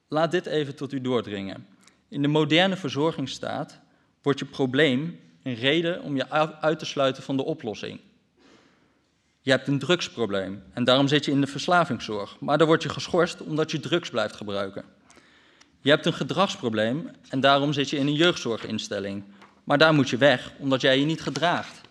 Laat 0.07 0.31
dit 0.31 0.45
even 0.45 0.75
tot 0.75 0.93
u 0.93 1.01
doordringen. 1.01 1.67
In 2.07 2.21
de 2.21 2.27
moderne 2.27 2.75
verzorgingsstaat 2.75 3.79
wordt 4.21 4.39
je 4.39 4.45
probleem 4.45 5.19
een 5.43 5.55
reden 5.55 6.01
om 6.01 6.15
je 6.15 6.29
uit 6.61 6.79
te 6.79 6.85
sluiten 6.85 7.23
van 7.23 7.37
de 7.37 7.45
oplossing. 7.45 7.99
Je 9.49 9.55
hebt 9.55 9.67
een 9.67 9.79
drugsprobleem 9.79 10.63
en 10.73 10.83
daarom 10.83 11.07
zit 11.07 11.25
je 11.25 11.31
in 11.31 11.41
de 11.41 11.47
verslavingszorg, 11.47 12.39
maar 12.39 12.57
dan 12.57 12.67
word 12.67 12.83
je 12.83 12.89
geschorst 12.89 13.41
omdat 13.41 13.71
je 13.71 13.79
drugs 13.79 14.09
blijft 14.09 14.35
gebruiken. 14.35 14.85
Je 15.81 15.89
hebt 15.89 16.05
een 16.05 16.13
gedragsprobleem 16.13 17.09
en 17.29 17.39
daarom 17.39 17.73
zit 17.73 17.89
je 17.89 17.97
in 17.97 18.07
een 18.07 18.13
jeugdzorginstelling, 18.13 19.23
maar 19.63 19.77
daar 19.77 19.93
moet 19.93 20.09
je 20.09 20.17
weg 20.17 20.51
omdat 20.57 20.81
jij 20.81 20.99
je 20.99 21.05
niet 21.05 21.21
gedraagt. 21.21 21.81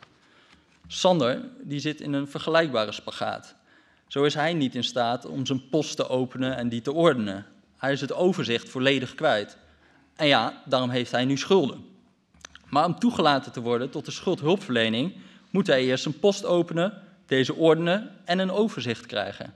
Sander 0.87 1.41
die 1.63 1.81
zit 1.81 2.01
in 2.01 2.13
een 2.13 2.29
vergelijkbare 2.29 2.93
spagaat. 2.93 3.55
Zo 4.09 4.25
is 4.25 4.35
hij 4.35 4.55
niet 4.55 4.75
in 4.75 4.85
staat 4.85 5.27
om 5.27 5.47
zijn 5.47 5.69
post 5.69 5.97
te 5.97 6.09
openen 6.09 6.57
en 6.57 6.69
die 6.69 6.83
te 6.83 6.93
ordenen. 6.93 7.47
Hij 7.77 7.93
is 7.93 8.01
het 8.01 8.13
overzicht 8.13 8.69
volledig 8.69 9.15
kwijt. 9.15 9.57
En 10.17 10.27
ja, 10.27 10.63
daarom 10.65 10.91
heeft 10.91 11.11
hij 11.11 11.25
nu 11.25 11.37
schulden. 11.37 11.85
Maar 12.69 12.85
om 12.85 12.99
toegelaten 12.99 13.53
te 13.53 13.61
worden 13.61 13.91
tot 13.91 14.05
de 14.05 14.11
schuldhulpverlening 14.11 15.15
moet 15.51 15.67
hij 15.67 15.85
eerst 15.85 16.07
een 16.07 16.19
post 16.19 16.45
openen, 16.45 17.07
deze 17.29 17.55
ordenen 17.55 18.11
en 18.25 18.39
een 18.39 18.51
overzicht 18.51 19.07
krijgen. 19.07 19.55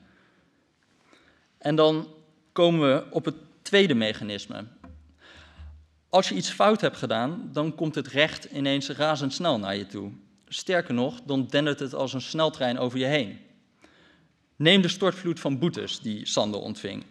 En 1.58 1.76
dan 1.76 2.08
komen 2.52 2.94
we 2.94 3.04
op 3.11 3.24
het 3.24 3.35
tweede 3.62 3.94
mechanisme. 3.94 4.64
Als 6.08 6.28
je 6.28 6.35
iets 6.35 6.50
fout 6.50 6.80
hebt 6.80 6.96
gedaan, 6.96 7.48
dan 7.52 7.74
komt 7.74 7.94
het 7.94 8.06
recht 8.06 8.44
ineens 8.44 8.88
razendsnel 8.88 9.58
naar 9.58 9.76
je 9.76 9.87
toe. 9.87 10.11
Sterker 10.48 10.94
nog, 10.94 11.20
dan 11.24 11.46
dendert 11.46 11.80
het 11.80 11.94
als 11.94 12.12
een 12.12 12.20
sneltrein 12.20 12.78
over 12.78 12.98
je 12.98 13.04
heen. 13.04 13.38
Neem 14.56 14.82
de 14.82 14.88
stortvloed 14.88 15.40
van 15.40 15.58
boetes 15.58 16.00
die 16.00 16.26
Sander 16.26 16.61
ontving. 16.61 17.04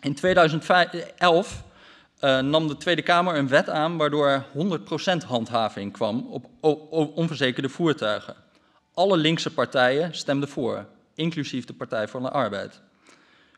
In 0.00 0.14
2011 0.14 1.64
uh, 2.20 2.38
eh, 2.38 2.44
nam 2.44 2.68
de 2.68 2.76
Tweede 2.76 3.02
Kamer 3.02 3.36
een 3.36 3.48
wet 3.48 3.70
aan 3.70 3.96
waardoor 3.96 4.28
er 4.28 4.46
100% 5.22 5.26
handhaving 5.26 5.92
kwam 5.92 6.26
op 6.30 6.46
onverzekerde 7.14 7.68
voertuigen. 7.68 8.43
Alle 8.94 9.16
linkse 9.16 9.52
partijen 9.52 10.14
stemden 10.14 10.48
voor, 10.48 10.86
inclusief 11.14 11.64
de 11.64 11.72
Partij 11.72 12.08
voor 12.08 12.20
de 12.20 12.30
Arbeid. 12.30 12.80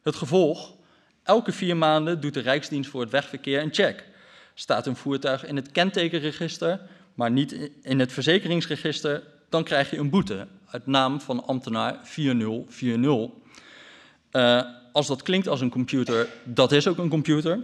Het 0.03 0.17
gevolg? 0.17 0.75
Elke 1.23 1.53
vier 1.53 1.77
maanden 1.77 2.21
doet 2.21 2.35
de 2.35 2.41
Rijksdienst 2.41 2.91
voor 2.91 3.01
het 3.01 3.11
Wegverkeer 3.11 3.63
een 3.63 3.75
check. 3.75 4.05
Staat 4.55 4.87
een 4.87 4.97
voertuig 4.97 5.47
in 5.47 5.57
het 5.57 5.73
kentekenregister, 5.73 6.81
maar 7.15 7.31
niet 7.31 7.71
in 7.83 7.99
het 7.99 8.13
verzekeringsregister, 8.13 9.23
dan 9.49 9.65
krijg 9.65 9.91
je 9.91 9.99
een 9.99 10.11
boete 10.11 10.47
uit 10.67 10.87
naam 10.87 11.21
van 11.21 11.47
ambtenaar 11.47 11.99
4040. 12.03 13.31
Uh, 14.33 14.63
als 14.93 15.07
dat 15.07 15.23
klinkt 15.23 15.49
als 15.49 15.61
een 15.61 15.71
computer, 15.71 16.29
dat 16.45 16.73
is 16.73 16.89
ook 16.89 16.99
een 16.99 17.09
computer. 17.09 17.61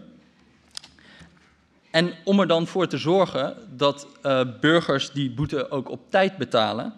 En 1.91 2.13
om 2.25 2.41
er 2.41 2.47
dan 2.47 2.67
voor 2.67 2.87
te 2.87 2.99
zorgen 2.99 3.57
dat 3.77 4.07
uh, 4.23 4.41
burgers 4.61 5.11
die 5.11 5.31
boete 5.31 5.71
ook 5.71 5.91
op 5.91 6.11
tijd 6.11 6.37
betalen, 6.37 6.95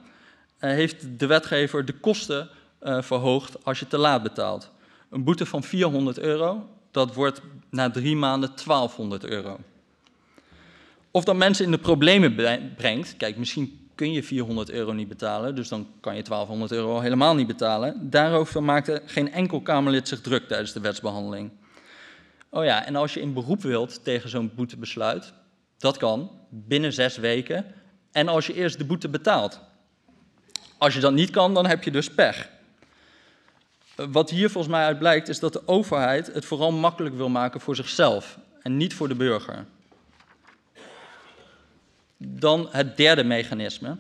heeft 0.71 1.19
de 1.19 1.27
wetgever 1.27 1.85
de 1.85 1.93
kosten 1.93 2.49
uh, 2.83 3.03
verhoogd 3.03 3.65
als 3.65 3.79
je 3.79 3.87
te 3.87 3.99
laat 3.99 4.23
betaalt. 4.23 4.71
Een 5.11 5.25
boete 5.25 5.47
van 5.47 5.63
400 5.63 6.19
euro, 6.19 6.69
dat 6.91 7.15
wordt 7.15 7.41
na 7.71 7.91
drie 7.91 8.17
maanden 8.17 8.51
1200 8.65 9.25
euro. 9.25 9.59
Of 11.11 11.25
dat 11.25 11.37
mensen 11.37 11.65
in 11.65 11.71
de 11.71 11.79
problemen 11.79 12.35
brengt, 12.77 13.17
kijk, 13.17 13.37
misschien 13.37 13.89
kun 13.95 14.13
je 14.13 14.23
400 14.23 14.71
euro 14.71 14.93
niet 14.93 15.09
betalen, 15.09 15.55
dus 15.55 15.69
dan 15.69 15.87
kan 16.01 16.17
je 16.17 16.23
1200 16.23 16.73
euro 16.73 17.01
helemaal 17.01 17.35
niet 17.35 17.47
betalen. 17.47 18.11
Daarover 18.11 18.63
maakte 18.63 19.03
geen 19.07 19.33
enkel 19.33 19.61
Kamerlid 19.61 20.09
zich 20.09 20.21
druk 20.21 20.49
tijdens 20.49 20.73
de 20.73 20.81
wetsbehandeling. 20.81 21.51
Oh 22.49 22.65
ja, 22.65 22.87
en 22.87 22.97
als 22.97 23.15
je 23.15 23.21
in 23.21 23.33
beroep 23.33 23.63
wilt 23.63 24.05
tegen 24.05 24.31
zo'n 24.31 24.53
boetebesluit, 24.55 25.33
dat 25.79 25.97
kan 25.97 26.31
binnen 26.49 26.93
zes 26.93 27.17
weken 27.17 27.65
en 28.13 28.29
als 28.29 28.47
je 28.47 28.55
eerst 28.55 28.79
de 28.79 28.85
boete 28.85 29.09
betaalt. 29.09 29.61
Als 30.79 30.95
je 30.95 31.01
dat 31.01 31.13
niet 31.13 31.31
kan, 31.31 31.55
dan 31.55 31.67
heb 31.67 31.83
je 31.83 31.91
dus 31.91 32.11
pech. 32.11 32.49
Wat 33.95 34.31
hier 34.31 34.51
volgens 34.51 34.75
mij 34.75 34.85
uit 34.85 34.99
blijkt, 34.99 35.29
is 35.29 35.39
dat 35.39 35.53
de 35.53 35.69
overheid 35.69 36.27
het 36.27 36.45
vooral 36.45 36.73
makkelijk 36.73 37.15
wil 37.15 37.29
maken 37.29 37.61
voor 37.61 37.77
zichzelf 37.77 38.39
en 38.63 38.77
niet 38.77 38.95
voor 38.95 39.09
de 39.09 39.15
burger. 39.15 39.65
Dan 42.17 42.69
het 42.71 42.97
derde 42.97 43.25
mechanisme. 43.25 43.97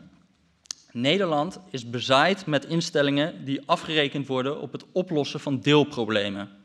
Nederland 0.92 1.58
is 1.70 1.90
bezaaid 1.90 2.46
met 2.46 2.64
instellingen 2.64 3.44
die 3.44 3.62
afgerekend 3.66 4.26
worden 4.26 4.60
op 4.60 4.72
het 4.72 4.84
oplossen 4.92 5.40
van 5.40 5.60
deelproblemen. 5.60 6.63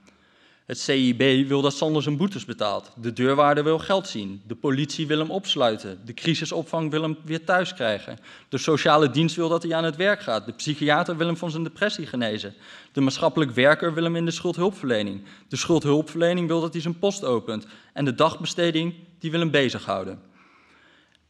Het 0.70 0.80
CIB 0.80 1.48
wil 1.48 1.62
dat 1.62 1.74
Sander 1.74 2.02
zijn 2.02 2.18
boetes 2.18 2.46
betaalt. 2.46 2.92
De 2.96 3.14
deurwaarder 3.14 3.64
wil 3.64 3.80
geld 3.80 4.08
zien. 4.08 4.42
De 4.48 4.56
politie 4.56 5.08
wil 5.08 5.20
hem 5.20 5.32
opsluiten. 5.32 6.02
De 6.06 6.14
crisisopvang 6.14 6.92
wil 6.92 7.02
hem 7.02 7.18
weer 7.26 7.44
thuis 7.44 7.74
krijgen. 7.74 8.18
De 8.50 8.58
sociale 8.58 9.10
dienst 9.10 9.36
wil 9.36 9.50
dat 9.50 9.64
hij 9.64 9.74
aan 9.74 9.84
het 9.84 9.96
werk 9.96 10.22
gaat. 10.22 10.46
De 10.46 10.52
psychiater 10.52 11.18
wil 11.18 11.28
hem 11.28 11.38
van 11.38 11.52
zijn 11.52 11.64
depressie 11.64 12.06
genezen. 12.06 12.54
De 12.92 13.02
maatschappelijk 13.02 13.52
werker 13.52 13.94
wil 13.94 14.04
hem 14.04 14.16
in 14.16 14.26
de 14.26 14.32
schuldhulpverlening. 14.32 15.22
De 15.48 15.56
schuldhulpverlening 15.56 16.48
wil 16.48 16.62
dat 16.62 16.74
hij 16.74 16.82
zijn 16.82 17.00
post 17.00 17.24
opent. 17.24 17.66
En 17.94 18.06
de 18.06 18.16
dagbesteding 18.16 18.94
die 19.20 19.32
wil 19.32 19.40
hem 19.40 19.52
bezighouden. 19.52 20.22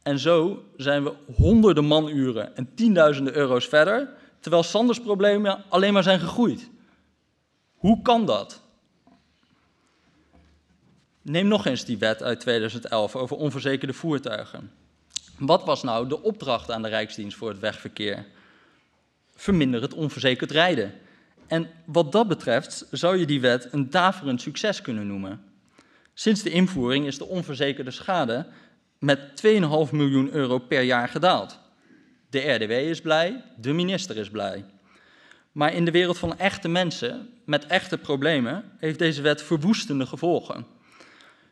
En 0.04 0.20
zo 0.20 0.64
zijn 0.78 1.04
we 1.04 1.14
honderden 1.36 1.88
manuren 1.88 2.56
en 2.56 2.70
tienduizenden 2.76 3.36
euro's 3.36 3.66
verder, 3.66 4.10
terwijl 4.40 4.64
Sanders 4.64 5.00
problemen 5.00 5.64
alleen 5.70 5.94
maar 5.94 6.04
zijn 6.04 6.20
gegroeid. 6.20 6.70
Hoe 7.74 8.02
kan 8.02 8.26
dat? 8.26 8.68
Neem 11.30 11.48
nog 11.48 11.66
eens 11.66 11.86
die 11.86 11.98
wet 11.98 12.24
uit 12.24 12.40
2011 12.40 13.16
over 13.16 13.38
onverzekerde 13.38 13.94
voertuigen. 13.94 14.72
Wat 15.38 15.64
was 15.64 15.84
nou 15.84 16.08
de 16.08 16.22
opdracht 16.22 16.72
aan 16.72 16.82
de 16.82 16.88
Rijksdienst 16.88 17.38
voor 17.38 17.50
het 17.50 17.60
wegverkeer? 17.60 18.26
Verminder 19.36 19.82
het 19.82 19.94
onverzekerd 19.94 20.52
rijden. 20.52 20.94
En 21.48 21.70
wat 21.86 22.12
dat 22.12 22.28
betreft 22.28 22.88
zou 22.92 23.18
je 23.18 23.26
die 23.26 23.42
wet 23.42 23.68
een 23.72 23.90
daverend 23.90 24.42
succes 24.42 24.82
kunnen 24.82 25.08
noemen. 25.08 25.42
Sinds 26.14 26.44
de 26.44 26.50
invoering 26.50 27.06
is 27.06 27.18
de 27.18 27.28
onverzekerde 27.28 27.92
schade 27.92 28.46
met 29.00 29.20
2,5 29.46 29.50
miljoen 29.92 30.32
euro 30.32 30.58
per 30.58 30.82
jaar 30.82 31.08
gedaald. 31.08 31.60
De 32.30 32.52
RDW 32.52 32.72
is 32.72 33.02
blij, 33.02 33.44
de 33.58 33.74
minister 33.74 34.18
is 34.18 34.30
blij. 34.30 34.66
Maar 35.52 35.74
in 35.74 35.86
de 35.86 35.92
wereld 35.92 36.18
van 36.18 36.38
echte 36.38 36.68
mensen 36.68 37.30
met 37.46 37.66
echte 37.66 37.98
problemen 37.98 38.64
heeft 38.78 39.00
deze 39.00 39.22
wet 39.22 39.44
verwoestende 39.44 40.06
gevolgen. 40.06 40.78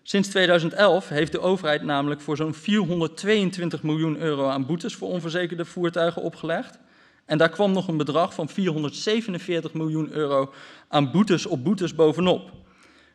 Sinds 0.09 0.29
2011 0.29 1.09
heeft 1.09 1.31
de 1.31 1.39
overheid 1.39 1.83
namelijk 1.83 2.21
voor 2.21 2.35
zo'n 2.35 2.53
422 2.53 3.83
miljoen 3.83 4.17
euro 4.17 4.47
aan 4.47 4.65
boetes 4.65 4.95
voor 4.95 5.09
onverzekerde 5.09 5.65
voertuigen 5.65 6.21
opgelegd. 6.21 6.79
En 7.25 7.37
daar 7.37 7.49
kwam 7.49 7.71
nog 7.71 7.87
een 7.87 7.97
bedrag 7.97 8.33
van 8.33 8.49
447 8.49 9.73
miljoen 9.73 10.11
euro 10.11 10.53
aan 10.87 11.11
boetes 11.11 11.45
op 11.45 11.63
boetes 11.63 11.95
bovenop. 11.95 12.51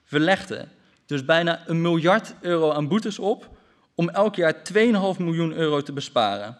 We 0.08 0.20
legden 0.20 0.68
dus 1.06 1.24
bijna 1.24 1.62
een 1.66 1.80
miljard 1.80 2.34
euro 2.40 2.70
aan 2.70 2.88
boetes 2.88 3.18
op 3.18 3.48
om 3.94 4.08
elk 4.08 4.34
jaar 4.34 4.54
2,5 4.54 4.80
miljoen 5.18 5.52
euro 5.52 5.80
te 5.80 5.92
besparen. 5.92 6.58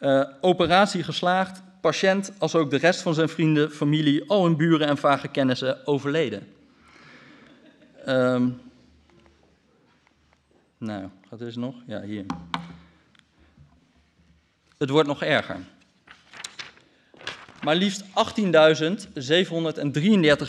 Uh, 0.00 0.24
operatie 0.40 1.02
geslaagd, 1.02 1.62
patiënt 1.80 2.32
als 2.38 2.54
ook 2.54 2.70
de 2.70 2.78
rest 2.78 3.00
van 3.00 3.14
zijn 3.14 3.28
vrienden, 3.28 3.70
familie, 3.70 4.28
al 4.28 4.44
hun 4.44 4.56
buren 4.56 4.86
en 4.86 4.96
vage 4.96 5.28
kennissen 5.28 5.86
overleden. 5.86 6.46
Um, 8.08 8.72
nou, 10.84 11.08
gaat 11.28 11.38
dus 11.38 11.56
nog? 11.56 11.74
Ja, 11.86 12.02
hier. 12.02 12.24
Het 14.78 14.90
wordt 14.90 15.08
nog 15.08 15.22
erger. 15.22 15.58
Maar 17.62 17.76
liefst 17.76 18.04
18.733 18.04 18.08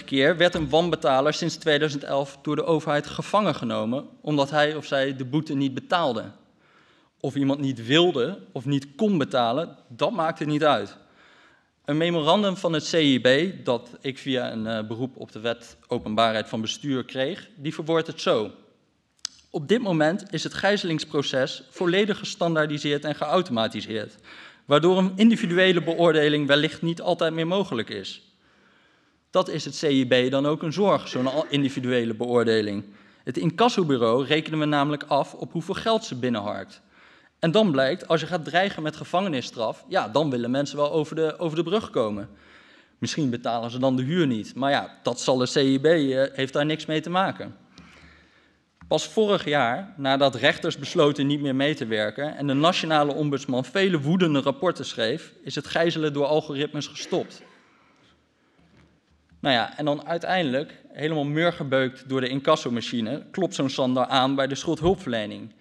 keer 0.06 0.38
werd 0.38 0.56
een 0.56 0.70
wanbetaler 0.70 1.34
sinds 1.34 1.56
2011 1.56 2.38
door 2.42 2.56
de 2.56 2.66
overheid 2.66 3.08
gevangen 3.08 3.56
genomen 3.56 4.08
omdat 4.22 4.50
hij 4.50 4.76
of 4.76 4.86
zij 4.86 5.16
de 5.16 5.26
boete 5.26 5.54
niet 5.54 5.74
betaalde. 5.74 6.24
Of 7.20 7.36
iemand 7.36 7.60
niet 7.60 7.86
wilde 7.86 8.40
of 8.52 8.66
niet 8.66 8.88
kon 8.96 9.18
betalen, 9.18 9.78
dat 9.88 10.12
maakte 10.12 10.46
niet 10.46 10.64
uit. 10.64 10.98
Een 11.86 11.98
memorandum 11.98 12.58
van 12.58 12.74
het 12.74 12.86
CIB, 12.86 13.54
dat 13.66 13.90
ik 14.02 14.18
via 14.18 14.52
een 14.52 14.66
uh, 14.66 14.88
beroep 14.88 15.18
op 15.18 15.32
de 15.32 15.40
wet 15.40 15.78
openbaarheid 15.88 16.50
van 16.50 16.62
bestuur 16.62 17.06
kreeg, 17.06 17.50
die 17.56 17.74
verwoordt 17.74 18.08
het 18.08 18.22
zo. 18.22 18.52
Op 19.56 19.68
dit 19.68 19.82
moment 19.82 20.34
is 20.34 20.44
het 20.44 20.54
gijzelingsproces 20.54 21.64
volledig 21.70 22.18
gestandaardiseerd 22.18 23.06
en 23.06 23.16
geautomatiseerd 23.16 24.16
waardoor 24.66 24.98
een 24.98 25.12
individuele 25.16 25.84
beoordeling 25.84 26.48
wellicht 26.48 26.82
niet 26.82 27.02
altijd 27.02 27.34
meer 27.34 27.48
mogelijk 27.48 27.90
is. 27.90 28.36
Dat 29.30 29.50
is 29.50 29.66
het 29.66 29.76
CIB 29.76 30.32
dan 30.32 30.46
ook 30.46 30.64
een 30.64 30.74
zorg, 30.74 31.08
zo'n 31.08 31.30
individuele 31.50 32.14
beoordeling. 32.14 32.84
Het 33.24 33.38
incassobureau 33.38 34.26
rekenen 34.26 34.60
we 34.60 34.66
namelijk 34.66 35.04
af 35.04 35.34
op 35.34 35.52
hoeveel 35.52 35.74
geld 35.74 36.04
ze 36.04 36.16
binnenharkt. 36.16 36.82
En 37.40 37.52
dan 37.52 37.72
blijkt, 37.72 38.08
als 38.08 38.22
je 38.22 38.28
gaat 38.28 38.46
dreigen 38.46 38.84
met 38.84 38.96
gevangenisstraf, 38.96 39.86
ja, 39.88 40.08
dan 40.08 40.30
willen 40.30 40.52
mensen 40.52 40.78
wel 40.78 40.92
over 40.92 41.16
de, 41.16 41.40
over 41.40 41.58
de 41.58 41.64
brug 41.64 41.90
komen. 41.90 42.30
Misschien 42.98 43.30
betalen 43.30 43.72
ze 43.72 43.80
dan 43.80 43.96
de 43.96 44.04
huur 44.04 44.28
niet, 44.28 44.56
maar 44.56 44.72
ja, 44.72 45.00
dat 45.04 45.20
zal 45.20 45.38
de 45.38 45.46
CIB, 45.46 45.86
eh, 45.86 46.24
heeft 46.34 46.54
daar 46.54 46.66
niks 46.66 46.86
mee 46.86 47.02
te 47.02 47.10
maken. 47.10 47.64
Pas 48.88 49.08
vorig 49.08 49.46
jaar, 49.46 49.94
nadat 49.98 50.36
rechters 50.36 50.78
besloten 50.78 51.28
niet 51.28 51.42
meer 51.42 51.56
mee 51.56 51.76
te 51.76 51.86
werken 51.86 52.36
en 52.36 52.48
de 52.48 52.54
nationale 52.54 53.14
ombudsman 53.14 53.66
vele 53.66 54.02
woedende 54.02 54.42
rapporten 54.42 54.86
schreef, 54.86 55.34
is 55.44 55.56
het 55.56 55.68
gijzelen 55.68 56.14
door 56.14 56.26
algoritmes 56.26 56.88
gestopt. 56.88 57.44
Nou 59.40 59.56
ja, 59.56 59.78
en 59.78 59.86
dan 59.86 60.06
uiteindelijk, 60.06 60.82
helemaal 60.92 61.24
murgebeukt 61.24 62.10
door 62.10 62.22
de 62.22 62.28
incassomachine, 62.28 63.26
klopt 63.32 63.56
zo'n 63.56 63.70
Sander 63.70 64.06
aan 64.06 64.36
bij 64.36 64.48
de 64.48 64.56
schuldhulpverlening. 64.56 65.54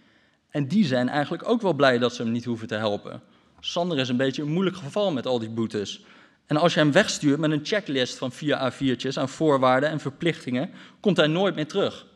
En 0.50 0.68
die 0.68 0.84
zijn 0.84 1.08
eigenlijk 1.08 1.48
ook 1.48 1.62
wel 1.62 1.74
blij 1.74 1.98
dat 1.98 2.14
ze 2.14 2.22
hem 2.22 2.32
niet 2.32 2.44
hoeven 2.44 2.68
te 2.68 2.74
helpen. 2.74 3.22
Sander 3.60 3.98
is 3.98 4.08
een 4.08 4.16
beetje 4.16 4.42
een 4.42 4.52
moeilijk 4.52 4.76
geval 4.76 5.12
met 5.12 5.26
al 5.26 5.38
die 5.38 5.50
boetes. 5.50 6.04
En 6.46 6.56
als 6.56 6.74
je 6.74 6.80
hem 6.80 6.92
wegstuurt 6.92 7.38
met 7.38 7.50
een 7.50 7.64
checklist 7.64 8.18
van 8.18 8.32
vier 8.32 8.72
A4'tjes 8.72 9.18
aan 9.18 9.28
voorwaarden 9.28 9.88
en 9.88 10.00
verplichtingen, 10.00 10.70
komt 11.00 11.16
hij 11.16 11.26
nooit 11.26 11.54
meer 11.54 11.66
terug. 11.66 12.06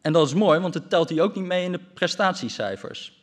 En 0.00 0.12
dat 0.12 0.26
is 0.26 0.34
mooi, 0.34 0.60
want 0.60 0.74
het 0.74 0.90
telt 0.90 1.08
hij 1.08 1.20
ook 1.20 1.34
niet 1.34 1.44
mee 1.44 1.64
in 1.64 1.72
de 1.72 1.80
prestatiecijfers. 1.94 3.22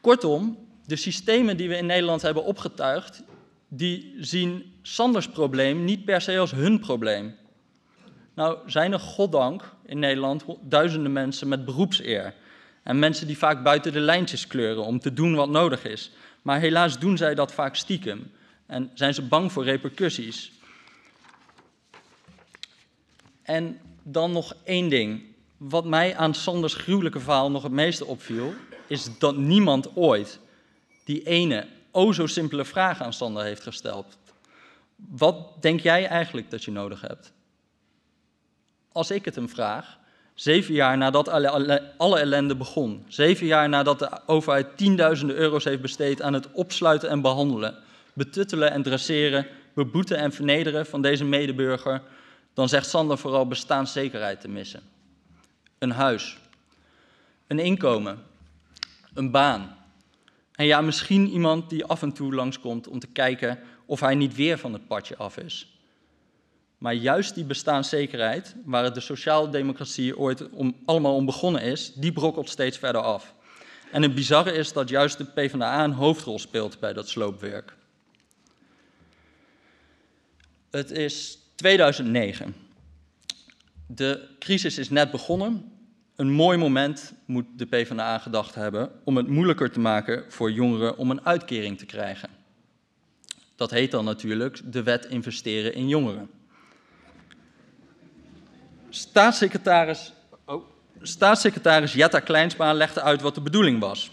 Kortom, 0.00 0.58
de 0.86 0.96
systemen 0.96 1.56
die 1.56 1.68
we 1.68 1.76
in 1.76 1.86
Nederland 1.86 2.22
hebben 2.22 2.44
opgetuigd, 2.44 3.22
die 3.68 4.14
zien 4.18 4.72
Sanders 4.82 5.28
probleem 5.28 5.84
niet 5.84 6.04
per 6.04 6.20
se 6.20 6.38
als 6.38 6.50
hun 6.50 6.80
probleem. 6.80 7.36
Nou 8.34 8.58
zijn 8.66 8.92
er 8.92 9.00
goddank 9.00 9.74
in 9.84 9.98
Nederland 9.98 10.44
duizenden 10.60 11.12
mensen 11.12 11.48
met 11.48 11.64
beroepseer. 11.64 12.34
En 12.82 12.98
mensen 12.98 13.26
die 13.26 13.38
vaak 13.38 13.62
buiten 13.62 13.92
de 13.92 14.00
lijntjes 14.00 14.46
kleuren 14.46 14.84
om 14.84 14.98
te 14.98 15.12
doen 15.12 15.34
wat 15.34 15.48
nodig 15.48 15.84
is. 15.84 16.10
Maar 16.42 16.60
helaas 16.60 16.98
doen 16.98 17.16
zij 17.16 17.34
dat 17.34 17.52
vaak 17.52 17.76
stiekem. 17.76 18.32
En 18.66 18.90
zijn 18.94 19.14
ze 19.14 19.22
bang 19.22 19.52
voor 19.52 19.64
repercussies. 19.64 20.52
En 23.42 23.80
dan 24.02 24.32
nog 24.32 24.54
één 24.64 24.88
ding. 24.88 25.22
Wat 25.56 25.84
mij 25.84 26.16
aan 26.16 26.34
Sanders 26.34 26.74
gruwelijke 26.74 27.20
verhaal 27.20 27.50
nog 27.50 27.62
het 27.62 27.72
meeste 27.72 28.06
opviel, 28.06 28.54
is 28.86 29.18
dat 29.18 29.36
niemand 29.36 29.96
ooit 29.96 30.38
die 31.04 31.22
ene, 31.22 31.66
o 31.90 32.12
zo 32.12 32.26
simpele 32.26 32.64
vraag 32.64 33.00
aan 33.00 33.12
Sander 33.12 33.44
heeft 33.44 33.62
gesteld. 33.62 34.18
Wat 34.96 35.62
denk 35.62 35.80
jij 35.80 36.06
eigenlijk 36.06 36.50
dat 36.50 36.64
je 36.64 36.70
nodig 36.70 37.00
hebt? 37.00 37.32
Als 38.92 39.10
ik 39.10 39.24
het 39.24 39.34
hem 39.34 39.48
vraag, 39.48 39.98
zeven 40.34 40.74
jaar 40.74 40.98
nadat 40.98 41.28
alle, 41.28 42.18
ellende 42.18 42.56
begon, 42.56 43.04
zeven 43.08 43.46
jaar 43.46 43.68
nadat 43.68 43.98
de 43.98 44.20
overheid 44.26 44.76
tienduizenden 44.76 45.36
euro's 45.36 45.64
heeft 45.64 45.80
besteed 45.80 46.22
aan 46.22 46.32
het 46.32 46.52
opsluiten 46.52 47.08
en 47.08 47.20
behandelen, 47.20 47.78
betuttelen 48.12 48.70
en 48.70 48.82
dresseren, 48.82 49.46
beboeten 49.74 50.16
en 50.16 50.32
vernederen 50.32 50.86
van 50.86 51.02
deze 51.02 51.24
medeburger, 51.24 52.02
dan 52.54 52.68
zegt 52.68 52.88
Sander 52.88 53.18
vooral 53.18 53.46
bestaanszekerheid 53.46 54.40
te 54.40 54.48
missen. 54.48 54.82
Een 55.78 55.90
huis, 55.90 56.38
een 57.46 57.58
inkomen, 57.58 58.22
een 59.14 59.30
baan. 59.30 59.76
En 60.52 60.66
ja, 60.66 60.80
misschien 60.80 61.28
iemand 61.28 61.70
die 61.70 61.84
af 61.84 62.02
en 62.02 62.12
toe 62.12 62.34
langskomt 62.34 62.88
om 62.88 62.98
te 62.98 63.06
kijken 63.06 63.58
of 63.86 64.00
hij 64.00 64.14
niet 64.14 64.34
weer 64.34 64.58
van 64.58 64.72
het 64.72 64.86
padje 64.86 65.16
af 65.16 65.36
is. 65.36 65.72
Maar 66.78 66.94
juist 66.94 67.34
die 67.34 67.44
bestaanszekerheid, 67.44 68.54
waar 68.64 68.94
de 68.94 69.00
sociaaldemocratie 69.00 70.18
ooit 70.18 70.50
om, 70.50 70.76
allemaal 70.84 71.14
om 71.14 71.26
begonnen 71.26 71.62
is, 71.62 71.92
die 71.94 72.12
brokkelt 72.12 72.48
steeds 72.48 72.78
verder 72.78 73.00
af. 73.00 73.34
En 73.92 74.02
het 74.02 74.14
bizarre 74.14 74.52
is 74.52 74.72
dat 74.72 74.88
juist 74.88 75.18
de 75.18 75.24
PvdA 75.24 75.84
een 75.84 75.92
hoofdrol 75.92 76.38
speelt 76.38 76.80
bij 76.80 76.92
dat 76.92 77.08
sloopwerk. 77.08 77.76
Het 80.70 80.90
is 80.90 81.38
2009. 81.54 82.54
De 83.86 84.28
crisis 84.38 84.78
is 84.78 84.90
net 84.90 85.10
begonnen. 85.10 85.72
Een 86.16 86.30
mooi 86.30 86.58
moment 86.58 87.12
moet 87.24 87.46
de 87.56 87.66
PvdA 87.66 88.18
gedacht 88.18 88.54
hebben 88.54 88.90
om 89.04 89.16
het 89.16 89.28
moeilijker 89.28 89.70
te 89.70 89.80
maken 89.80 90.24
voor 90.28 90.52
jongeren 90.52 90.96
om 90.96 91.10
een 91.10 91.26
uitkering 91.26 91.78
te 91.78 91.86
krijgen. 91.86 92.28
Dat 93.56 93.70
heet 93.70 93.90
dan 93.90 94.04
natuurlijk 94.04 94.60
de 94.72 94.82
wet 94.82 95.06
investeren 95.06 95.74
in 95.74 95.88
jongeren. 95.88 96.30
Staatssecretaris, 98.88 100.12
oh, 100.44 100.64
staatssecretaris 101.02 101.92
Jetta 101.92 102.20
Kleinsma 102.20 102.72
legde 102.72 103.02
uit 103.02 103.20
wat 103.20 103.34
de 103.34 103.40
bedoeling 103.40 103.80
was. 103.80 104.10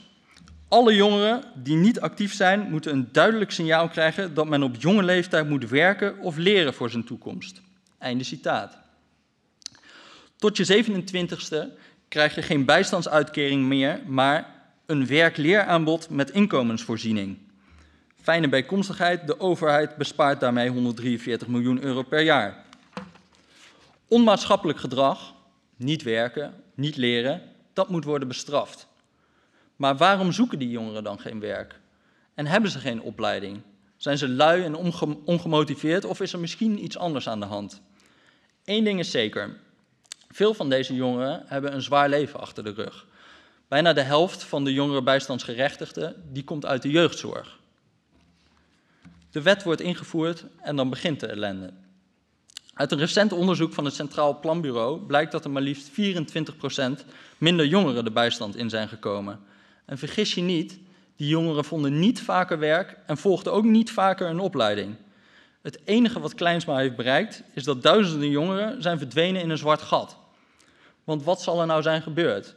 Alle 0.70 0.96
jongeren 0.96 1.44
die 1.56 1.76
niet 1.76 2.00
actief 2.00 2.34
zijn, 2.34 2.70
moeten 2.70 2.92
een 2.92 3.10
duidelijk 3.12 3.52
signaal 3.52 3.88
krijgen 3.88 4.34
dat 4.34 4.48
men 4.48 4.64
op 4.64 4.76
jonge 4.76 5.04
leeftijd 5.04 5.50
moet 5.50 5.70
werken 5.70 6.20
of 6.20 6.38
leren 6.38 6.74
voor 6.74 6.90
zijn 6.90 7.04
toekomst. 7.04 7.62
Einde 7.98 8.24
citaat. 8.24 8.78
Tot 10.36 10.58
je 10.58 10.84
27ste 10.84 11.78
krijg 12.08 12.36
je 12.36 12.42
geen 12.42 12.66
bijstandsuitkering 12.66 13.66
meer, 13.66 14.00
maar 14.08 14.56
een 14.86 15.08
werk-leeraanbod 15.08 16.10
met 16.10 16.32
inkomensvoorziening. 16.32 17.38
Fijne 18.22 18.50
bijkomstigheid, 18.50 19.28
de 19.28 19.40
overheid 19.40 19.96
bespaart 19.96 20.40
daarmee 20.40 20.70
143 20.70 21.48
miljoen 21.48 21.84
euro 21.84 22.04
per 22.04 22.22
jaar. 22.22 22.64
Onmaatschappelijk 24.08 24.80
gedrag, 24.80 25.34
niet 25.76 26.04
werken, 26.04 26.54
niet 26.76 26.98
leren, 26.98 27.42
dat 27.74 27.90
moet 27.90 28.04
worden 28.04 28.28
bestraft. 28.28 28.89
Maar 29.80 29.98
waarom 29.98 30.32
zoeken 30.32 30.60
die 30.60 30.70
jongeren 30.70 31.04
dan 31.04 31.20
geen 31.20 31.40
werk? 31.40 31.80
En 32.34 32.46
hebben 32.46 32.72
ze 32.72 32.80
geen 32.80 33.02
opleiding? 33.02 33.62
Zijn 33.98 34.18
ze 34.18 34.30
lui 34.30 34.64
en 34.64 34.76
ongemotiveerd 35.26 36.06
of 36.06 36.22
is 36.22 36.34
er 36.34 36.40
misschien 36.40 36.84
iets 36.84 36.98
anders 36.98 37.30
aan 37.30 37.40
de 37.40 37.46
hand? 37.46 37.82
Eén 38.66 38.84
ding 38.84 39.00
is 39.00 39.12
zeker. 39.12 39.58
Veel 40.32 40.54
van 40.54 40.70
deze 40.70 40.96
jongeren 40.96 41.44
hebben 41.46 41.74
een 41.74 41.82
zwaar 41.82 42.10
leven 42.10 42.40
achter 42.40 42.64
de 42.64 42.72
rug. 42.72 43.06
Bijna 43.68 43.94
de 43.94 44.02
helft 44.02 44.44
van 44.44 44.64
de 44.64 44.74
jongere 44.74 45.04
bijstandsgerechtigden 45.04 46.24
die 46.32 46.44
komt 46.44 46.66
uit 46.66 46.82
de 46.82 46.90
jeugdzorg. 46.90 47.60
De 49.32 49.42
wet 49.42 49.64
wordt 49.64 49.82
ingevoerd 49.82 50.46
en 50.62 50.76
dan 50.76 50.90
begint 50.90 51.20
de 51.20 51.28
ellende. 51.28 51.74
Uit 52.74 52.92
een 52.92 52.98
recent 52.98 53.32
onderzoek 53.32 53.74
van 53.74 53.86
het 53.86 53.94
Centraal 53.94 54.40
Planbureau 54.40 55.00
blijkt 55.00 55.32
dat 55.32 55.44
er 55.44 55.52
maar 55.52 55.62
liefst 55.62 55.90
24% 55.90 55.94
minder 57.38 57.66
jongeren 57.66 58.04
de 58.04 58.12
bijstand 58.12 58.56
in 58.56 58.70
zijn 58.70 58.88
gekomen. 58.88 59.40
En 59.90 59.98
vergis 59.98 60.34
je 60.34 60.42
niet, 60.42 60.80
die 61.16 61.28
jongeren 61.28 61.66
vonden 61.66 62.00
niet 62.00 62.22
vaker 62.22 62.60
werk 62.60 62.98
en 63.06 63.18
volgden 63.18 63.54
ook 63.54 63.64
niet 63.64 63.92
vaker 63.92 64.28
een 64.28 64.40
opleiding. 64.40 64.96
Het 65.62 65.80
enige 65.86 66.20
wat 66.20 66.36
Kleinsma 66.36 66.78
heeft 66.78 66.96
bereikt 66.96 67.44
is 67.54 67.64
dat 67.64 67.84
duizenden 67.84 68.30
jongeren 68.30 68.82
zijn 68.82 68.98
verdwenen 68.98 69.42
in 69.42 69.50
een 69.50 69.58
zwart 69.58 69.82
gat. 69.82 70.18
Want 71.04 71.24
wat 71.24 71.42
zal 71.42 71.62
er 71.62 71.66
nou 71.66 71.82
zijn 71.82 72.02
gebeurd? 72.02 72.56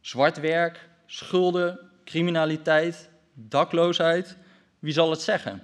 Zwart 0.00 0.40
werk, 0.40 0.88
schulden, 1.06 1.78
criminaliteit, 2.04 3.08
dakloosheid, 3.34 4.36
wie 4.78 4.92
zal 4.92 5.10
het 5.10 5.20
zeggen? 5.20 5.62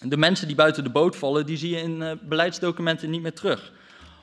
De 0.00 0.16
mensen 0.16 0.46
die 0.46 0.56
buiten 0.56 0.84
de 0.84 0.90
boot 0.90 1.16
vallen, 1.16 1.46
die 1.46 1.56
zie 1.56 1.70
je 1.70 1.82
in 1.82 2.00
uh, 2.00 2.12
beleidsdocumenten 2.22 3.10
niet 3.10 3.22
meer 3.22 3.34
terug. 3.34 3.72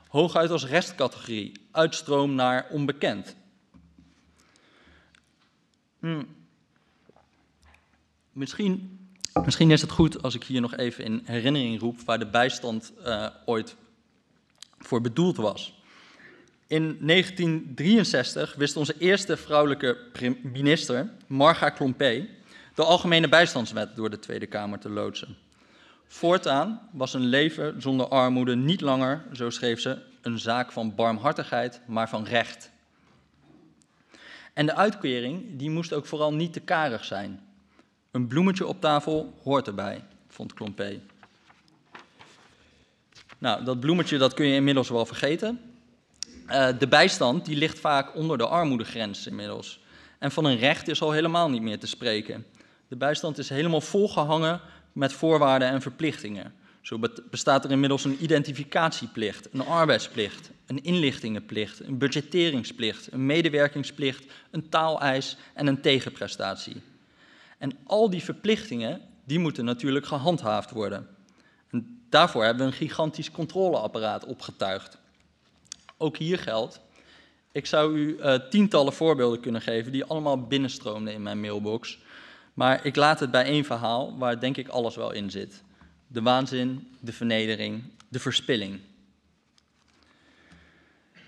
Hooguit 0.07 0.51
als 0.51 0.65
restcategorie, 0.65 1.51
uitstroom 1.71 2.35
naar 2.35 2.67
onbekend. 2.69 3.35
Hmm. 6.07 6.27
Misschien, 8.31 8.99
misschien 9.45 9.71
is 9.71 9.81
het 9.81 9.91
goed 9.91 10.23
als 10.23 10.35
ik 10.35 10.43
hier 10.43 10.61
nog 10.61 10.75
even 10.75 11.03
in 11.03 11.21
herinnering 11.25 11.79
roep 11.79 11.99
waar 12.01 12.19
de 12.19 12.25
bijstand 12.27 12.93
uh, 13.05 13.27
ooit 13.45 13.75
voor 14.77 15.01
bedoeld 15.01 15.37
was. 15.37 15.81
In 16.67 16.97
1963 17.01 18.55
wist 18.55 18.75
onze 18.75 18.95
eerste 18.97 19.37
vrouwelijke 19.37 19.97
minister, 20.43 21.09
Marga 21.25 21.69
Klompé, 21.69 22.27
de 22.75 22.83
Algemene 22.83 23.29
Bijstandswet 23.29 23.95
door 23.95 24.09
de 24.09 24.19
Tweede 24.19 24.47
Kamer 24.47 24.79
te 24.79 24.89
loodsen. 24.89 25.37
Voortaan 26.05 26.89
was 26.91 27.13
een 27.13 27.25
leven 27.25 27.81
zonder 27.81 28.07
armoede 28.07 28.55
niet 28.55 28.81
langer, 28.81 29.23
zo 29.33 29.49
schreef 29.49 29.79
ze, 29.79 29.97
een 30.21 30.39
zaak 30.39 30.71
van 30.71 30.95
barmhartigheid, 30.95 31.81
maar 31.87 32.09
van 32.09 32.23
recht. 32.23 32.71
En 34.57 34.65
de 34.65 34.75
uitkering 34.75 35.43
die 35.51 35.69
moest 35.69 35.93
ook 35.93 36.05
vooral 36.05 36.33
niet 36.33 36.53
te 36.53 36.59
karig 36.59 37.05
zijn. 37.05 37.39
Een 38.11 38.27
bloemetje 38.27 38.67
op 38.67 38.81
tafel 38.81 39.33
hoort 39.43 39.67
erbij, 39.67 40.03
vond 40.27 40.53
Klompé. 40.53 40.99
Nou, 43.37 43.63
dat 43.63 43.79
bloemetje 43.79 44.17
dat 44.17 44.33
kun 44.33 44.45
je 44.45 44.55
inmiddels 44.55 44.89
wel 44.89 45.05
vergeten. 45.05 45.59
Uh, 46.47 46.67
de 46.79 46.87
bijstand 46.87 47.45
die 47.45 47.57
ligt 47.57 47.79
vaak 47.79 48.15
onder 48.15 48.37
de 48.37 48.47
armoedegrens 48.47 49.27
inmiddels. 49.27 49.79
En 50.19 50.31
van 50.31 50.45
een 50.45 50.57
recht 50.57 50.87
is 50.87 51.01
al 51.01 51.11
helemaal 51.11 51.49
niet 51.49 51.61
meer 51.61 51.79
te 51.79 51.87
spreken. 51.87 52.45
De 52.87 52.95
bijstand 52.95 53.37
is 53.37 53.49
helemaal 53.49 53.81
volgehangen 53.81 54.61
met 54.91 55.13
voorwaarden 55.13 55.67
en 55.67 55.81
verplichtingen. 55.81 56.53
Zo 56.87 56.99
bestaat 57.29 57.65
er 57.65 57.71
inmiddels 57.71 58.05
een 58.05 58.23
identificatieplicht, 58.23 59.47
een 59.53 59.65
arbeidsplicht, 59.65 60.51
een 60.65 60.83
inlichtingenplicht, 60.83 61.79
een 61.79 61.97
budgetteringsplicht, 61.97 63.11
een 63.11 63.25
medewerkingsplicht, 63.25 64.25
een 64.51 64.69
taaleis 64.69 65.37
en 65.53 65.67
een 65.67 65.81
tegenprestatie. 65.81 66.81
En 67.57 67.77
al 67.83 68.09
die 68.09 68.23
verplichtingen, 68.23 69.01
die 69.25 69.39
moeten 69.39 69.65
natuurlijk 69.65 70.05
gehandhaafd 70.05 70.71
worden. 70.71 71.07
En 71.69 72.01
daarvoor 72.09 72.43
hebben 72.43 72.65
we 72.65 72.71
een 72.71 72.77
gigantisch 72.77 73.31
controleapparaat 73.31 74.25
opgetuigd. 74.25 74.97
Ook 75.97 76.17
hier 76.17 76.39
geldt, 76.39 76.79
ik 77.51 77.65
zou 77.65 77.97
u 77.97 78.17
uh, 78.17 78.33
tientallen 78.33 78.93
voorbeelden 78.93 79.39
kunnen 79.39 79.61
geven 79.61 79.91
die 79.91 80.05
allemaal 80.05 80.41
binnenstroomden 80.41 81.13
in 81.13 81.23
mijn 81.23 81.41
mailbox. 81.41 81.99
Maar 82.53 82.85
ik 82.85 82.95
laat 82.95 83.19
het 83.19 83.31
bij 83.31 83.43
één 83.43 83.65
verhaal 83.65 84.17
waar 84.17 84.39
denk 84.39 84.57
ik 84.57 84.67
alles 84.67 84.95
wel 84.95 85.11
in 85.11 85.31
zit. 85.31 85.65
De 86.07 86.21
waanzin, 86.21 86.87
de 86.99 87.11
vernedering, 87.11 87.83
de 88.09 88.19
verspilling. 88.19 88.79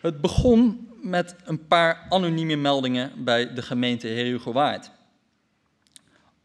Het 0.02 0.22
begon 0.22 0.88
met 1.02 1.36
een 1.46 1.68
paar 1.68 2.06
anonieme 2.10 2.56
meldingen 2.56 3.24
bij 3.24 3.54
de 3.54 3.62
gemeente 3.62 4.08
Herugowaard. 4.08 4.92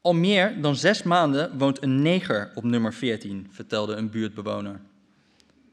Al 0.00 0.14
meer 0.14 0.60
dan 0.60 0.76
zes 0.76 1.02
maanden 1.02 1.58
woont 1.58 1.82
een 1.82 2.02
neger 2.02 2.50
op 2.54 2.64
nummer 2.64 2.94
14, 2.94 3.46
vertelde 3.50 3.94
een 3.94 4.10
buurtbewoner. 4.10 4.80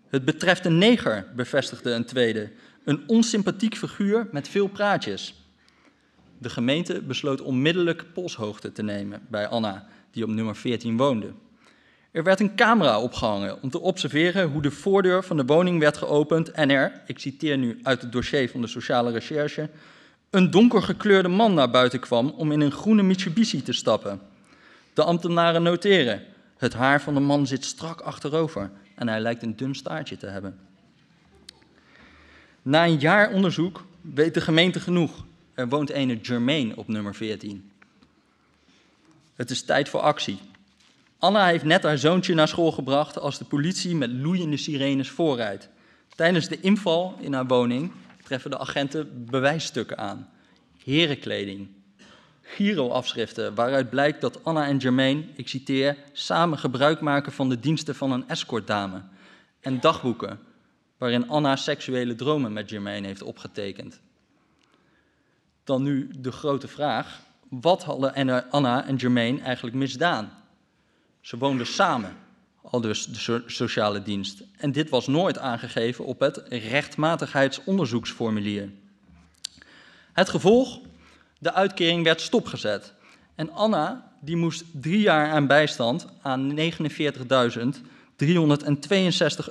Het 0.08 0.26
betreft 0.26 0.66
een 0.66 0.78
neger, 0.78 1.28
bevestigde 1.36 1.92
een 1.92 2.06
tweede. 2.06 2.52
Een 2.84 3.04
onsympathiek 3.08 3.78
figuur 3.78 4.28
met 4.32 4.48
veel 4.48 4.68
praatjes. 4.68 5.36
De 6.38 6.50
gemeente 6.50 7.02
besloot 7.02 7.42
onmiddellijk 7.42 8.14
polshoogte 8.14 8.72
te 8.72 8.84
nemen 8.84 9.22
bij 9.30 9.48
Anna, 9.48 9.88
die 10.12 10.24
op 10.24 10.30
nummer 10.30 10.56
14 10.56 10.98
woonde. 10.98 11.34
Er 12.12 12.24
werd 12.24 12.40
een 12.40 12.56
camera 12.56 13.00
opgehangen 13.00 13.62
om 13.62 13.70
te 13.70 13.80
observeren 13.80 14.50
hoe 14.50 14.62
de 14.62 14.72
voordeur 14.72 15.24
van 15.24 15.38
de 15.38 15.46
woning 15.46 15.80
werd 15.80 15.98
geopend 15.98 16.52
en 16.52 16.70
er, 16.70 17.02
ik 17.06 17.20
citeer 17.20 17.58
nu 17.58 17.80
uit 17.84 18.02
het 18.02 18.12
dossier 18.12 18.50
van 18.50 18.62
de 18.62 18.68
sociale 18.68 19.12
recherche, 19.12 19.70
een 20.30 20.52
donkergekleurde 20.52 21.28
man 21.28 21.54
naar 21.54 21.70
buiten 21.70 22.00
kwam 22.00 22.30
om 22.30 22.52
in 22.52 22.62
een 22.62 22.72
groene 22.72 23.04
Mitsubishi 23.04 23.64
te 23.64 23.74
stappen. 23.74 24.22
De 24.94 25.04
ambtenaren 25.04 25.64
noteren: 25.64 26.24
het 26.58 26.74
haar 26.74 27.02
van 27.02 27.14
de 27.14 27.20
man 27.20 27.48
zit 27.48 27.66
strak 27.66 28.02
achterover 28.02 28.72
en 28.96 29.08
hij 29.08 29.20
lijkt 29.20 29.44
een 29.44 29.56
dun 29.56 29.76
staartje 29.76 30.18
te 30.18 30.28
hebben. 30.28 30.60
Na 32.62 32.86
een 32.86 33.00
jaar 33.00 33.32
onderzoek 33.32 33.86
weet 34.02 34.34
de 34.34 34.42
gemeente 34.42 34.80
genoeg. 34.80 35.26
Er 35.54 35.70
woont 35.70 35.90
ene 35.90 36.20
Germain 36.22 36.78
op 36.78 36.88
nummer 36.88 37.16
14. 37.16 37.72
Het 39.36 39.50
is 39.50 39.64
tijd 39.64 39.90
voor 39.90 40.00
actie. 40.00 40.40
Anna 41.22 41.46
heeft 41.46 41.64
net 41.64 41.84
haar 41.84 41.98
zoontje 41.98 42.34
naar 42.34 42.48
school 42.48 42.72
gebracht 42.72 43.20
als 43.20 43.38
de 43.38 43.46
politie 43.46 43.96
met 43.96 44.12
loeiende 44.12 44.58
sirenes 44.58 45.10
voorrijdt. 45.10 45.70
Tijdens 46.16 46.48
de 46.48 46.60
inval 46.60 47.16
in 47.20 47.34
haar 47.34 47.46
woning 47.46 47.92
treffen 48.24 48.52
de 48.52 48.58
agenten 48.58 49.26
bewijsstukken 49.30 49.98
aan. 49.98 50.30
Herenkleding, 50.84 51.68
Giro-afschriften 52.42 53.56
waaruit 53.56 53.90
blijkt 53.90 54.22
dat 54.22 54.44
Anna 54.44 54.68
en 54.68 54.82
Germain, 54.82 55.30
ik 55.36 55.48
citeer, 55.48 55.98
samen 56.12 56.58
gebruik 56.58 57.02
maken 57.02 57.32
van 57.32 57.50
de 57.50 57.60
diensten 57.60 57.96
van 57.96 58.12
een 58.12 58.30
escortdame. 58.30 59.02
En 59.60 59.80
dagboeken 59.80 60.40
waarin 60.98 61.30
Anna 61.30 61.56
seksuele 61.56 62.16
dromen 62.16 62.54
met 62.54 62.70
Germain 62.70 63.04
heeft 63.04 63.24
opgetekend. 63.24 64.00
Dan 65.64 65.84
nu 65.84 66.10
de 66.18 66.32
grote 66.32 66.68
vraag: 66.68 67.22
wat 67.50 67.84
hadden 67.84 68.50
Anna 68.50 68.86
en 68.86 69.00
Germain 69.00 69.42
eigenlijk 69.42 69.76
misdaan? 69.76 70.40
Ze 71.22 71.38
woonden 71.38 71.68
samen, 71.68 72.18
al 72.62 72.82
dus 72.82 73.06
de 73.06 73.44
sociale 73.46 74.02
dienst. 74.02 74.44
En 74.58 74.72
dit 74.72 74.90
was 74.90 75.08
nooit 75.08 75.38
aangegeven 75.38 76.06
op 76.06 76.20
het 76.20 76.44
rechtmatigheidsonderzoeksformulier. 76.50 78.70
Het 80.14 80.30
gevolg? 80.30 80.80
De 81.40 81.54
uitkering 81.54 82.04
werd 82.04 82.22
stopgezet. 82.22 82.94
En 83.36 83.52
Anna 83.52 84.12
die 84.22 84.36
moest 84.36 84.64
drie 84.72 85.00
jaar 85.00 85.32
aan 85.32 85.48
bijstand 85.48 86.08
aan 86.22 86.60
49.362 86.60 86.66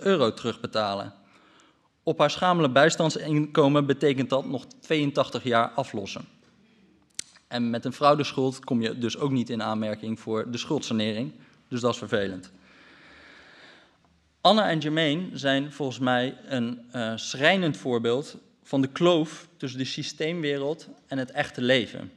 euro 0.00 0.34
terugbetalen. 0.34 1.12
Op 2.02 2.18
haar 2.18 2.30
schamele 2.30 2.70
bijstandsinkomen 2.70 3.86
betekent 3.86 4.30
dat 4.30 4.46
nog 4.46 4.66
82 4.80 5.44
jaar 5.44 5.68
aflossen. 5.68 6.24
En 7.48 7.70
met 7.70 7.84
een 7.84 7.92
fraudeschuld 7.92 8.64
kom 8.64 8.82
je 8.82 8.98
dus 8.98 9.18
ook 9.18 9.30
niet 9.30 9.50
in 9.50 9.62
aanmerking 9.62 10.20
voor 10.20 10.50
de 10.50 10.58
schuldsanering. 10.58 11.32
Dus 11.70 11.80
dat 11.80 11.92
is 11.92 11.98
vervelend. 11.98 12.50
Anna 14.40 14.68
en 14.68 14.78
Jermaine 14.78 15.38
zijn 15.38 15.72
volgens 15.72 15.98
mij 15.98 16.36
een 16.44 16.80
uh, 16.94 17.12
schrijnend 17.16 17.76
voorbeeld 17.76 18.36
van 18.62 18.80
de 18.80 18.88
kloof 18.88 19.48
tussen 19.56 19.78
de 19.78 19.84
systeemwereld 19.84 20.88
en 21.06 21.18
het 21.18 21.30
echte 21.30 21.62
leven. 21.62 22.12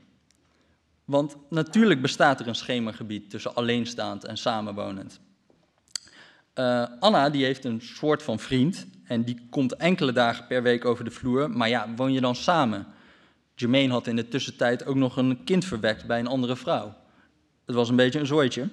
Want 1.05 1.35
natuurlijk 1.49 2.01
bestaat 2.01 2.39
er 2.39 2.47
een 2.47 2.55
schemergebied 2.55 3.29
tussen 3.29 3.55
alleenstaand 3.55 4.23
en 4.23 4.37
samenwonend. 4.37 5.19
Uh, 6.55 6.85
Anna 6.99 7.29
die 7.29 7.45
heeft 7.45 7.65
een 7.65 7.81
soort 7.81 8.23
van 8.23 8.39
vriend 8.39 8.85
en 9.03 9.23
die 9.23 9.47
komt 9.49 9.75
enkele 9.75 10.11
dagen 10.11 10.47
per 10.47 10.63
week 10.63 10.85
over 10.85 11.03
de 11.03 11.11
vloer, 11.11 11.49
maar 11.49 11.69
ja, 11.69 11.89
woon 11.95 12.13
je 12.13 12.21
dan 12.21 12.35
samen? 12.35 12.87
Jermaine 13.55 13.93
had 13.93 14.07
in 14.07 14.15
de 14.15 14.27
tussentijd 14.27 14.85
ook 14.85 14.95
nog 14.95 15.17
een 15.17 15.43
kind 15.43 15.65
verwekt 15.65 16.05
bij 16.05 16.19
een 16.19 16.27
andere 16.27 16.55
vrouw. 16.55 16.95
Het 17.65 17.75
was 17.75 17.89
een 17.89 17.95
beetje 17.95 18.19
een 18.19 18.25
zooitje. 18.25 18.69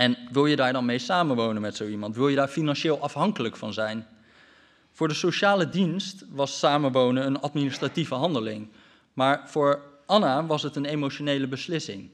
En 0.00 0.16
wil 0.30 0.46
je 0.46 0.56
daar 0.56 0.72
dan 0.72 0.84
mee 0.84 0.98
samenwonen 0.98 1.62
met 1.62 1.76
zo 1.76 1.86
iemand? 1.86 2.16
Wil 2.16 2.28
je 2.28 2.36
daar 2.36 2.48
financieel 2.48 3.00
afhankelijk 3.00 3.56
van 3.56 3.72
zijn? 3.72 4.06
Voor 4.92 5.08
de 5.08 5.14
sociale 5.14 5.68
dienst 5.68 6.24
was 6.30 6.58
samenwonen 6.58 7.26
een 7.26 7.40
administratieve 7.40 8.14
handeling. 8.14 8.68
Maar 9.12 9.42
voor 9.44 9.82
Anna 10.06 10.46
was 10.46 10.62
het 10.62 10.76
een 10.76 10.84
emotionele 10.84 11.48
beslissing. 11.48 12.10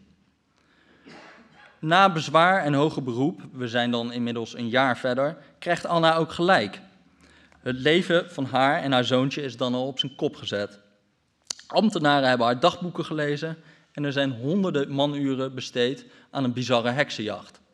Na 1.79 2.13
bezwaar 2.13 2.63
en 2.63 2.75
hoger 2.75 3.03
beroep, 3.03 3.41
we 3.53 3.69
zijn 3.69 3.91
dan 3.91 4.13
inmiddels 4.13 4.57
een 4.57 4.69
jaar 4.69 4.99
verder, 4.99 5.37
krijgt 5.59 5.87
Anna 5.87 6.17
ook 6.17 6.33
gelijk. 6.33 6.81
Het 7.61 7.77
leven 7.77 8.31
van 8.31 8.45
haar 8.45 8.83
en 8.83 8.93
haar 8.93 9.05
zoontje 9.05 9.43
is 9.43 9.57
dan 9.57 9.75
al 9.75 9.87
op 9.87 9.99
zijn 9.99 10.15
kop 10.15 10.37
gezet. 10.37 10.81
Ambtenaren 11.67 12.29
hebben 12.29 12.47
haar 12.47 12.61
dagboeken 12.61 13.05
gelezen 13.05 13.57
en 13.93 14.05
er 14.05 14.13
zijn 14.13 14.31
honderden 14.31 14.95
manuren 14.95 15.55
besteed 15.55 16.05
aan 16.31 16.45
een 16.45 16.53
bizarre 16.53 16.91
heksenjacht. 16.91 17.65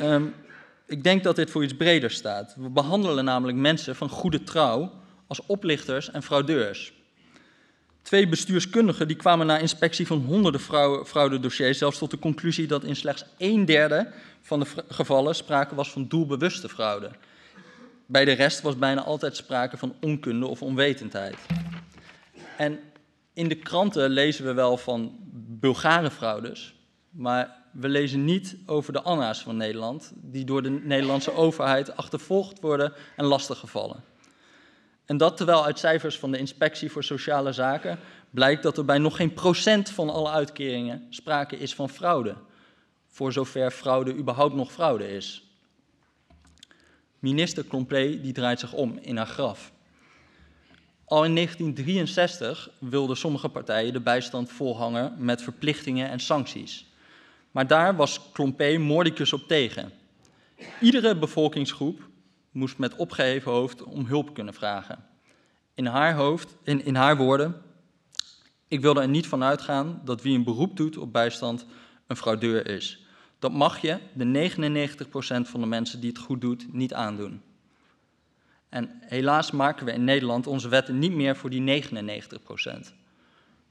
Um, 0.00 0.34
ik 0.86 1.02
denk 1.02 1.22
dat 1.22 1.36
dit 1.36 1.50
voor 1.50 1.64
iets 1.64 1.76
breder 1.76 2.10
staat. 2.10 2.54
We 2.58 2.68
behandelen 2.68 3.24
namelijk 3.24 3.58
mensen 3.58 3.96
van 3.96 4.08
goede 4.08 4.42
trouw 4.42 4.92
als 5.26 5.46
oplichters 5.46 6.10
en 6.10 6.22
fraudeurs. 6.22 6.92
Twee 8.02 8.28
bestuurskundigen 8.28 9.08
die 9.08 9.16
kwamen 9.16 9.46
na 9.46 9.58
inspectie 9.58 10.06
van 10.06 10.18
honderden 10.18 10.60
fraudedossiers 11.06 11.78
zelfs 11.78 11.98
tot 11.98 12.10
de 12.10 12.18
conclusie 12.18 12.66
dat 12.66 12.84
in 12.84 12.96
slechts 12.96 13.24
een 13.38 13.64
derde 13.64 14.12
van 14.40 14.60
de 14.60 14.66
gevallen 14.88 15.34
sprake 15.34 15.74
was 15.74 15.90
van 15.90 16.08
doelbewuste 16.08 16.68
fraude. 16.68 17.10
Bij 18.06 18.24
de 18.24 18.32
rest 18.32 18.60
was 18.60 18.76
bijna 18.76 19.02
altijd 19.02 19.36
sprake 19.36 19.76
van 19.76 19.94
onkunde 20.00 20.46
of 20.46 20.62
onwetendheid. 20.62 21.36
En 22.56 22.78
in 23.32 23.48
de 23.48 23.54
kranten 23.54 24.10
lezen 24.10 24.44
we 24.44 24.52
wel 24.52 24.76
van 24.76 25.16
Bulgare 25.32 26.10
fraudes, 26.10 26.74
maar 27.10 27.59
we 27.70 27.88
lezen 27.88 28.24
niet 28.24 28.56
over 28.66 28.92
de 28.92 29.02
Anna's 29.02 29.42
van 29.42 29.56
Nederland, 29.56 30.12
die 30.14 30.44
door 30.44 30.62
de 30.62 30.70
Nederlandse 30.70 31.32
overheid 31.32 31.96
achtervolgd 31.96 32.60
worden 32.60 32.92
en 33.16 33.24
lastiggevallen. 33.24 34.04
En 35.04 35.16
dat 35.16 35.36
terwijl 35.36 35.64
uit 35.64 35.78
cijfers 35.78 36.18
van 36.18 36.30
de 36.30 36.38
Inspectie 36.38 36.90
voor 36.90 37.04
Sociale 37.04 37.52
Zaken 37.52 37.98
blijkt 38.30 38.62
dat 38.62 38.78
er 38.78 38.84
bij 38.84 38.98
nog 38.98 39.16
geen 39.16 39.32
procent 39.32 39.90
van 39.90 40.10
alle 40.10 40.30
uitkeringen 40.30 41.06
sprake 41.10 41.56
is 41.56 41.74
van 41.74 41.88
fraude, 41.88 42.34
voor 43.06 43.32
zover 43.32 43.70
fraude 43.70 44.14
überhaupt 44.14 44.54
nog 44.54 44.72
fraude 44.72 45.14
is. 45.14 45.44
Minister 47.18 47.66
Clomplé 47.66 48.20
die 48.20 48.32
draait 48.32 48.60
zich 48.60 48.72
om 48.72 48.98
in 49.00 49.16
haar 49.16 49.26
graf. 49.26 49.72
Al 51.04 51.24
in 51.24 51.34
1963 51.34 52.70
wilden 52.78 53.16
sommige 53.16 53.48
partijen 53.48 53.92
de 53.92 54.00
bijstand 54.00 54.50
volhangen 54.50 55.14
met 55.18 55.42
verplichtingen 55.42 56.08
en 56.08 56.20
sancties. 56.20 56.89
Maar 57.50 57.66
daar 57.66 57.96
was 57.96 58.30
Klompé 58.32 58.78
moordicus 58.78 59.32
op 59.32 59.42
tegen. 59.46 59.92
Iedere 60.80 61.16
bevolkingsgroep 61.16 62.08
moest 62.50 62.78
met 62.78 62.96
opgeheven 62.96 63.52
hoofd 63.52 63.82
om 63.82 64.06
hulp 64.06 64.34
kunnen 64.34 64.54
vragen. 64.54 65.04
In 65.74 65.86
haar, 65.86 66.14
hoofd, 66.14 66.56
in, 66.62 66.84
in 66.84 66.94
haar 66.94 67.16
woorden, 67.16 67.62
ik 68.68 68.80
wilde 68.80 69.00
er 69.00 69.08
niet 69.08 69.26
van 69.26 69.42
uitgaan 69.44 70.00
dat 70.04 70.22
wie 70.22 70.36
een 70.36 70.44
beroep 70.44 70.76
doet 70.76 70.96
op 70.96 71.12
bijstand 71.12 71.66
een 72.06 72.16
fraudeur 72.16 72.68
is. 72.68 73.04
Dat 73.38 73.52
mag 73.52 73.80
je 73.80 73.98
de 74.12 74.50
99% 75.46 75.48
van 75.48 75.60
de 75.60 75.66
mensen 75.66 76.00
die 76.00 76.08
het 76.10 76.18
goed 76.18 76.40
doet 76.40 76.72
niet 76.72 76.94
aandoen. 76.94 77.42
En 78.68 78.90
helaas 79.00 79.50
maken 79.50 79.86
we 79.86 79.92
in 79.92 80.04
Nederland 80.04 80.46
onze 80.46 80.68
wetten 80.68 80.98
niet 80.98 81.12
meer 81.12 81.36
voor 81.36 81.50
die 81.50 81.82
99%, 81.82 82.94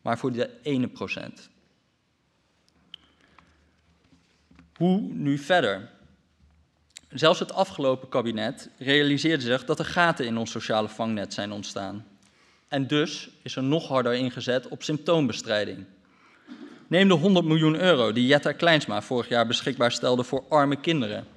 maar 0.02 0.18
voor 0.18 0.32
de 0.32 0.50
1%. 1.40 1.59
Hoe 4.80 5.00
nu 5.00 5.38
verder? 5.38 5.90
Zelfs 7.10 7.40
het 7.40 7.54
afgelopen 7.54 8.10
kabinet 8.10 8.70
realiseerde 8.78 9.44
zich 9.44 9.66
dat 9.66 9.80
er 9.80 9.86
gaten 9.86 10.26
in 10.26 10.38
ons 10.38 10.52
sociale 10.52 10.90
vangnet 10.90 11.34
zijn 11.34 11.52
ontstaan. 11.52 12.06
En 12.68 12.88
dus 12.88 13.30
is 13.42 13.56
er 13.56 13.64
nog 13.64 13.88
harder 13.88 14.14
ingezet 14.14 14.68
op 14.68 14.84
symptoombestrijding. 14.84 15.86
Neem 16.88 17.08
de 17.08 17.14
100 17.14 17.46
miljoen 17.46 17.76
euro 17.76 18.12
die 18.12 18.26
Jetta 18.26 18.52
Kleinsma 18.52 19.02
vorig 19.02 19.30
jaar 19.30 19.48
beschikbaar 19.48 19.92
stelde 19.92 20.24
voor 20.24 20.46
arme 20.50 20.76
kinderen. 20.76 21.28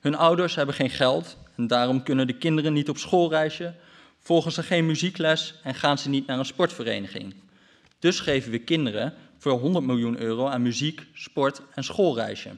Hun 0.00 0.14
ouders 0.14 0.54
hebben 0.54 0.74
geen 0.74 0.90
geld 0.90 1.36
en 1.56 1.66
daarom 1.66 2.02
kunnen 2.02 2.26
de 2.26 2.38
kinderen 2.38 2.72
niet 2.72 2.88
op 2.88 2.98
schoolreisje, 2.98 3.74
volgen 4.18 4.52
ze 4.52 4.62
geen 4.62 4.86
muziekles 4.86 5.54
en 5.62 5.74
gaan 5.74 5.98
ze 5.98 6.08
niet 6.08 6.26
naar 6.26 6.38
een 6.38 6.44
sportvereniging. 6.44 7.34
Dus 7.98 8.20
geven 8.20 8.50
we 8.50 8.58
kinderen 8.58 9.14
voor 9.38 9.52
100 9.52 9.84
miljoen 9.84 10.20
euro 10.20 10.46
aan 10.46 10.62
muziek, 10.62 11.06
sport 11.12 11.62
en 11.74 11.84
schoolreisje. 11.84 12.50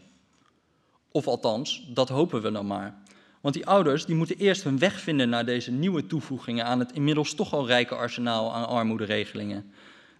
Of 1.12 1.26
althans, 1.26 1.86
dat 1.88 2.08
hopen 2.08 2.42
we 2.42 2.50
dan 2.50 2.66
maar. 2.66 2.94
Want 3.40 3.54
die 3.54 3.66
ouders 3.66 4.04
die 4.04 4.14
moeten 4.14 4.36
eerst 4.36 4.62
hun 4.62 4.78
weg 4.78 5.00
vinden 5.00 5.28
naar 5.28 5.44
deze 5.44 5.70
nieuwe 5.70 6.06
toevoegingen 6.06 6.64
aan 6.64 6.78
het 6.78 6.92
inmiddels 6.92 7.34
toch 7.34 7.52
al 7.52 7.66
rijke 7.66 7.94
arsenaal 7.94 8.54
aan 8.54 8.66
armoederegelingen. 8.68 9.72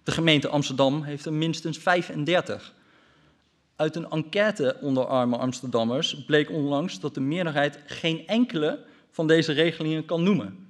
De 0.03 0.11
gemeente 0.11 0.49
Amsterdam 0.49 1.03
heeft 1.03 1.27
er 1.27 1.33
minstens 1.33 1.79
35. 1.79 2.75
Uit 3.77 3.97
een 3.97 4.11
enquête 4.11 4.77
onder 4.81 5.07
arme 5.07 5.37
Amsterdammers 5.37 6.25
bleek 6.25 6.51
onlangs 6.51 7.01
dat 7.01 7.15
de 7.15 7.21
meerderheid 7.21 7.79
geen 7.87 8.27
enkele 8.27 8.85
van 9.11 9.27
deze 9.27 9.53
regelingen 9.53 10.05
kan 10.05 10.23
noemen. 10.23 10.69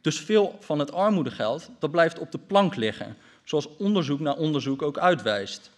Dus 0.00 0.20
veel 0.20 0.56
van 0.60 0.78
het 0.78 0.92
armoedegeld 0.92 1.70
dat 1.78 1.90
blijft 1.90 2.18
op 2.18 2.32
de 2.32 2.38
plank 2.38 2.76
liggen, 2.76 3.16
zoals 3.44 3.76
onderzoek 3.76 4.20
naar 4.20 4.36
onderzoek 4.36 4.82
ook 4.82 4.98
uitwijst. 4.98 5.70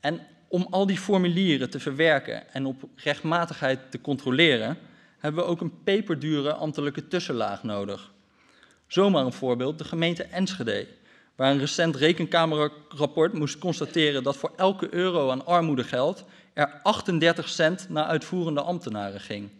En 0.00 0.26
om 0.54 0.66
al 0.70 0.86
die 0.86 0.98
formulieren 0.98 1.70
te 1.70 1.80
verwerken 1.80 2.52
en 2.52 2.66
op 2.66 2.88
rechtmatigheid 2.96 3.90
te 3.90 4.00
controleren, 4.00 4.78
hebben 5.18 5.44
we 5.44 5.50
ook 5.50 5.60
een 5.60 5.82
peperdure 5.84 6.52
ambtelijke 6.52 7.08
tussenlaag 7.08 7.62
nodig. 7.62 8.12
Zomaar 8.86 9.24
een 9.24 9.32
voorbeeld, 9.32 9.78
de 9.78 9.84
gemeente 9.84 10.22
Enschede, 10.22 10.86
waar 11.34 11.50
een 11.50 11.58
recent 11.58 11.96
rekenkamerrapport 11.96 13.32
moest 13.32 13.58
constateren 13.58 14.22
dat 14.22 14.36
voor 14.36 14.52
elke 14.56 14.94
euro 14.94 15.30
aan 15.30 15.46
armoedegeld 15.46 16.24
er 16.52 16.80
38 16.82 17.48
cent 17.48 17.88
naar 17.88 18.04
uitvoerende 18.04 18.60
ambtenaren 18.60 19.20
ging. 19.20 19.50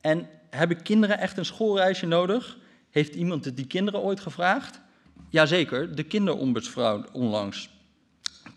En 0.00 0.28
hebben 0.48 0.82
kinderen 0.82 1.18
echt 1.18 1.38
een 1.38 1.44
schoolreisje 1.44 2.06
nodig? 2.06 2.56
Heeft 2.90 3.14
iemand 3.14 3.56
die 3.56 3.66
kinderen 3.66 4.00
ooit 4.00 4.20
gevraagd? 4.20 4.80
Jazeker, 5.28 5.94
de 5.94 6.02
kinderombudsvrouw 6.02 7.04
onlangs. 7.12 7.79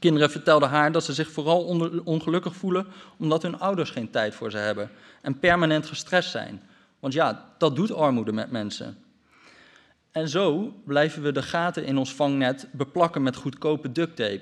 Kinderen 0.03 0.31
vertelden 0.31 0.69
haar 0.69 0.91
dat 0.91 1.03
ze 1.03 1.13
zich 1.13 1.31
vooral 1.31 1.63
ongelukkig 2.03 2.55
voelen 2.55 2.87
omdat 3.17 3.41
hun 3.41 3.59
ouders 3.59 3.89
geen 3.89 4.09
tijd 4.09 4.35
voor 4.35 4.51
ze 4.51 4.57
hebben 4.57 4.89
en 5.21 5.39
permanent 5.39 5.85
gestrest 5.85 6.31
zijn. 6.31 6.61
Want 6.99 7.13
ja, 7.13 7.53
dat 7.57 7.75
doet 7.75 7.93
armoede 7.93 8.33
met 8.33 8.51
mensen. 8.51 8.97
En 10.11 10.29
zo 10.29 10.73
blijven 10.85 11.21
we 11.21 11.31
de 11.31 11.41
gaten 11.41 11.85
in 11.85 11.97
ons 11.97 12.13
vangnet 12.13 12.67
beplakken 12.71 13.23
met 13.23 13.35
goedkope 13.35 13.91
ducttape. 13.91 14.41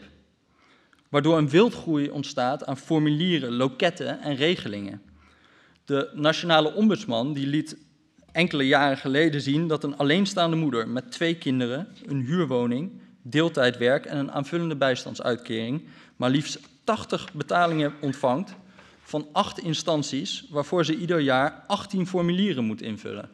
Waardoor 1.10 1.38
een 1.38 1.50
wildgroei 1.50 2.10
ontstaat 2.10 2.66
aan 2.66 2.78
formulieren, 2.78 3.54
loketten 3.54 4.22
en 4.22 4.36
regelingen. 4.36 5.02
De 5.86 6.12
nationale 6.14 6.74
ombudsman 6.74 7.34
die 7.34 7.48
liet 7.48 7.78
enkele 8.32 8.68
jaren 8.68 8.98
geleden 8.98 9.42
zien 9.42 9.68
dat 9.68 9.84
een 9.84 9.98
alleenstaande 9.98 10.56
moeder 10.56 10.88
met 10.88 11.12
twee 11.12 11.36
kinderen, 11.36 11.88
een 12.06 12.22
huurwoning, 12.22 12.92
deeltijdwerk 13.22 14.06
en 14.06 14.18
een 14.18 14.32
aanvullende 14.32 14.76
bijstandsuitkering 14.76 15.88
maar 16.16 16.30
liefst 16.30 16.60
80 16.84 17.34
betalingen 17.34 17.94
ontvangt 18.02 18.56
van 19.04 19.28
acht 19.32 19.60
instanties 19.60 20.46
waarvoor 20.50 20.86
ze 20.86 20.96
ieder 20.96 21.20
jaar 21.20 21.64
18 21.68 22.08
formulieren 22.08 22.64
moet 22.64 22.82
invullen. 22.82 23.30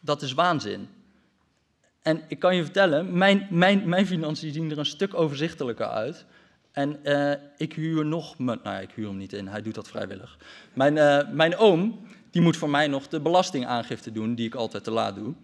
Dat 0.00 0.22
is 0.22 0.32
waanzin. 0.32 0.88
En 2.02 2.22
ik 2.28 2.38
kan 2.38 2.56
je 2.56 2.62
vertellen, 2.62 3.18
mijn, 3.18 3.46
mijn, 3.50 3.88
mijn 3.88 4.06
financiën 4.06 4.52
zien 4.52 4.70
er 4.70 4.78
een 4.78 4.86
stuk 4.86 5.14
overzichtelijker 5.14 5.86
uit. 5.86 6.24
En 6.72 6.98
uh, 7.04 7.32
ik 7.56 7.72
huur 7.72 8.06
nog, 8.06 8.38
nou 8.38 8.80
ik 8.80 8.90
huur 8.94 9.06
hem 9.06 9.16
niet 9.16 9.32
in, 9.32 9.48
hij 9.48 9.62
doet 9.62 9.74
dat 9.74 9.88
vrijwillig. 9.88 10.38
Mijn, 10.72 10.96
uh, 10.96 11.32
mijn 11.32 11.56
oom, 11.56 12.06
die 12.30 12.42
moet 12.42 12.56
voor 12.56 12.70
mij 12.70 12.86
nog 12.86 13.08
de 13.08 13.20
belastingaangifte 13.20 14.12
doen, 14.12 14.34
die 14.34 14.46
ik 14.46 14.54
altijd 14.54 14.84
te 14.84 14.90
laat 14.90 15.14
doe. 15.14 15.34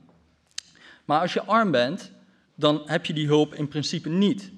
Maar 1.05 1.20
als 1.20 1.32
je 1.32 1.42
arm 1.42 1.70
bent, 1.70 2.12
dan 2.61 2.82
heb 2.84 3.06
je 3.06 3.12
die 3.12 3.26
hulp 3.26 3.54
in 3.54 3.68
principe 3.68 4.08
niet. 4.08 4.50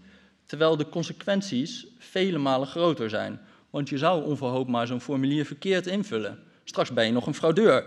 Terwijl 0.46 0.76
de 0.76 0.88
consequenties 0.88 1.86
vele 1.98 2.38
malen 2.38 2.66
groter 2.68 3.11
zijn. 3.11 3.40
Want 3.70 3.88
je 3.88 3.98
zou 3.98 4.24
onverhoopt 4.24 4.70
maar 4.70 4.86
zo'n 4.86 5.00
formulier 5.00 5.44
verkeerd 5.44 5.86
invullen. 5.86 6.38
Straks 6.64 6.92
ben 6.92 7.07
je 7.07 7.12
nog 7.12 7.26
een 7.26 7.34
fraudeur. 7.34 7.84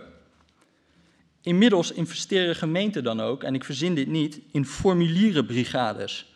Inmiddels 1.41 1.91
investeren 1.91 2.55
gemeenten 2.55 3.03
dan 3.03 3.21
ook, 3.21 3.43
en 3.43 3.55
ik 3.55 3.63
verzin 3.63 3.95
dit 3.95 4.07
niet, 4.07 4.39
in 4.51 4.65
formulierenbrigades. 4.65 6.33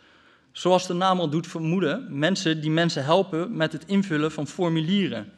Zoals 0.52 0.86
de 0.86 0.94
naam 0.94 1.20
al 1.20 1.30
doet 1.30 1.46
vermoeden, 1.46 2.18
mensen 2.18 2.60
die 2.60 2.70
mensen 2.70 3.04
helpen 3.04 3.56
met 3.56 3.72
het 3.72 3.84
invullen 3.86 4.32
van 4.32 4.46
formulieren. 4.46 5.32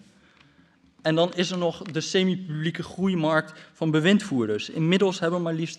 En 1.03 1.15
dan 1.15 1.35
is 1.35 1.51
er 1.51 1.59
nog 1.59 1.83
de 1.83 2.01
semi-publieke 2.01 2.83
groeimarkt 2.83 3.61
van 3.73 3.91
bewindvoerders. 3.91 4.71
Inmiddels 4.71 5.21
hebben 5.21 5.43
maar 5.43 5.55
liefst 5.55 5.79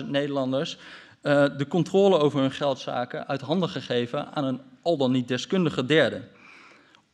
326.000 0.00 0.04
Nederlanders 0.06 0.78
uh, 1.22 1.46
de 1.56 1.66
controle 1.68 2.18
over 2.18 2.40
hun 2.40 2.52
geldzaken 2.52 3.26
uit 3.26 3.40
handen 3.40 3.68
gegeven 3.68 4.32
aan 4.34 4.44
een 4.44 4.60
al 4.82 4.96
dan 4.96 5.12
niet 5.12 5.28
deskundige 5.28 5.86
derde. 5.86 6.22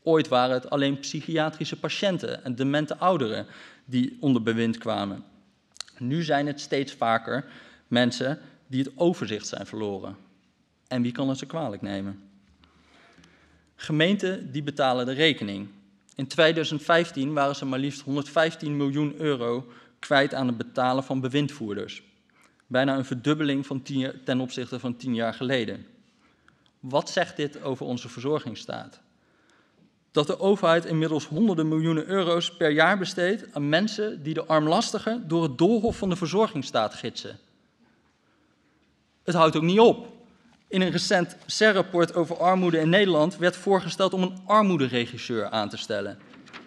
Ooit 0.03 0.28
waren 0.28 0.55
het 0.55 0.70
alleen 0.70 0.99
psychiatrische 0.99 1.78
patiënten 1.78 2.45
en 2.45 2.55
demente 2.55 2.97
ouderen 2.97 3.47
die 3.85 4.16
onder 4.20 4.43
bewind 4.43 4.78
kwamen. 4.78 5.24
Nu 5.99 6.22
zijn 6.22 6.47
het 6.47 6.61
steeds 6.61 6.93
vaker 6.93 7.45
mensen 7.89 8.39
die 8.66 8.82
het 8.82 8.93
overzicht 8.97 9.47
zijn 9.47 9.66
verloren. 9.66 10.16
En 10.89 11.03
wie 11.03 11.12
kan 11.12 11.28
het 11.28 11.39
ze 11.39 11.47
kwalijk 11.47 11.82
nemen? 11.82 12.22
Gemeenten 13.76 14.53
die 14.53 14.62
betalen 14.62 15.07
de 15.07 15.12
rekening. 15.12 15.68
In 16.15 16.27
2015 16.27 17.33
waren 17.33 17.57
ze 17.57 17.65
maar 17.65 17.79
liefst 17.79 18.01
115 18.01 18.77
miljoen 18.77 19.15
euro 19.17 19.67
kwijt 19.99 20.35
aan 20.35 20.47
het 20.47 20.57
betalen 20.57 21.05
van 21.05 21.21
bewindvoerders. 21.21 22.03
Bijna 22.67 22.97
een 22.97 23.05
verdubbeling 23.05 23.67
van 23.67 23.83
ten 24.25 24.41
opzichte 24.41 24.79
van 24.79 24.97
tien 24.97 25.15
jaar 25.15 25.35
geleden. 25.35 25.87
Wat 26.81 27.11
zegt 27.11 27.37
dit 27.37 27.62
over 27.62 27.87
onze 27.87 28.09
verzorgingsstaat? 28.09 29.01
Dat 30.11 30.27
de 30.27 30.41
overheid 30.41 30.85
inmiddels 30.85 31.27
honderden 31.27 31.69
miljoenen 31.69 32.07
euro's 32.07 32.57
per 32.57 32.71
jaar 32.71 32.99
besteedt 32.99 33.55
aan 33.55 33.69
mensen 33.69 34.23
die 34.23 34.35
de 34.35 34.45
armlastigen 34.45 35.29
door 35.29 35.43
het 35.43 35.59
doolhof 35.59 35.97
van 35.97 36.09
de 36.09 36.17
verzorgingsstaat 36.17 36.95
gidsen. 36.95 37.39
Het 39.23 39.35
houdt 39.35 39.57
ook 39.57 39.62
niet 39.62 39.81
op. 39.81 40.14
In 40.75 40.81
een 40.81 40.91
recent 40.91 41.37
CER-rapport 41.47 42.14
over 42.14 42.37
armoede 42.37 42.79
in 42.79 42.89
Nederland 42.89 43.37
werd 43.37 43.57
voorgesteld 43.57 44.12
om 44.12 44.22
een 44.22 44.39
armoederegisseur 44.47 45.49
aan 45.51 45.68
te 45.68 45.77
stellen. 45.77 46.18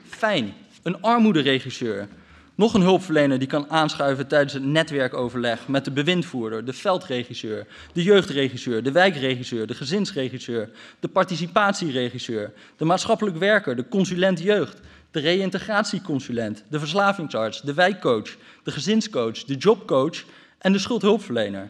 Fijn, 0.08 0.54
een 0.84 1.02
armoederegisseur. 1.02 2.08
Nog 2.56 2.74
een 2.74 2.82
hulpverlener 2.82 3.40
die 3.40 3.48
kan 3.48 3.70
aanschuiven 3.70 4.28
tijdens 4.28 4.54
het 4.54 4.64
netwerkoverleg 4.64 5.68
met 5.68 5.86
de 5.86 5.92
bewindvoerder, 5.92 6.66
de 6.66 6.74
veldregisseur, 6.74 7.68
de 7.94 8.04
jeugdregisseur, 8.04 8.84
de 8.84 8.92
wijkregisseur, 8.92 9.68
de 9.68 9.76
gezinsregisseur, 9.76 10.70
de 11.00 11.08
participatieregisseur, 11.08 12.54
de 12.78 12.86
maatschappelijk 12.86 13.38
werker, 13.38 13.76
de 13.76 13.88
consulent 13.88 14.40
jeugd, 14.40 14.80
de 15.12 15.20
reïntegratieconsulent, 15.20 16.64
de 16.70 16.80
verslavingsarts, 16.80 17.62
de 17.62 17.74
wijkcoach, 17.74 18.36
de 18.64 18.72
gezinscoach, 18.72 19.44
de 19.44 19.56
jobcoach 19.56 20.24
en 20.58 20.72
de 20.72 20.80
schuldhulpverlener. 20.80 21.70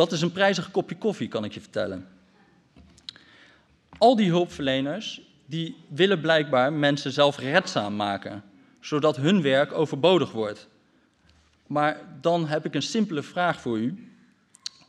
Dat 0.00 0.12
is 0.12 0.20
een 0.20 0.32
prijzig 0.32 0.70
kopje 0.70 0.96
koffie, 0.96 1.28
kan 1.28 1.44
ik 1.44 1.52
je 1.52 1.60
vertellen. 1.60 2.08
Al 3.98 4.16
die 4.16 4.28
hulpverleners 4.28 5.20
die 5.46 5.76
willen 5.88 6.20
blijkbaar 6.20 6.72
mensen 6.72 7.12
zelfredzaam 7.12 7.96
maken, 7.96 8.42
zodat 8.80 9.16
hun 9.16 9.42
werk 9.42 9.72
overbodig 9.72 10.32
wordt. 10.32 10.68
Maar 11.66 12.00
dan 12.20 12.46
heb 12.46 12.64
ik 12.64 12.74
een 12.74 12.82
simpele 12.82 13.22
vraag 13.22 13.60
voor 13.60 13.78
u. 13.78 14.12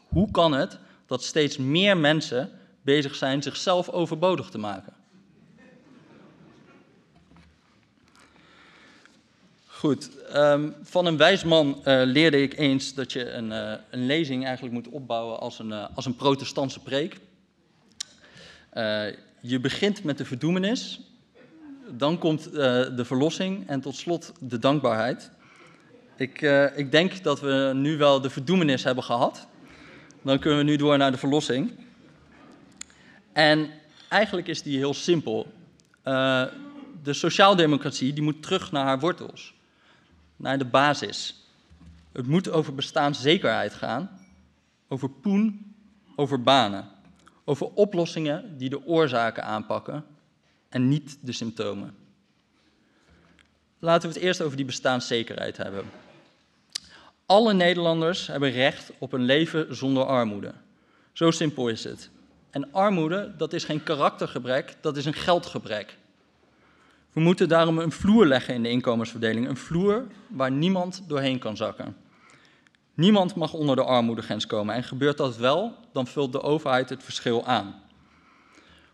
Hoe 0.07 0.31
kan 0.31 0.51
het 0.51 0.79
dat 1.05 1.23
steeds 1.23 1.57
meer 1.57 1.97
mensen 1.97 2.49
bezig 2.81 3.15
zijn 3.15 3.41
zichzelf 3.41 3.89
overbodig 3.89 4.49
te 4.49 4.57
maken? 4.57 4.93
Goed, 9.81 10.09
um, 10.35 10.75
van 10.81 11.05
een 11.05 11.17
wijs 11.17 11.43
man 11.43 11.81
uh, 11.85 12.01
leerde 12.05 12.41
ik 12.41 12.57
eens 12.57 12.93
dat 12.93 13.11
je 13.11 13.31
een, 13.31 13.49
uh, 13.49 13.73
een 13.89 14.05
lezing 14.05 14.45
eigenlijk 14.45 14.73
moet 14.73 14.87
opbouwen 14.87 15.39
als 15.39 15.59
een, 15.59 15.69
uh, 15.69 15.85
als 15.95 16.05
een 16.05 16.15
protestantse 16.15 16.79
preek. 16.79 17.17
je 19.41 19.59
begint 19.61 20.03
met 20.03 20.17
de 20.17 20.25
verdoemenis, 20.25 21.01
dan 21.89 22.17
komt 22.17 22.43
de 22.53 23.05
verlossing 23.05 23.67
en 23.67 23.81
tot 23.81 23.95
slot 23.95 24.33
de 24.39 24.59
dankbaarheid. 24.59 25.31
Ik, 26.17 26.41
ik 26.75 26.91
denk 26.91 27.23
dat 27.23 27.39
we 27.39 27.71
nu 27.75 27.97
wel 27.97 28.21
de 28.21 28.29
verdoemenis 28.29 28.83
hebben 28.83 29.03
gehad. 29.03 29.47
Dan 30.21 30.39
kunnen 30.39 30.59
we 30.59 30.65
nu 30.65 30.75
door 30.75 30.97
naar 30.97 31.11
de 31.11 31.17
verlossing. 31.17 31.71
En 33.33 33.69
eigenlijk 34.09 34.47
is 34.47 34.61
die 34.61 34.77
heel 34.77 34.93
simpel. 34.93 35.51
de 37.03 37.13
sociaaldemocratie 37.13 38.13
die 38.13 38.23
moet 38.23 38.43
terug 38.43 38.71
naar 38.71 38.85
haar 38.85 38.99
wortels 38.99 39.59
naar 40.41 40.57
de 40.57 40.65
basis. 40.65 41.45
Het 42.11 42.27
moet 42.27 42.49
over 42.49 42.75
bestaanszekerheid 42.75 43.73
gaan, 43.73 44.19
over 44.87 45.09
poen, 45.09 45.75
over 46.15 46.41
banen, 46.43 46.89
over 47.43 47.67
oplossingen 47.73 48.57
die 48.57 48.69
de 48.69 48.85
oorzaken 48.85 49.43
aanpakken 49.43 50.05
en 50.69 50.87
niet 50.87 51.17
de 51.21 51.31
symptomen. 51.31 51.95
Laten 53.79 54.09
we 54.09 54.15
het 54.15 54.23
eerst 54.23 54.41
over 54.41 54.57
die 54.57 54.65
bestaanszekerheid 54.65 55.57
hebben. 55.57 55.85
Alle 57.25 57.53
Nederlanders 57.53 58.27
hebben 58.27 58.51
recht 58.51 58.91
op 58.97 59.13
een 59.13 59.23
leven 59.23 59.75
zonder 59.75 60.05
armoede. 60.05 60.53
Zo 61.13 61.31
simpel 61.31 61.67
is 61.67 61.83
het. 61.83 62.09
En 62.49 62.73
armoede, 62.73 63.33
dat 63.37 63.53
is 63.53 63.63
geen 63.63 63.83
karaktergebrek, 63.83 64.75
dat 64.81 64.97
is 64.97 65.05
een 65.05 65.13
geldgebrek. 65.13 65.97
We 67.13 67.21
moeten 67.21 67.49
daarom 67.49 67.79
een 67.79 67.91
vloer 67.91 68.25
leggen 68.25 68.53
in 68.53 68.63
de 68.63 68.69
inkomensverdeling. 68.69 69.47
Een 69.47 69.57
vloer 69.57 70.07
waar 70.27 70.51
niemand 70.51 71.03
doorheen 71.07 71.39
kan 71.39 71.57
zakken. 71.57 71.95
Niemand 72.93 73.35
mag 73.35 73.53
onder 73.53 73.75
de 73.75 73.83
armoedegrens 73.83 74.45
komen 74.45 74.75
en 74.75 74.83
gebeurt 74.83 75.17
dat 75.17 75.37
wel, 75.37 75.75
dan 75.93 76.07
vult 76.07 76.31
de 76.31 76.41
overheid 76.41 76.89
het 76.89 77.03
verschil 77.03 77.45
aan. 77.45 77.81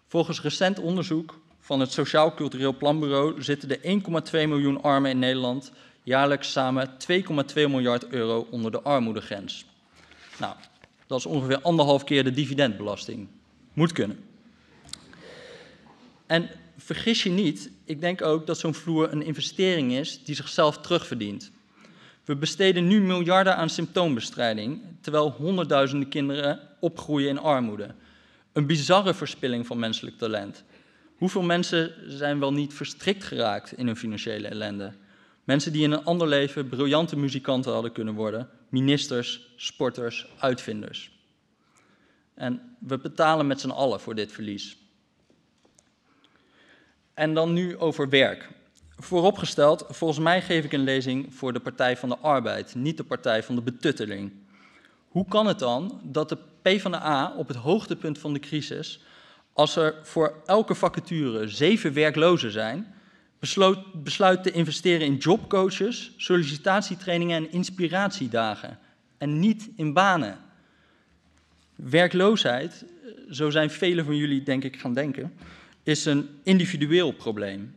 Volgens 0.07 0.41
recent 0.41 0.80
onderzoek 0.80 1.39
van 1.59 1.80
het 1.80 1.91
Sociaal 1.91 2.34
Cultureel 2.34 2.78
Planbureau 2.78 3.41
zitten 3.41 3.70
de 3.70 4.01
1,2 4.32 4.32
miljoen 4.32 4.82
armen 4.82 5.11
in 5.11 5.20
Nederland 5.20 5.72
jaarlijks 6.03 6.51
samen 6.51 6.89
2,2 6.89 7.53
miljard 7.55 8.07
euro 8.07 8.47
onder 8.49 8.72
de 8.72 8.82
armoedegrens. 8.82 9.65
Nou, 10.39 10.55
dat 11.07 11.20
is 11.20 11.26
ongeveer 11.26 11.61
anderhalf 11.61 12.03
keer 12.03 12.24
de 12.24 12.32
dividendbelasting. 12.32 13.28
Moet 13.74 13.91
kunnen. 13.91 14.20
En 16.26 16.49
vergis 16.78 17.24
je 17.24 17.30
niet, 17.30 17.72
ik 17.88 18.02
denk 18.02 18.22
ook 18.22 18.48
dat 18.48 18.58
zo'n 18.58 18.74
vloer 18.74 19.12
een 19.12 19.22
investering 19.22 19.94
is 19.94 20.24
die 20.24 20.36
zichzelf 20.36 20.78
terugverdient. 20.78 21.52
We 22.26 22.36
besteden 22.36 22.88
nu 22.88 23.02
miljarden 23.02 23.56
aan 23.56 23.70
symptoombestrijding, 23.70 24.82
terwijl 25.02 25.32
honderdduizenden 25.32 26.10
kinderen 26.10 26.60
opgroeien 26.80 27.30
in 27.30 27.40
armoede. 27.40 27.96
Een 28.54 28.66
bizarre 28.66 29.14
verspilling 29.14 29.68
van 29.68 29.80
menselijk 29.80 30.18
talent. 30.18 30.64
Hoeveel 31.16 31.42
mensen 31.42 31.94
zijn 32.08 32.40
wel 32.40 32.54
niet 32.54 32.74
verstrikt 32.74 33.24
geraakt 33.24 33.78
in 33.78 33.86
hun 33.86 33.98
financiële 33.98 34.48
ellende? 34.48 34.94
Mensen 35.44 35.72
die 35.72 35.84
in 35.84 35.92
een 35.92 36.06
ander 36.06 36.28
leven 36.28 36.70
briljante 36.70 37.18
muzikanten 37.18 37.72
hadden 37.72 37.92
kunnen 37.92 38.14
worden, 38.14 38.50
ministers, 38.70 39.54
sporters, 39.56 40.28
uitvinders. 40.40 41.12
En 42.34 42.76
we 42.80 42.98
betalen 42.98 43.48
met 43.48 43.60
z'n 43.60 43.70
allen 43.70 44.00
voor 44.00 44.16
dit 44.16 44.32
verlies. 44.32 44.78
En 47.18 47.34
dan 47.34 47.53
nu 47.53 47.78
over 47.78 48.09
werk. 48.09 48.49
Vooropgesteld, 48.95 49.86
volgens 49.89 50.20
mij 50.20 50.41
geef 50.41 50.63
ik 50.63 50.74
een 50.74 50.84
lezing 50.84 51.36
voor 51.36 51.53
de 51.53 51.59
Partij 51.59 51.97
van 51.97 52.09
de 52.09 52.18
Arbeid, 52.18 52.76
niet 52.76 52.97
de 52.97 53.03
Partij 53.03 53.43
van 53.43 53.55
de 53.55 53.61
Betutteling. 53.61 54.32
Hoe 55.07 55.26
kan 55.28 55.47
het 55.47 55.59
dan 55.59 56.01
dat 56.03 56.30
de 56.30 56.38
PvdA 56.61 57.34
op 57.38 57.47
het 57.47 57.57
hoogtepunt 57.57 58.20
van 58.20 58.34
de 58.34 58.39
crisis, 58.39 59.01
als 59.53 59.76
er 59.76 59.95
voor 60.03 60.34
elke 60.45 60.76
vacature 60.76 61.47
zeven 61.47 61.93
werklozen 61.93 62.51
zijn, 62.51 62.93
besloot, 63.39 64.03
besluit 64.03 64.43
te 64.43 64.51
investeren 64.51 65.07
in 65.07 65.15
jobcoaches, 65.15 66.13
sollicitatietrainingen 66.18 67.38
en 67.38 67.51
inspiratiedagen 67.51 68.80
en 69.18 69.39
niet 69.39 69.70
in 69.76 69.93
banen? 69.93 70.39
Werkloosheid, 71.76 72.86
zo 73.30 73.49
zijn 73.49 73.70
velen 73.70 74.05
van 74.05 74.15
jullie 74.15 74.43
denk 74.43 74.63
ik 74.63 74.80
gaan 74.80 74.93
denken, 74.93 75.34
is 75.88 76.06
een 76.06 76.40
individueel 76.44 77.12
probleem. 77.12 77.76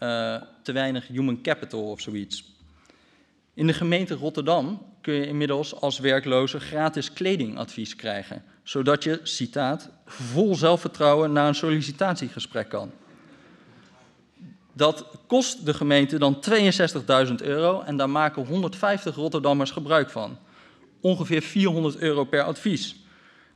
Uh, 0.00 0.42
te 0.62 0.72
weinig 0.72 1.06
human 1.06 1.42
capital 1.42 1.90
of 1.90 2.00
zoiets. 2.00 2.44
In 3.54 3.66
de 3.66 3.72
gemeente 3.72 4.14
Rotterdam 4.14 4.86
kun 5.00 5.14
je 5.14 5.26
inmiddels 5.26 5.80
als 5.80 5.98
werkloze 5.98 6.60
gratis 6.60 7.12
kledingadvies 7.12 7.96
krijgen, 7.96 8.44
zodat 8.62 9.04
je, 9.04 9.20
citaat, 9.22 9.90
vol 10.06 10.54
zelfvertrouwen 10.54 11.32
naar 11.32 11.48
een 11.48 11.54
sollicitatiegesprek 11.54 12.68
kan. 12.68 12.90
Dat 14.72 15.06
kost 15.26 15.66
de 15.66 15.74
gemeente 15.74 16.18
dan 16.18 16.42
62.000 17.28 17.34
euro 17.34 17.80
en 17.80 17.96
daar 17.96 18.10
maken 18.10 18.46
150 18.46 19.14
Rotterdammers 19.14 19.70
gebruik 19.70 20.10
van. 20.10 20.38
Ongeveer 21.00 21.42
400 21.42 21.96
euro 21.96 22.24
per 22.24 22.42
advies. 22.42 23.03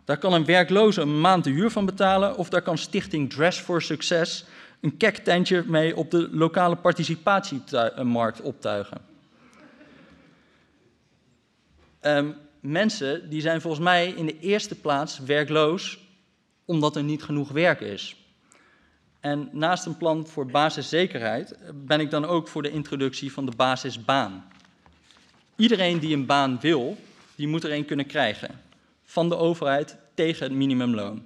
Daar 0.08 0.18
kan 0.18 0.32
een 0.32 0.44
werkloze 0.44 1.00
een 1.00 1.20
maand 1.20 1.44
de 1.44 1.50
huur 1.50 1.70
van 1.70 1.86
betalen 1.86 2.36
of 2.36 2.48
daar 2.48 2.62
kan 2.62 2.78
Stichting 2.78 3.30
Dress 3.30 3.58
for 3.60 3.82
Success 3.82 4.44
een 4.80 4.96
kektentje 4.96 5.64
mee 5.66 5.96
op 5.96 6.10
de 6.10 6.28
lokale 6.32 6.76
participatiemarkt 6.76 8.40
optuigen. 8.40 9.00
Um, 12.00 12.34
mensen 12.60 13.30
die 13.30 13.40
zijn 13.40 13.60
volgens 13.60 13.84
mij 13.84 14.08
in 14.08 14.26
de 14.26 14.38
eerste 14.38 14.74
plaats 14.74 15.18
werkloos 15.18 15.98
omdat 16.64 16.96
er 16.96 17.02
niet 17.02 17.22
genoeg 17.22 17.50
werk 17.50 17.80
is. 17.80 18.16
En 19.20 19.48
naast 19.52 19.86
een 19.86 19.96
plan 19.96 20.26
voor 20.26 20.46
basiszekerheid 20.46 21.58
ben 21.74 22.00
ik 22.00 22.10
dan 22.10 22.24
ook 22.24 22.48
voor 22.48 22.62
de 22.62 22.70
introductie 22.70 23.32
van 23.32 23.46
de 23.46 23.56
basisbaan. 23.56 24.44
Iedereen 25.56 25.98
die 25.98 26.14
een 26.14 26.26
baan 26.26 26.60
wil, 26.60 26.96
die 27.34 27.48
moet 27.48 27.64
er 27.64 27.72
een 27.72 27.84
kunnen 27.84 28.06
krijgen. 28.06 28.66
Van 29.08 29.28
de 29.28 29.36
overheid 29.36 29.98
tegen 30.14 30.44
het 30.44 30.52
minimumloon. 30.52 31.22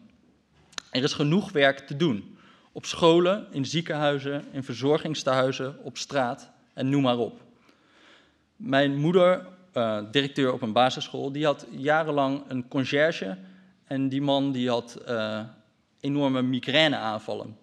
Er 0.90 1.02
is 1.02 1.12
genoeg 1.12 1.52
werk 1.52 1.78
te 1.78 1.96
doen. 1.96 2.38
Op 2.72 2.84
scholen, 2.84 3.46
in 3.50 3.64
ziekenhuizen, 3.64 4.44
in 4.50 4.64
verzorgingstehuizen, 4.64 5.76
op 5.82 5.96
straat 5.96 6.50
en 6.74 6.88
noem 6.88 7.02
maar 7.02 7.18
op. 7.18 7.40
Mijn 8.56 8.96
moeder, 8.96 9.46
uh, 9.74 9.98
directeur 10.10 10.52
op 10.52 10.62
een 10.62 10.72
basisschool, 10.72 11.32
die 11.32 11.44
had 11.44 11.66
jarenlang 11.70 12.42
een 12.48 12.68
conciërge. 12.68 13.38
En 13.84 14.08
die 14.08 14.22
man 14.22 14.52
die 14.52 14.68
had 14.68 14.98
uh, 15.08 15.40
enorme 16.00 16.42
migraineaanvallen. 16.42 17.56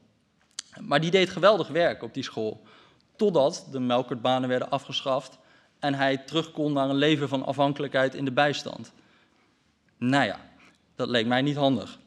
Maar 0.79 1.01
die 1.01 1.11
deed 1.11 1.29
geweldig 1.29 1.67
werk 1.67 2.03
op 2.03 2.13
die 2.13 2.23
school. 2.23 2.63
Totdat 3.15 3.67
de 3.71 3.79
melkertbanen 3.79 4.49
werden 4.49 4.69
afgeschaft 4.69 5.37
en 5.79 5.93
hij 5.93 6.17
terug 6.17 6.51
kon 6.51 6.73
naar 6.73 6.89
een 6.89 6.95
leven 6.95 7.29
van 7.29 7.45
afhankelijkheid 7.45 8.15
in 8.15 8.25
de 8.25 8.31
bijstand. 8.31 8.93
Nou 9.99 10.25
ja, 10.25 10.39
dat 10.95 11.09
leek 11.09 11.25
mij 11.25 11.41
niet 11.41 11.55
handig. 11.55 11.99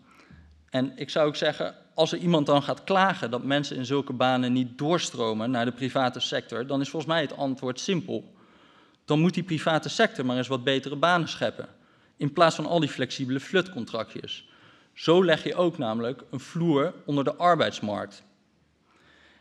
En 0.71 0.93
ik 0.97 1.11
zou 1.11 1.27
ook 1.27 1.37
zeggen, 1.37 1.75
als 1.95 2.13
er 2.13 2.19
iemand 2.19 2.47
dan 2.47 2.63
gaat 2.63 2.85
klagen 2.85 3.31
dat 3.31 3.45
mensen 3.45 3.77
in 3.77 3.87
zulke 3.87 4.13
banen 4.13 4.53
niet 4.53 4.79
doorstromen 4.79 5.51
naar 5.51 5.65
de 5.65 5.73
private 5.73 6.21
sector, 6.21 6.67
dan 6.67 6.81
is 6.81 6.89
volgens 6.89 7.13
mij 7.13 7.21
het 7.21 7.37
antwoord 7.37 7.81
simpel. 7.81 8.35
Dan 9.05 9.21
moet 9.21 9.35
die 9.35 9.43
private 9.43 9.89
sector 9.89 10.27
maar 10.27 10.37
eens 10.37 10.49
wat 10.49 10.65
betere 10.65 10.97
banen 10.97 11.29
scheppen, 11.29 11.69
in 12.17 12.33
plaats 12.33 12.57
van 12.57 12.67
al 12.67 12.81
die 12.81 12.89
flexibele 12.89 13.41
flutcontractjes. 13.41 14.49
Zo 14.93 15.25
leg 15.25 15.45
je 15.45 15.55
ook 15.55 15.79
namelijk 15.79 16.23
een 16.31 16.41
vloer 16.41 16.95
onder 17.05 17.25
de 17.25 17.35
arbeidsmarkt. 17.35 18.23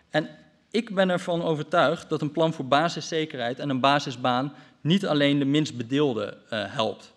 En 0.09 0.29
ik 0.71 0.95
ben 0.95 1.09
ervan 1.09 1.43
overtuigd 1.43 2.09
dat 2.09 2.21
een 2.21 2.31
plan 2.31 2.53
voor 2.53 2.65
basiszekerheid 2.65 3.59
en 3.59 3.69
een 3.69 3.79
basisbaan 3.79 4.53
niet 4.81 5.07
alleen 5.07 5.39
de 5.39 5.45
minst 5.45 5.77
bedeelden 5.77 6.33
uh, 6.33 6.63
helpt. 6.67 7.13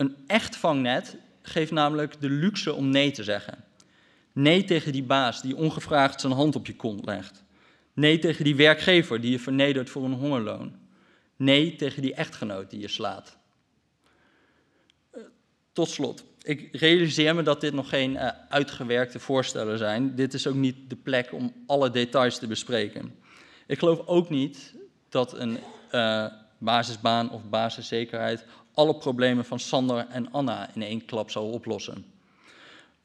Een 0.00 0.16
echt 0.26 0.56
vangnet 0.56 1.16
geeft 1.42 1.70
namelijk 1.70 2.20
de 2.20 2.30
luxe 2.30 2.74
om 2.74 2.88
nee 2.88 3.10
te 3.10 3.24
zeggen. 3.24 3.64
Nee 4.32 4.64
tegen 4.64 4.92
die 4.92 5.02
baas 5.02 5.42
die 5.42 5.56
ongevraagd 5.56 6.20
zijn 6.20 6.32
hand 6.32 6.56
op 6.56 6.66
je 6.66 6.76
kont 6.76 7.04
legt. 7.04 7.42
Nee 7.92 8.18
tegen 8.18 8.44
die 8.44 8.56
werkgever 8.56 9.20
die 9.20 9.30
je 9.30 9.38
vernedert 9.38 9.90
voor 9.90 10.04
een 10.04 10.12
hongerloon. 10.12 10.72
Nee 11.36 11.76
tegen 11.76 12.02
die 12.02 12.14
echtgenoot 12.14 12.70
die 12.70 12.80
je 12.80 12.88
slaat. 12.88 13.36
Eh, 15.10 15.20
tot 15.72 15.88
slot, 15.88 16.24
ik 16.42 16.76
realiseer 16.76 17.34
me 17.34 17.42
dat 17.42 17.60
dit 17.60 17.72
nog 17.72 17.88
geen 17.88 18.12
uh, 18.12 18.28
uitgewerkte 18.48 19.18
voorstellen 19.18 19.78
zijn. 19.78 20.14
Dit 20.14 20.34
is 20.34 20.46
ook 20.46 20.54
niet 20.54 20.90
de 20.90 20.96
plek 20.96 21.32
om 21.32 21.52
alle 21.66 21.90
details 21.90 22.38
te 22.38 22.46
bespreken. 22.46 23.14
Ik 23.66 23.78
geloof 23.78 24.06
ook 24.06 24.30
niet 24.30 24.74
dat 25.08 25.38
een 25.38 25.58
uh, 25.92 26.26
basisbaan 26.58 27.30
of 27.30 27.44
basiszekerheid 27.44 28.44
alle 28.80 28.94
problemen 28.94 29.44
van 29.44 29.58
Sander 29.58 30.06
en 30.08 30.32
Anna 30.32 30.74
in 30.74 30.82
één 30.82 31.04
klap 31.04 31.30
zal 31.30 31.50
oplossen. 31.50 32.04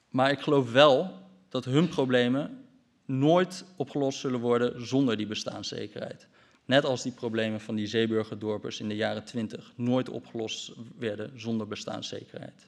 Maar 0.09 0.31
ik 0.31 0.39
geloof 0.39 0.71
wel 0.71 1.13
dat 1.49 1.65
hun 1.65 1.87
problemen 1.87 2.65
nooit 3.05 3.65
opgelost 3.75 4.19
zullen 4.19 4.39
worden 4.39 4.87
zonder 4.87 5.17
die 5.17 5.27
bestaanszekerheid. 5.27 6.27
Net 6.65 6.85
als 6.85 7.03
die 7.03 7.11
problemen 7.11 7.61
van 7.61 7.75
die 7.75 7.87
zeeburgerdorpers 7.87 8.79
in 8.79 8.87
de 8.87 8.95
jaren 8.95 9.23
20 9.23 9.73
nooit 9.75 10.09
opgelost 10.09 10.71
werden 10.97 11.39
zonder 11.39 11.67
bestaanszekerheid. 11.67 12.67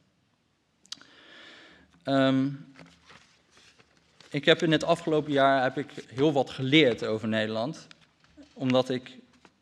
Um, 2.04 2.74
ik 4.30 4.46
heb 4.46 4.62
in 4.62 4.72
het 4.72 4.84
afgelopen 4.84 5.32
jaar 5.32 5.64
heb 5.64 5.78
ik 5.78 6.06
heel 6.08 6.34
wat 6.34 6.50
geleerd 6.50 7.06
over 7.06 7.28
Nederland, 7.28 7.88
omdat 8.54 8.90
ik 8.90 9.18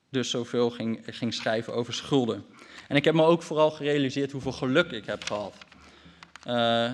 dus 0.09 0.29
zoveel 0.29 0.69
ging, 0.69 1.01
ging 1.05 1.33
schrijven 1.33 1.73
over 1.73 1.93
schulden. 1.93 2.45
En 2.87 2.95
ik 2.95 3.05
heb 3.05 3.13
me 3.13 3.23
ook 3.23 3.43
vooral 3.43 3.71
gerealiseerd 3.71 4.31
hoeveel 4.31 4.51
geluk 4.51 4.91
ik 4.91 5.05
heb 5.05 5.23
gehad. 5.23 5.53
Uh, 6.47 6.91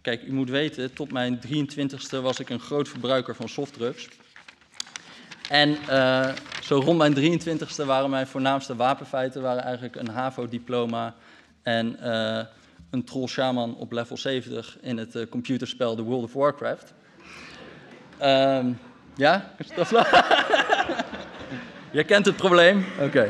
kijk, 0.00 0.22
u 0.22 0.32
moet 0.32 0.50
weten, 0.50 0.94
tot 0.94 1.12
mijn 1.12 1.40
23ste 1.46 2.20
was 2.22 2.40
ik 2.40 2.50
een 2.50 2.60
groot 2.60 2.88
verbruiker 2.88 3.34
van 3.34 3.48
softdrugs. 3.48 4.08
En 5.48 5.78
uh, 5.90 6.28
zo 6.62 6.78
rond 6.78 6.98
mijn 6.98 7.40
23ste 7.40 7.84
waren 7.86 8.10
mijn 8.10 8.26
voornaamste 8.26 8.76
wapenfeiten 8.76 9.42
waren 9.42 9.62
eigenlijk 9.62 9.96
een 9.96 10.08
HAVO-diploma 10.08 11.14
en 11.62 11.96
uh, 12.02 12.40
een 12.90 13.04
troll 13.04 13.26
shaman 13.26 13.76
op 13.76 13.92
level 13.92 14.16
70 14.16 14.78
in 14.80 14.98
het 14.98 15.28
computerspel 15.30 15.94
The 15.94 16.02
World 16.02 16.24
of 16.24 16.32
Warcraft. 16.32 16.94
Um, 18.22 18.78
ja, 19.16 19.54
Je 21.90 22.04
kent 22.04 22.26
het 22.26 22.36
probleem? 22.36 22.84
Oké. 23.00 23.28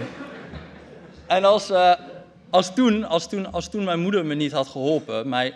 En 1.27 1.45
als, 1.45 1.71
uh, 1.71 1.95
als, 2.51 2.75
toen, 2.75 3.05
als, 3.05 3.29
toen, 3.29 3.53
als 3.53 3.69
toen 3.69 3.85
mijn 3.85 4.01
moeder 4.01 4.27
me 4.27 4.35
niet 4.35 4.53
had 4.53 4.69
geholpen, 4.69 5.29
mij 5.29 5.55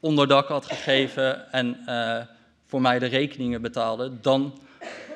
onderdak 0.00 0.48
had 0.48 0.66
gegeven 0.66 1.52
en 1.52 1.84
uh, 1.86 2.20
voor 2.66 2.80
mij 2.80 2.98
de 2.98 3.06
rekeningen 3.06 3.62
betaalde, 3.62 4.20
dan 4.20 4.58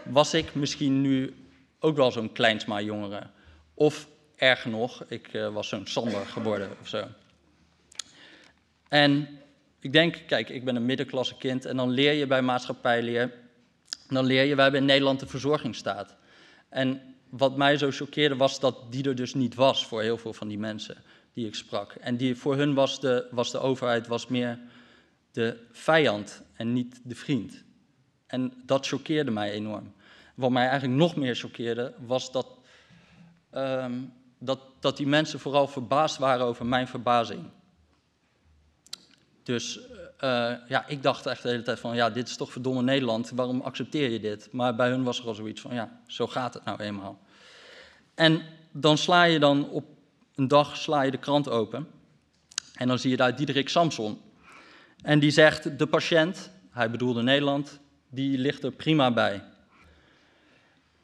was 0.04 0.34
ik 0.34 0.54
misschien 0.54 1.00
nu 1.00 1.34
ook 1.80 1.96
wel 1.96 2.12
zo'n 2.12 2.32
kleinsma 2.32 2.80
jongere. 2.80 3.22
Of 3.74 4.08
erger 4.36 4.70
nog, 4.70 5.04
ik 5.08 5.32
uh, 5.32 5.48
was 5.48 5.68
zo'n 5.68 5.86
Sander 5.86 6.26
geworden 6.26 6.70
of 6.80 6.88
zo. 6.88 7.04
En 8.88 9.28
ik 9.80 9.92
denk, 9.92 10.22
kijk, 10.26 10.48
ik 10.48 10.64
ben 10.64 10.76
een 10.76 10.86
middenklasse 10.86 11.36
kind 11.36 11.64
en 11.64 11.76
dan 11.76 11.90
leer 11.90 12.12
je 12.12 12.26
bij 12.26 12.42
maatschappijleer, 12.42 13.32
dan 14.08 14.24
leer 14.24 14.44
je, 14.44 14.54
wij 14.54 14.62
hebben 14.62 14.80
in 14.80 14.86
Nederland 14.86 15.20
de 15.20 15.26
verzorgingsstaat. 15.26 16.16
En 16.68 17.07
wat 17.30 17.56
mij 17.56 17.76
zo 17.76 17.90
choqueerde 17.90 18.36
was 18.36 18.60
dat 18.60 18.92
die 18.92 19.04
er 19.04 19.14
dus 19.14 19.34
niet 19.34 19.54
was 19.54 19.86
voor 19.86 20.02
heel 20.02 20.18
veel 20.18 20.32
van 20.32 20.48
die 20.48 20.58
mensen 20.58 20.96
die 21.32 21.46
ik 21.46 21.54
sprak. 21.54 21.92
En 21.92 22.16
die, 22.16 22.36
voor 22.36 22.56
hun 22.56 22.74
was 22.74 23.00
de, 23.00 23.28
was 23.30 23.50
de 23.50 23.58
overheid 23.58 24.06
was 24.06 24.26
meer 24.26 24.58
de 25.32 25.56
vijand 25.72 26.42
en 26.54 26.72
niet 26.72 27.00
de 27.04 27.14
vriend. 27.14 27.64
En 28.26 28.52
dat 28.64 28.86
choqueerde 28.86 29.30
mij 29.30 29.50
enorm. 29.50 29.92
Wat 30.34 30.50
mij 30.50 30.68
eigenlijk 30.68 30.98
nog 30.98 31.16
meer 31.16 31.34
choqueerde 31.34 31.94
was 32.06 32.32
dat, 32.32 32.58
um, 33.54 34.12
dat, 34.38 34.60
dat 34.80 34.96
die 34.96 35.06
mensen 35.06 35.40
vooral 35.40 35.68
verbaasd 35.68 36.18
waren 36.18 36.46
over 36.46 36.66
mijn 36.66 36.88
verbazing. 36.88 37.44
Dus 39.42 39.80
ja, 40.68 40.84
ik 40.86 41.02
dacht 41.02 41.26
echt 41.26 41.42
de 41.42 41.48
hele 41.48 41.62
tijd 41.62 41.80
van, 41.80 41.94
ja, 41.94 42.10
dit 42.10 42.28
is 42.28 42.36
toch 42.36 42.52
verdomme 42.52 42.82
Nederland, 42.82 43.30
waarom 43.34 43.60
accepteer 43.60 44.10
je 44.10 44.20
dit? 44.20 44.48
Maar 44.52 44.74
bij 44.74 44.88
hun 44.88 45.02
was 45.02 45.18
er 45.18 45.26
al 45.26 45.34
zoiets 45.34 45.60
van, 45.60 45.74
ja, 45.74 46.00
zo 46.06 46.26
gaat 46.26 46.54
het 46.54 46.64
nou 46.64 46.80
eenmaal. 46.82 47.18
En 48.14 48.42
dan 48.72 48.98
sla 48.98 49.22
je 49.22 49.38
dan 49.38 49.70
op 49.70 49.84
een 50.34 50.48
dag 50.48 50.76
sla 50.76 51.02
je 51.02 51.10
de 51.10 51.18
krant 51.18 51.48
open 51.48 51.86
en 52.74 52.88
dan 52.88 52.98
zie 52.98 53.10
je 53.10 53.16
daar 53.16 53.36
Diederik 53.36 53.68
Samson. 53.68 54.20
En 55.02 55.18
die 55.18 55.30
zegt, 55.30 55.78
de 55.78 55.86
patiënt, 55.86 56.50
hij 56.70 56.90
bedoelde 56.90 57.22
Nederland, 57.22 57.78
die 58.08 58.38
ligt 58.38 58.64
er 58.64 58.72
prima 58.72 59.10
bij. 59.12 59.42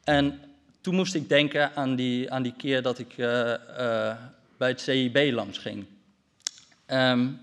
En 0.05 0.41
toen 0.81 0.95
moest 0.95 1.15
ik 1.15 1.29
denken 1.29 1.75
aan 1.75 1.97
die, 1.97 2.31
aan 2.31 2.43
die 2.43 2.55
keer 2.57 2.83
dat 2.83 2.99
ik 2.99 3.17
uh, 3.17 3.27
uh, 3.79 4.17
bij 4.57 4.69
het 4.69 4.81
CIB 4.81 5.33
langs 5.33 5.59
ging. 5.59 5.87
Um, 6.87 7.41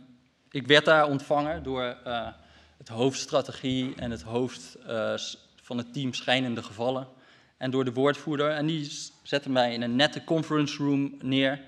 ik 0.51 0.67
werd 0.67 0.85
daar 0.85 1.07
ontvangen 1.07 1.63
door 1.63 1.97
uh, 2.07 2.27
het 2.77 2.87
hoofdstrategie 2.89 3.95
en 3.95 4.11
het 4.11 4.21
hoofd 4.21 4.77
van 5.61 5.77
het 5.77 5.93
team 5.93 6.13
Schijnende 6.13 6.63
Gevallen. 6.63 7.07
En 7.57 7.71
door 7.71 7.85
de 7.85 7.93
woordvoerder. 7.93 8.51
En 8.51 8.65
die 8.65 8.91
zette 9.23 9.49
mij 9.49 9.73
in 9.73 9.81
een 9.81 9.95
nette 9.95 10.23
conference 10.23 10.83
room 10.83 11.15
neer. 11.21 11.61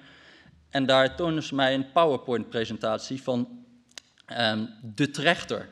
En 0.69 0.85
daar 0.85 1.15
toonden 1.15 1.43
ze 1.43 1.55
mij 1.55 1.73
een 1.73 1.91
PowerPoint-presentatie 1.91 3.21
van 3.21 3.65
um, 4.39 4.69
de 4.95 5.09
trechter. 5.09 5.69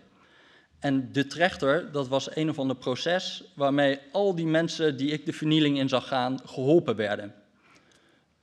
En 0.79 1.11
de 1.11 1.27
trechter, 1.27 1.91
dat 1.91 2.07
was 2.07 2.35
een 2.35 2.49
of 2.49 2.59
ander 2.59 2.75
proces 2.75 3.43
waarmee 3.55 3.99
al 4.11 4.35
die 4.35 4.45
mensen 4.45 4.97
die 4.97 5.11
ik 5.11 5.25
de 5.25 5.33
vernieling 5.33 5.77
in 5.77 5.89
zag 5.89 6.07
gaan, 6.07 6.39
geholpen 6.45 6.95
werden. 6.95 7.33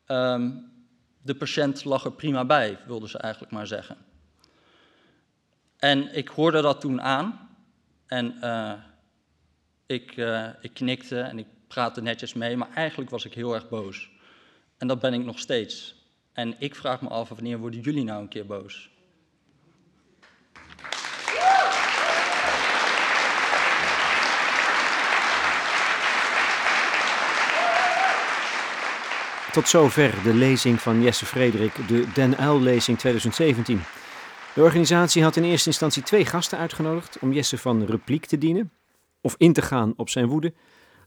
Um, 0.06 0.72
de 1.22 1.34
patiënt 1.34 1.84
lag 1.84 2.04
er 2.04 2.12
prima 2.12 2.44
bij, 2.44 2.78
wilden 2.86 3.08
ze 3.08 3.18
eigenlijk 3.18 3.52
maar 3.52 3.66
zeggen. 3.66 3.96
En 5.78 6.14
ik 6.16 6.28
hoorde 6.28 6.60
dat 6.60 6.80
toen 6.80 7.02
aan 7.02 7.48
en 8.06 8.36
uh, 8.40 8.72
ik, 9.86 10.16
uh, 10.16 10.48
ik 10.60 10.74
knikte 10.74 11.20
en 11.20 11.38
ik 11.38 11.46
praatte 11.68 12.02
netjes 12.02 12.34
mee, 12.34 12.56
maar 12.56 12.68
eigenlijk 12.74 13.10
was 13.10 13.24
ik 13.24 13.34
heel 13.34 13.54
erg 13.54 13.68
boos. 13.68 14.10
En 14.78 14.86
dat 14.86 15.00
ben 15.00 15.14
ik 15.14 15.24
nog 15.24 15.38
steeds. 15.38 15.94
En 16.32 16.54
ik 16.58 16.74
vraag 16.74 17.00
me 17.00 17.08
af, 17.08 17.28
wanneer 17.28 17.58
worden 17.58 17.80
jullie 17.80 18.04
nou 18.04 18.22
een 18.22 18.28
keer 18.28 18.46
boos? 18.46 18.90
Tot 29.52 29.68
zover 29.68 30.22
de 30.22 30.34
lezing 30.34 30.80
van 30.80 31.02
Jesse 31.02 31.26
Frederik, 31.26 31.88
de 31.88 32.12
Den 32.14 32.36
Uil-lezing 32.36 32.98
2017. 32.98 33.80
De 34.58 34.64
organisatie 34.64 35.22
had 35.22 35.36
in 35.36 35.44
eerste 35.44 35.68
instantie 35.68 36.02
twee 36.02 36.24
gasten 36.24 36.58
uitgenodigd 36.58 37.18
om 37.18 37.32
Jesse 37.32 37.58
van 37.58 37.84
repliek 37.84 38.26
te 38.26 38.38
dienen, 38.38 38.72
of 39.20 39.34
in 39.36 39.52
te 39.52 39.62
gaan 39.62 39.92
op 39.96 40.08
zijn 40.08 40.26
woede. 40.26 40.52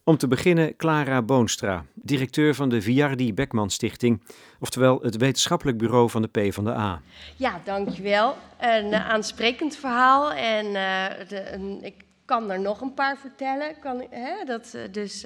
Om 0.04 0.18
te 0.18 0.28
beginnen 0.28 0.76
Clara 0.76 1.22
Boonstra, 1.22 1.86
directeur 1.94 2.56
van 2.56 2.70
de 2.70 2.82
Viardi 2.82 3.34
Beckman 3.34 3.70
Stichting, 3.70 4.22
oftewel 4.60 5.00
het 5.02 5.18
wetenschappelijk 5.18 5.78
bureau 5.78 6.10
van 6.10 6.22
de 6.22 6.28
PvdA. 6.28 7.02
Ja, 7.36 7.62
dankjewel. 7.64 8.38
Een 8.60 8.88
uh, 8.88 9.10
aansprekend 9.10 9.76
verhaal 9.76 10.32
en 10.32 10.66
uh, 10.66 11.06
de, 11.28 11.78
ik 11.82 11.96
kan 12.32 12.52
er 12.52 12.60
nog 12.60 12.82
een 12.82 12.94
paar 12.94 13.18
vertellen. 13.18 13.80
Kan, 13.80 14.04
hè, 14.10 14.44
dat, 14.46 14.74
uh, 14.76 14.82
dus 14.92 15.26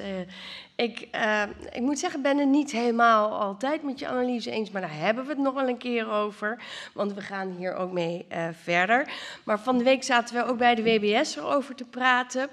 ik, 0.75 1.07
ik 1.71 1.81
moet 1.81 1.99
zeggen, 1.99 2.21
ben 2.21 2.37
het 2.37 2.47
niet 2.47 2.71
helemaal 2.71 3.39
altijd 3.39 3.83
met 3.83 3.99
je 3.99 4.07
analyse 4.07 4.51
eens, 4.51 4.71
maar 4.71 4.81
daar 4.81 4.99
hebben 4.99 5.23
we 5.23 5.29
het 5.29 5.39
nog 5.39 5.53
wel 5.53 5.67
een 5.67 5.77
keer 5.77 6.09
over, 6.09 6.61
want 6.93 7.13
we 7.13 7.21
gaan 7.21 7.55
hier 7.57 7.75
ook 7.75 7.91
mee 7.91 8.25
verder. 8.51 9.11
Maar 9.43 9.59
van 9.59 9.77
de 9.77 9.83
week 9.83 10.03
zaten 10.03 10.35
we 10.35 10.45
ook 10.45 10.57
bij 10.57 10.75
de 10.75 10.83
WBS 10.83 11.35
erover 11.35 11.75
te 11.75 11.85
praten. 11.85 12.49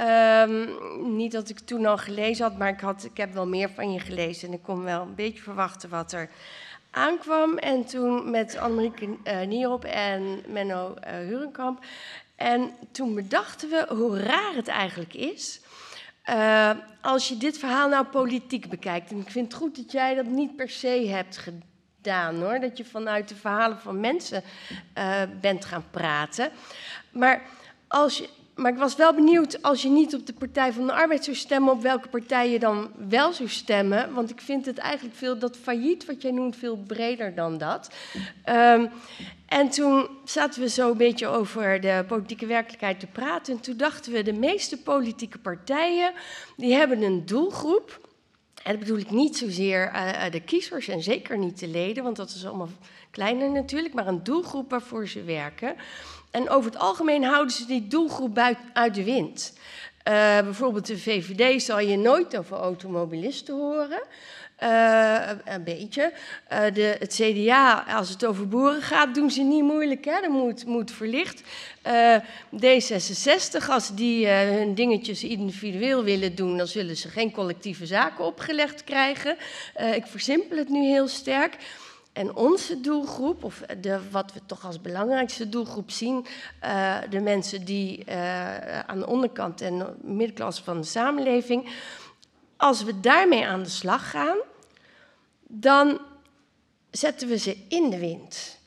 Um, 0.00 0.68
niet 1.16 1.32
dat 1.32 1.48
ik 1.48 1.58
toen 1.58 1.86
al 1.86 1.98
gelezen 1.98 2.44
had, 2.44 2.58
maar 2.58 2.68
ik, 2.68 2.80
had, 2.80 3.04
ik 3.04 3.16
heb 3.16 3.32
wel 3.32 3.46
meer 3.46 3.70
van 3.70 3.92
je 3.92 4.00
gelezen. 4.00 4.48
En 4.48 4.54
ik 4.54 4.62
kon 4.62 4.82
wel 4.82 5.02
een 5.02 5.14
beetje 5.14 5.42
verwachten 5.42 5.88
wat 5.88 6.12
er 6.12 6.30
aankwam. 6.90 7.58
En 7.58 7.84
toen 7.84 8.30
met 8.30 8.56
Annemieke 8.56 9.06
uh, 9.24 9.40
Nierop 9.40 9.84
en 9.84 10.42
Menno 10.46 10.94
uh, 11.06 11.12
Hurenkamp. 11.12 11.84
En 12.40 12.74
toen 12.92 13.14
bedachten 13.14 13.68
we 13.68 13.86
hoe 13.88 14.18
raar 14.18 14.54
het 14.54 14.68
eigenlijk 14.68 15.14
is. 15.14 15.60
Uh, 16.30 16.70
als 17.00 17.28
je 17.28 17.36
dit 17.36 17.58
verhaal 17.58 17.88
nou 17.88 18.06
politiek 18.06 18.68
bekijkt. 18.68 19.10
En 19.10 19.20
ik 19.20 19.30
vind 19.30 19.52
het 19.52 19.62
goed 19.62 19.76
dat 19.76 19.92
jij 19.92 20.14
dat 20.14 20.26
niet 20.26 20.56
per 20.56 20.70
se 20.70 21.06
hebt 21.08 21.36
gedaan 21.38 22.40
hoor. 22.40 22.60
Dat 22.60 22.76
je 22.76 22.84
vanuit 22.84 23.28
de 23.28 23.34
verhalen 23.34 23.80
van 23.80 24.00
mensen 24.00 24.42
bent 25.40 25.64
gaan 25.64 25.84
praten. 25.90 26.50
Maar 27.12 27.42
als 27.88 28.18
je 28.18 28.28
maar 28.54 28.72
ik 28.72 28.78
was 28.78 28.96
wel 28.96 29.14
benieuwd, 29.14 29.62
als 29.62 29.82
je 29.82 29.88
niet 29.88 30.14
op 30.14 30.26
de 30.26 30.32
Partij 30.32 30.72
van 30.72 30.86
de 30.86 30.92
Arbeid 30.92 31.24
zou 31.24 31.36
stemmen, 31.36 31.72
op 31.72 31.82
welke 31.82 32.08
partij 32.08 32.50
je 32.50 32.58
dan 32.58 32.90
wel 33.08 33.32
zou 33.32 33.48
stemmen. 33.48 34.14
Want 34.14 34.30
ik 34.30 34.40
vind 34.40 34.66
het 34.66 34.78
eigenlijk 34.78 35.16
veel, 35.16 35.38
dat 35.38 35.56
failliet 35.56 36.06
wat 36.06 36.22
jij 36.22 36.30
noemt, 36.30 36.56
veel 36.56 36.76
breder 36.76 37.34
dan 37.34 37.58
dat. 37.58 37.94
Um, 38.48 38.90
en 39.46 39.68
toen 39.68 40.08
zaten 40.24 40.60
we 40.60 40.68
zo 40.68 40.90
een 40.90 40.96
beetje 40.96 41.26
over 41.26 41.80
de 41.80 42.04
politieke 42.08 42.46
werkelijkheid 42.46 43.00
te 43.00 43.06
praten. 43.06 43.54
En 43.54 43.60
toen 43.60 43.76
dachten 43.76 44.12
we, 44.12 44.22
de 44.22 44.32
meeste 44.32 44.82
politieke 44.82 45.38
partijen, 45.38 46.12
die 46.56 46.74
hebben 46.74 47.02
een 47.02 47.26
doelgroep. 47.26 48.08
En 48.62 48.70
dat 48.70 48.78
bedoel 48.78 48.98
ik 48.98 49.10
niet 49.10 49.36
zozeer 49.36 49.92
uh, 49.94 50.30
de 50.30 50.40
kiezers 50.40 50.88
en 50.88 51.02
zeker 51.02 51.38
niet 51.38 51.58
de 51.58 51.68
leden, 51.68 52.04
want 52.04 52.16
dat 52.16 52.30
is 52.30 52.46
allemaal 52.46 52.68
kleiner 53.10 53.50
natuurlijk, 53.50 53.94
maar 53.94 54.06
een 54.06 54.22
doelgroep 54.22 54.70
waarvoor 54.70 55.08
ze 55.08 55.22
werken. 55.22 55.74
En 56.30 56.48
over 56.48 56.70
het 56.70 56.80
algemeen 56.80 57.24
houden 57.24 57.54
ze 57.54 57.66
die 57.66 57.86
doelgroep 57.86 58.38
uit 58.72 58.94
de 58.94 59.04
wind. 59.04 59.52
Uh, 60.08 60.40
bijvoorbeeld 60.40 60.86
de 60.86 60.98
VVD 60.98 61.62
zal 61.62 61.80
je 61.80 61.96
nooit 61.96 62.36
over 62.36 62.56
automobilisten 62.56 63.54
horen. 63.54 64.02
Uh, 64.62 65.28
een 65.44 65.64
beetje. 65.64 66.12
Uh, 66.52 66.58
de, 66.72 66.96
het 66.98 67.14
CDA, 67.14 67.84
als 67.88 68.08
het 68.08 68.24
over 68.24 68.48
boeren 68.48 68.82
gaat, 68.82 69.14
doen 69.14 69.30
ze 69.30 69.42
niet 69.42 69.62
moeilijk. 69.62 70.04
Hè? 70.04 70.20
Dat 70.20 70.30
moet, 70.30 70.66
moet 70.66 70.90
verlicht. 70.90 71.42
D66, 72.56 73.68
als 73.68 73.94
die 73.94 74.28
hun 74.28 74.74
dingetjes 74.74 75.24
individueel 75.24 76.04
willen 76.04 76.34
doen, 76.34 76.56
dan 76.56 76.66
zullen 76.66 76.96
ze 76.96 77.08
geen 77.08 77.32
collectieve 77.32 77.86
zaken 77.86 78.24
opgelegd 78.24 78.84
krijgen. 78.84 79.36
ik 79.94 80.06
versimpel 80.06 80.56
het 80.56 80.68
nu 80.68 80.84
heel 80.84 81.08
sterk. 81.08 81.56
En 82.20 82.34
onze 82.34 82.80
doelgroep, 82.80 83.44
of 83.44 83.62
de, 83.80 84.10
wat 84.10 84.32
we 84.32 84.40
toch 84.46 84.64
als 84.64 84.80
belangrijkste 84.80 85.48
doelgroep 85.48 85.90
zien, 85.90 86.26
uh, 86.64 86.98
de 87.10 87.20
mensen 87.20 87.64
die 87.64 88.04
uh, 88.08 88.78
aan 88.80 88.98
de 88.98 89.06
onderkant 89.06 89.60
en 89.60 89.78
de 89.78 89.94
middenklasse 90.02 90.62
van 90.62 90.80
de 90.80 90.86
samenleving, 90.86 91.68
als 92.56 92.84
we 92.84 93.00
daarmee 93.00 93.46
aan 93.46 93.62
de 93.62 93.68
slag 93.68 94.10
gaan, 94.10 94.36
dan 95.46 96.00
zetten 96.90 97.28
we 97.28 97.38
ze 97.38 97.56
in 97.68 97.90
de 97.90 97.98
wind. 97.98 98.58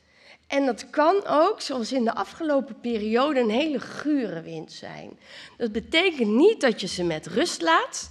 En 0.47 0.65
dat 0.65 0.89
kan 0.89 1.25
ook, 1.25 1.61
zoals 1.61 1.91
in 1.91 2.03
de 2.03 2.15
afgelopen 2.15 2.79
periode, 2.79 3.39
een 3.39 3.49
hele 3.49 3.79
gure 3.79 4.41
wind 4.41 4.71
zijn. 4.71 5.19
Dat 5.57 5.71
betekent 5.71 6.29
niet 6.29 6.61
dat 6.61 6.81
je 6.81 6.87
ze 6.87 7.03
met 7.03 7.27
rust 7.27 7.61
laat. 7.61 8.09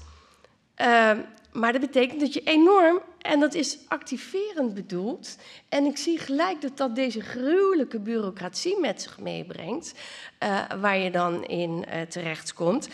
Uh, 0.76 1.18
maar 1.52 1.72
dat 1.72 1.80
betekent 1.80 2.20
dat 2.20 2.34
je 2.34 2.42
enorm, 2.42 3.00
en 3.18 3.40
dat 3.40 3.54
is 3.54 3.78
activerend 3.88 4.74
bedoeld, 4.74 5.36
en 5.68 5.84
ik 5.84 5.96
zie 5.96 6.18
gelijk 6.18 6.60
dat 6.60 6.76
dat 6.76 6.94
deze 6.94 7.20
gruwelijke 7.20 7.98
bureaucratie 7.98 8.80
met 8.80 9.02
zich 9.02 9.18
meebrengt, 9.18 9.94
uh, 10.42 10.60
waar 10.80 10.98
je 10.98 11.10
dan 11.10 11.44
in 11.44 11.84
uh, 11.88 12.00
terechtkomt. 12.00 12.88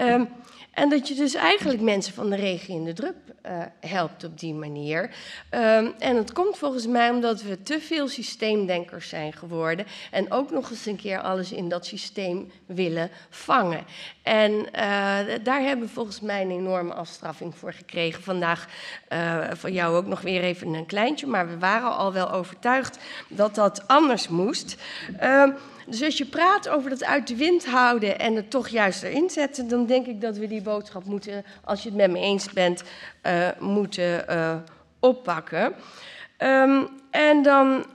Um, 0.00 0.28
En 0.74 0.88
dat 0.88 1.08
je 1.08 1.14
dus 1.14 1.34
eigenlijk 1.34 1.80
mensen 1.80 2.14
van 2.14 2.30
de 2.30 2.36
regio 2.36 2.76
in 2.76 2.84
de 2.84 2.92
drup 2.92 3.16
uh, 3.46 3.62
helpt 3.80 4.24
op 4.24 4.38
die 4.38 4.54
manier. 4.54 5.02
Um, 5.50 5.94
en 5.98 6.16
het 6.16 6.32
komt 6.32 6.58
volgens 6.58 6.86
mij 6.86 7.10
omdat 7.10 7.42
we 7.42 7.62
te 7.62 7.80
veel 7.80 8.08
systeemdenkers 8.08 9.08
zijn 9.08 9.32
geworden. 9.32 9.86
En 10.10 10.32
ook 10.32 10.50
nog 10.50 10.70
eens 10.70 10.86
een 10.86 10.96
keer 10.96 11.20
alles 11.20 11.52
in 11.52 11.68
dat 11.68 11.86
systeem 11.86 12.52
willen 12.66 13.10
vangen. 13.30 13.84
En 14.22 14.52
uh, 14.52 14.68
daar 15.42 15.62
hebben 15.62 15.86
we 15.86 15.92
volgens 15.92 16.20
mij 16.20 16.42
een 16.42 16.50
enorme 16.50 16.94
afstraffing 16.94 17.54
voor 17.56 17.72
gekregen. 17.72 18.22
Vandaag 18.22 18.66
uh, 19.12 19.44
van 19.52 19.72
jou 19.72 19.96
ook 19.96 20.06
nog 20.06 20.20
weer 20.20 20.42
even 20.42 20.74
een 20.74 20.86
kleintje. 20.86 21.26
Maar 21.26 21.48
we 21.48 21.58
waren 21.58 21.96
al 21.96 22.12
wel 22.12 22.30
overtuigd 22.30 22.98
dat 23.28 23.54
dat 23.54 23.88
anders 23.88 24.28
moest. 24.28 24.76
Uh, 25.22 25.48
dus 25.86 26.02
als 26.02 26.18
je 26.18 26.26
praat 26.26 26.68
over 26.68 26.90
dat 26.90 27.04
uit 27.04 27.26
de 27.26 27.36
wind 27.36 27.66
houden 27.66 28.18
en 28.18 28.36
het 28.36 28.50
toch 28.50 28.68
juist 28.68 29.02
erin 29.02 29.30
zetten, 29.30 29.68
dan 29.68 29.86
denk 29.86 30.06
ik 30.06 30.20
dat 30.20 30.36
we 30.36 30.46
die 30.46 30.62
boodschap 30.64 31.04
moeten, 31.04 31.44
als 31.64 31.82
je 31.82 31.88
het 31.88 31.98
met 31.98 32.10
me 32.10 32.18
eens 32.18 32.52
bent, 32.52 32.82
uh, 33.26 33.48
moeten 33.58 34.24
uh, 34.30 34.56
oppakken. 35.00 35.74
Um, 36.38 36.88
en 37.10 37.42
dan 37.42 37.86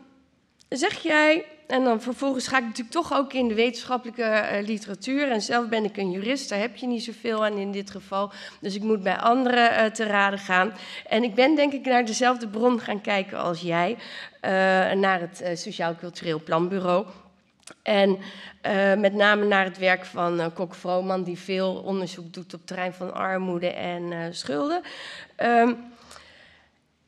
zeg 0.70 1.00
jij, 1.00 1.46
en 1.68 1.84
dan 1.84 2.02
vervolgens 2.02 2.48
ga 2.48 2.58
ik 2.58 2.64
natuurlijk 2.64 2.92
toch 2.92 3.14
ook 3.14 3.34
in 3.34 3.48
de 3.48 3.54
wetenschappelijke 3.54 4.22
uh, 4.22 4.68
literatuur. 4.68 5.32
En 5.32 5.42
zelf 5.42 5.68
ben 5.68 5.84
ik 5.84 5.98
een 5.98 6.12
jurist, 6.12 6.50
daar 6.50 6.60
heb 6.60 6.76
je 6.76 6.88
niet 6.88 7.04
zoveel 7.04 7.46
aan 7.46 7.58
in 7.58 7.72
dit 7.72 7.92
geval. 7.92 8.32
Dus 8.62 8.76
ik 8.76 8.84
moet 8.84 9.04
bij 9.04 9.18
anderen 9.18 9.94
te 9.94 10.04
raden 10.04 10.40
gaan. 10.40 10.74
En 11.08 11.24
ik 11.24 11.36
ben 11.36 11.56
denk 11.56 11.74
ik 11.74 11.86
naar 11.86 12.06
dezelfde 12.06 12.48
bron 12.48 12.80
gaan 12.80 13.02
kijken 13.02 13.38
als 13.38 13.62
jij. 13.62 13.98
Naar 14.96 15.20
het 15.20 15.60
Sociaal 15.60 15.96
Cultureel 15.96 16.44
Planbureau. 16.44 17.06
En 17.82 18.18
uh, 18.68 18.96
met 18.96 19.14
name 19.14 19.46
naar 19.46 19.66
het 19.66 19.78
werk 19.78 20.06
van 20.06 20.40
uh, 20.40 20.46
Kok 20.54 20.76
Vrooman, 20.76 21.24
die 21.24 21.40
veel 21.40 21.76
onderzoek 21.76 22.34
doet 22.34 22.54
op 22.54 22.60
het 22.60 22.68
terrein 22.68 22.94
van 22.94 23.14
armoede 23.14 23.70
en 23.70 24.12
uh, 24.12 24.26
schulden. 24.32 24.82
Um, 25.44 25.78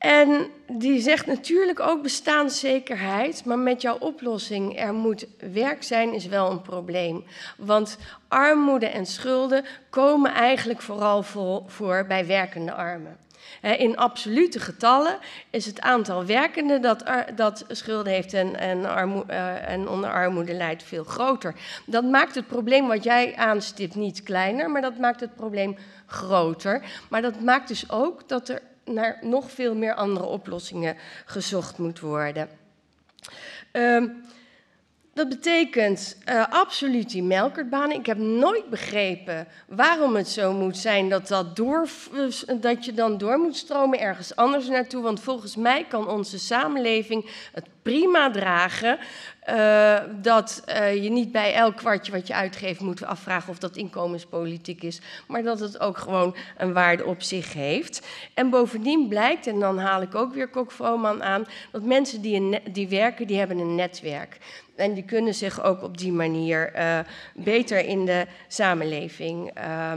en 0.01 0.47
die 0.68 1.01
zegt 1.01 1.26
natuurlijk 1.26 1.80
ook 1.80 2.01
bestaanszekerheid, 2.01 3.45
maar 3.45 3.59
met 3.59 3.82
jouw 3.82 3.97
oplossing 3.97 4.80
er 4.80 4.93
moet 4.93 5.26
werk 5.53 5.84
zijn, 5.84 6.14
is 6.14 6.26
wel 6.26 6.51
een 6.51 6.62
probleem. 6.62 7.24
Want 7.57 7.97
armoede 8.28 8.86
en 8.86 9.05
schulden 9.05 9.66
komen 9.89 10.34
eigenlijk 10.34 10.82
vooral 10.82 11.24
voor, 11.24 11.64
voor 11.68 12.05
bij 12.07 12.26
werkende 12.26 12.74
armen. 12.74 13.18
In 13.61 13.97
absolute 13.97 14.59
getallen 14.59 15.17
is 15.49 15.65
het 15.65 15.81
aantal 15.81 16.25
werkenden 16.25 16.81
dat, 16.81 17.03
dat 17.35 17.65
schulden 17.67 18.13
heeft 18.13 18.33
en, 18.33 18.59
en, 18.59 18.77
uh, 18.79 19.69
en 19.69 19.87
onder 19.87 20.11
armoede 20.11 20.53
leidt 20.53 20.83
veel 20.83 21.03
groter. 21.03 21.55
Dat 21.85 22.03
maakt 22.03 22.35
het 22.35 22.47
probleem 22.47 22.87
wat 22.87 23.03
jij 23.03 23.35
aanstipt 23.35 23.95
niet 23.95 24.23
kleiner, 24.23 24.69
maar 24.69 24.81
dat 24.81 24.97
maakt 24.97 25.19
het 25.19 25.35
probleem 25.35 25.77
groter. 26.05 26.83
Maar 27.09 27.21
dat 27.21 27.41
maakt 27.41 27.67
dus 27.67 27.91
ook 27.91 28.29
dat 28.29 28.49
er 28.49 28.61
naar 28.85 29.17
nog 29.21 29.51
veel 29.51 29.75
meer 29.75 29.93
andere 29.93 30.25
oplossingen 30.25 30.97
gezocht 31.25 31.77
moet 31.77 31.99
worden. 31.99 32.49
Um, 33.71 34.23
dat 35.22 35.30
betekent 35.30 36.17
uh, 36.30 36.45
absoluut 36.49 37.09
die 37.09 37.24
melkertbanen. 37.24 37.97
Ik 37.97 38.05
heb 38.05 38.17
nooit 38.17 38.69
begrepen 38.69 39.47
waarom 39.67 40.15
het 40.15 40.28
zo 40.28 40.53
moet 40.53 40.78
zijn 40.78 41.09
dat, 41.09 41.28
dat, 41.28 41.55
door, 41.55 41.88
dat 42.59 42.86
je 42.86 42.93
dan 42.93 43.17
door 43.17 43.38
moet 43.38 43.55
stromen 43.55 43.99
ergens 43.99 44.36
anders 44.36 44.67
naartoe. 44.67 45.01
Want 45.01 45.19
volgens 45.19 45.55
mij 45.55 45.86
kan 45.89 46.09
onze 46.09 46.39
samenleving 46.39 47.30
het 47.53 47.65
prima 47.82 48.32
dragen 48.32 48.99
uh, 49.51 49.99
dat 50.21 50.63
uh, 50.69 51.03
je 51.03 51.09
niet 51.09 51.31
bij 51.31 51.53
elk 51.53 51.75
kwartje 51.75 52.11
wat 52.11 52.27
je 52.27 52.33
uitgeeft 52.33 52.79
moet 52.79 53.03
afvragen 53.03 53.49
of 53.49 53.57
dat 53.57 53.75
inkomenspolitiek 53.75 54.83
is, 54.83 55.01
maar 55.27 55.43
dat 55.43 55.59
het 55.59 55.79
ook 55.79 55.97
gewoon 55.97 56.35
een 56.57 56.73
waarde 56.73 57.05
op 57.05 57.21
zich 57.21 57.53
heeft. 57.53 58.07
En 58.33 58.49
bovendien 58.49 59.07
blijkt, 59.07 59.47
en 59.47 59.59
dan 59.59 59.77
haal 59.77 60.01
ik 60.01 60.15
ook 60.15 60.33
weer 60.33 60.47
Kok 60.47 60.71
Vrooman 60.71 61.23
aan, 61.23 61.45
dat 61.71 61.83
mensen 61.83 62.21
die, 62.21 62.59
die 62.71 62.87
werken, 62.87 63.27
die 63.27 63.37
hebben 63.37 63.57
een 63.57 63.75
netwerk. 63.75 64.37
En 64.75 64.93
die 64.93 65.03
kunnen 65.03 65.33
zich 65.33 65.63
ook 65.63 65.83
op 65.83 65.97
die 65.97 66.11
manier 66.11 66.75
uh, 66.75 66.99
beter 67.33 67.85
in 67.85 68.05
de 68.05 68.25
samenleving 68.47 69.51
uh, 69.57 69.91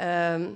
uh, 0.00 0.46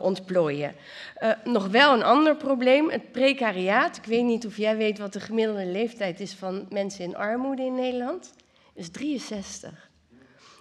ontplooien. 0.00 0.74
Uh, 1.22 1.30
nog 1.44 1.66
wel 1.66 1.92
een 1.92 2.02
ander 2.02 2.36
probleem, 2.36 2.90
het 2.90 3.12
precariaat. 3.12 3.96
Ik 3.96 4.04
weet 4.04 4.24
niet 4.24 4.46
of 4.46 4.56
jij 4.56 4.76
weet 4.76 4.98
wat 4.98 5.12
de 5.12 5.20
gemiddelde 5.20 5.66
leeftijd 5.66 6.20
is 6.20 6.32
van 6.32 6.66
mensen 6.70 7.04
in 7.04 7.16
armoede 7.16 7.62
in 7.62 7.74
Nederland. 7.74 8.32
is 8.74 8.90
63. 8.90 9.90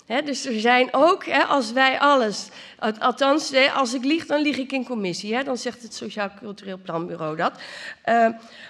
He, 0.05 0.21
dus 0.21 0.45
er 0.45 0.59
zijn 0.59 0.89
ook, 0.91 1.23
als 1.47 1.71
wij 1.71 1.99
alles, 1.99 2.49
althans, 2.99 3.53
als 3.75 3.93
ik 3.93 4.03
lieg, 4.03 4.25
dan 4.25 4.41
lieg 4.41 4.57
ik 4.57 4.71
in 4.71 4.85
commissie. 4.85 5.43
dan 5.43 5.57
zegt 5.57 5.81
het 5.81 5.93
Sociaal 5.93 6.29
Cultureel 6.39 6.79
Planbureau 6.83 7.35
dat. 7.35 7.53
Uh, 8.05 8.29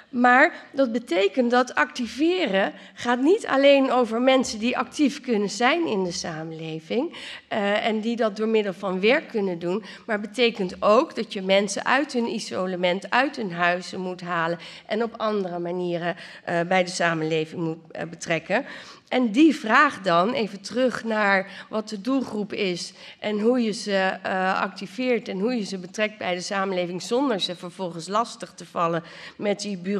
maar 0.09 0.53
dat 0.71 0.91
betekent 0.91 1.51
dat 1.51 1.75
activeren 1.75 2.73
gaat 2.93 3.21
niet 3.21 3.47
alleen 3.47 3.91
over 3.91 4.21
mensen 4.21 4.59
die 4.59 4.77
actief 4.77 5.21
kunnen 5.21 5.49
zijn 5.49 5.87
in 5.87 6.03
de 6.03 6.11
samenleving 6.11 7.13
uh, 7.53 7.85
en 7.85 7.99
die 7.99 8.15
dat 8.15 8.37
door 8.37 8.47
middel 8.47 8.73
van 8.73 8.99
werk 8.99 9.27
kunnen 9.27 9.59
doen, 9.59 9.83
maar 10.05 10.19
betekent 10.19 10.81
ook 10.81 11.15
dat 11.15 11.33
je 11.33 11.41
mensen 11.41 11.85
uit 11.85 12.13
hun 12.13 12.33
isolement, 12.33 13.09
uit 13.09 13.35
hun 13.35 13.51
huizen 13.51 13.99
moet 13.99 14.21
halen 14.21 14.59
en 14.85 15.03
op 15.03 15.13
andere 15.17 15.59
manieren 15.59 16.15
uh, 16.49 16.61
bij 16.61 16.83
de 16.83 16.91
samenleving 16.91 17.61
moet 17.61 17.77
uh, 17.91 18.01
betrekken. 18.09 18.65
En 19.07 19.31
die 19.31 19.55
vraag 19.55 20.01
dan, 20.01 20.33
even 20.33 20.61
terug 20.61 21.03
naar 21.03 21.65
wat 21.69 21.89
de 21.89 22.01
doelgroep 22.01 22.53
is 22.53 22.93
en 23.19 23.39
hoe 23.39 23.59
je 23.61 23.71
ze 23.71 24.17
activeert 24.55 25.27
en 25.27 25.39
hoe 25.39 25.55
je 25.55 25.63
ze 25.63 25.77
betrekt 25.77 26.17
bij 26.17 26.35
de 26.35 26.41
samenleving 26.41 27.01
zonder 27.01 27.39
ze 27.39 27.55
vervolgens 27.55 28.07
lastig 28.07 28.53
te 28.53 28.65
vallen 28.65 29.03
met 29.37 29.59
die 29.59 29.77
bureaucratie. 29.77 29.98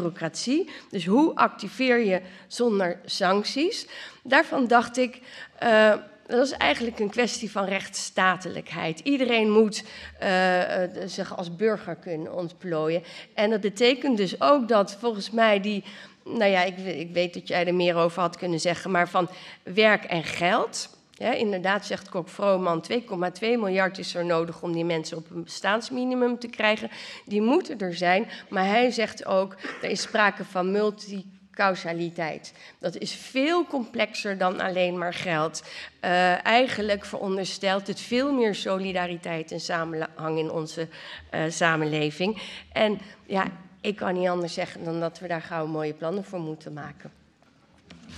Dus 0.89 1.05
hoe 1.05 1.35
activeer 1.35 1.99
je 1.99 2.21
zonder 2.47 2.99
sancties? 3.05 3.87
Daarvan 4.23 4.67
dacht 4.67 4.97
ik. 4.97 5.21
Uh, 5.63 5.93
dat 6.27 6.45
is 6.45 6.51
eigenlijk 6.51 6.99
een 6.99 7.09
kwestie 7.09 7.51
van 7.51 7.65
rechtsstatelijkheid. 7.65 8.99
Iedereen 8.99 9.51
moet 9.51 9.83
uh, 10.23 10.63
zich 11.05 11.37
als 11.37 11.55
burger 11.55 11.95
kunnen 11.95 12.35
ontplooien. 12.35 13.03
En 13.33 13.49
dat 13.49 13.61
betekent 13.61 14.17
dus 14.17 14.41
ook 14.41 14.67
dat 14.67 14.95
volgens 14.99 15.31
mij 15.31 15.59
die 15.59 15.83
nou 16.23 16.51
ja, 16.51 16.63
ik, 16.63 16.77
ik, 16.77 17.11
weet 17.13 17.33
dat 17.33 17.47
jij 17.47 17.67
er 17.67 17.75
meer 17.75 17.95
over 17.95 18.21
had 18.21 18.37
kunnen 18.37 18.59
zeggen, 18.59 18.91
maar 18.91 19.09
van 19.09 19.29
werk 19.63 20.03
en 20.03 20.23
geld. 20.23 20.97
Inderdaad, 21.19 21.85
zegt 21.85 22.09
Kok 22.09 22.29
Vrooman, 22.29 22.83
2,2 22.91 22.99
miljard 23.39 23.97
is 23.97 24.15
er 24.15 24.25
nodig 24.25 24.61
om 24.61 24.71
die 24.71 24.85
mensen 24.85 25.17
op 25.17 25.29
een 25.29 25.43
bestaansminimum 25.43 26.39
te 26.39 26.47
krijgen. 26.47 26.89
Die 27.25 27.41
moeten 27.41 27.79
er 27.79 27.95
zijn, 27.95 28.27
maar 28.49 28.65
hij 28.65 28.91
zegt 28.91 29.25
ook, 29.25 29.55
er 29.81 29.89
is 29.89 30.01
sprake 30.01 30.45
van 30.45 30.71
multicausaliteit. 30.71 32.53
Dat 32.79 32.97
is 32.97 33.13
veel 33.13 33.65
complexer 33.65 34.37
dan 34.37 34.59
alleen 34.59 34.97
maar 34.97 35.13
geld. 35.13 35.63
Uh, 36.05 36.45
eigenlijk 36.45 37.05
veronderstelt 37.05 37.87
het 37.87 37.99
veel 37.99 38.33
meer 38.33 38.55
solidariteit 38.55 39.51
en 39.51 39.59
samenhang 39.59 40.37
in 40.37 40.51
onze 40.51 40.87
uh, 41.33 41.41
samenleving. 41.49 42.41
En 42.73 42.99
ja, 43.25 43.45
ik 43.81 43.95
kan 43.95 44.13
niet 44.13 44.27
anders 44.27 44.53
zeggen 44.53 44.83
dan 44.83 44.99
dat 44.99 45.19
we 45.19 45.27
daar 45.27 45.41
gauw 45.41 45.67
mooie 45.67 45.93
plannen 45.93 46.23
voor 46.23 46.39
moeten 46.39 46.73
maken. 46.73 47.11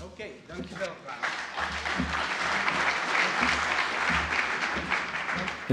Oké, 0.03 0.11
okay, 0.11 0.31
dankjewel. 0.47 0.89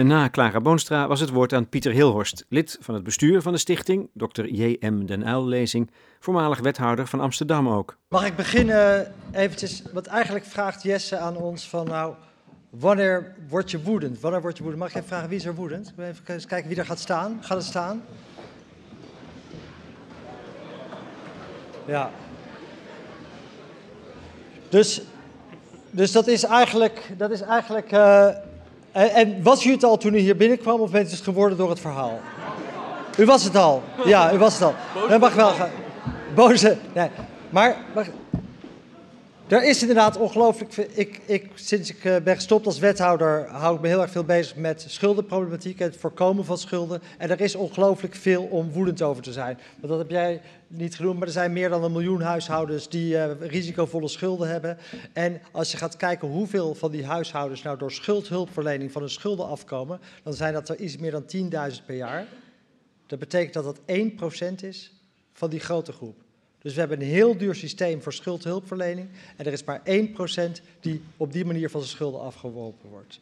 Na 0.07 0.28
Clara 0.30 0.61
Boonstra 0.61 1.07
was 1.07 1.20
het 1.20 1.30
woord 1.30 1.53
aan 1.53 1.68
Pieter 1.68 1.92
Hilhorst, 1.92 2.44
lid 2.49 2.76
van 2.80 2.94
het 2.94 3.05
bestuur 3.05 3.42
van 3.42 3.53
de 3.53 3.59
stichting, 3.59 4.11
Dr. 4.14 4.44
J.M. 4.44 5.07
Den 5.07 5.28
Uyl-lezing, 5.28 5.90
voormalig 6.20 6.59
wethouder 6.59 7.07
van 7.07 7.20
Amsterdam 7.20 7.68
ook. 7.68 7.96
Mag 8.09 8.26
ik 8.26 8.36
beginnen 8.36 9.12
eventjes, 9.32 9.82
wat 9.92 10.07
eigenlijk 10.07 10.44
vraagt 10.44 10.82
Jesse 10.82 11.16
aan 11.16 11.36
ons 11.36 11.68
van 11.68 11.86
nou, 11.86 12.14
wanneer 12.70 13.34
word 13.49 13.70
je 13.70 13.82
woedend? 13.82 14.20
Wanneer 14.20 14.40
word 14.40 14.57
je 14.57 14.62
woedend? 14.62 14.82
Mag 14.82 14.90
ik 14.90 14.96
even 14.96 15.09
vragen 15.09 15.28
wie 15.28 15.38
is 15.38 15.44
er 15.44 15.55
woedend? 15.55 15.92
Even 15.99 16.46
kijken 16.46 16.68
wie 16.68 16.78
er 16.78 16.86
gaat 16.86 16.99
staan. 16.99 17.38
Gaat 17.40 17.57
het 17.57 17.66
staan? 17.66 18.03
Ja. 21.86 22.11
Dus, 24.68 25.03
dus 25.90 26.12
dat 26.12 26.26
is 26.26 26.44
eigenlijk. 26.44 27.14
Dat 27.16 27.30
is 27.30 27.40
eigenlijk 27.40 27.92
uh, 27.92 28.28
en, 28.99 29.11
en, 29.11 29.42
was 29.42 29.64
u 29.64 29.70
het 29.70 29.84
al 29.84 29.96
toen 29.96 30.14
u 30.14 30.18
hier 30.18 30.36
binnenkwam, 30.36 30.80
of 30.80 30.90
bent 30.90 31.09
u 31.09 31.11
het 31.11 31.20
geworden 31.20 31.59
door 31.59 31.70
het 31.70 31.80
verhaal? 31.80 32.20
U 33.18 33.24
was 33.24 33.44
het 33.44 33.57
al. 33.57 33.82
Ja, 34.05 34.32
u 34.32 34.38
was 34.38 34.53
het 34.53 34.62
al. 34.62 34.74
Dat 35.09 35.20
mag 35.20 35.34
wel 35.34 35.51
gaan. 35.51 35.70
Boze. 36.34 36.76
Nee. 36.94 37.09
Maar, 37.51 37.76
maar 37.94 38.09
er 39.49 39.64
is 39.64 39.80
inderdaad 39.80 40.16
ongelooflijk. 40.16 40.76
Ik, 40.76 41.20
ik, 41.24 41.51
sinds 41.55 41.90
ik 41.90 42.22
ben 42.24 42.34
gestopt 42.34 42.66
als 42.66 42.78
wethouder, 42.78 43.46
hou 43.51 43.74
ik 43.74 43.80
me 43.80 43.88
heel 43.88 44.03
erg 44.03 44.11
veel 44.11 44.24
bezig 44.24 44.57
met 44.57 44.84
schuldenproblematiek 44.88 45.80
en 45.80 45.86
het 45.86 45.96
voorkomen 45.96 46.44
van 46.44 46.59
schulden. 46.59 47.03
En 47.18 47.30
er 47.30 47.40
is 47.40 47.55
ongelooflijk 47.55 48.14
veel 48.14 48.42
om 48.42 48.72
woedend 48.72 49.03
over 49.03 49.22
te 49.22 49.32
zijn. 49.32 49.59
Want 49.80 49.88
dat 49.88 49.99
heb 49.99 50.11
jij 50.11 50.40
niet 50.69 50.97
genoemd, 50.97 51.19
maar 51.19 51.27
er 51.27 51.33
zijn 51.33 51.53
meer 51.53 51.69
dan 51.69 51.85
een 51.85 51.93
miljoen 51.93 52.21
huishoudens 52.21 52.89
die 52.89 53.14
uh, 53.14 53.31
risicovolle 53.41 54.09
schulden 54.09 54.49
hebben. 54.49 54.79
En 55.12 55.41
als 55.53 55.71
je 55.71 55.77
gaat 55.77 55.97
kijken 55.97 56.29
hoeveel 56.29 56.75
van 56.75 56.91
die 56.91 57.07
huishoudens 57.07 57.62
nou 57.62 57.79
door 57.79 57.93
schuldhulpverlening 57.93 58.93
van 58.93 59.03
hun 59.03 59.11
schulden 59.11 59.47
afkomen, 59.47 60.01
dan 60.23 60.35
zijn 60.35 60.53
dat 60.53 60.69
er 60.69 60.79
iets 60.79 60.97
meer 60.97 61.11
dan 61.11 61.25
10.000 61.73 61.85
per 61.87 61.97
jaar. 61.97 62.27
Dat 63.07 63.19
betekent 63.19 63.55
dat 63.55 63.64
dat 63.64 63.81
1% 64.61 64.64
is 64.64 64.93
van 65.33 65.51
die 65.51 65.61
grote 65.61 65.93
groep. 65.93 66.16
Dus 66.62 66.75
we 66.75 66.81
hebben 66.81 67.01
een 67.01 67.07
heel 67.07 67.37
duur 67.37 67.55
systeem 67.55 68.03
voor 68.03 68.12
schuldhulpverlening. 68.12 69.09
En 69.37 69.47
er 69.47 69.53
is 69.53 69.64
maar 69.64 69.81
1% 69.81 69.83
die 70.81 71.03
op 71.16 71.33
die 71.33 71.45
manier 71.45 71.71
van 71.71 71.81
zijn 71.81 71.93
schulden 71.93 72.21
afgeworpen 72.21 72.89
wordt. 72.89 73.21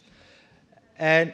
En 0.92 1.32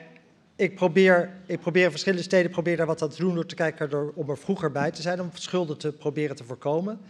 ik 0.57 0.75
probeer, 0.75 1.31
ik 1.47 1.61
probeer 1.61 1.85
in 1.85 1.91
verschillende 1.91 2.25
steden 2.25 2.51
probeer 2.51 2.77
daar 2.77 2.87
wat 2.87 3.03
aan 3.03 3.09
te 3.09 3.21
doen 3.21 3.35
door 3.35 3.47
te 3.47 3.55
kijken 3.55 3.91
door, 3.91 4.13
om 4.15 4.31
er 4.31 4.39
vroeger 4.39 4.73
bij 4.73 4.91
te 4.91 5.03
zijn, 5.03 5.21
om 5.21 5.31
schulden 5.33 5.79
te 5.79 5.93
proberen 5.93 6.37
te 6.37 6.45
voorkomen. 6.45 7.01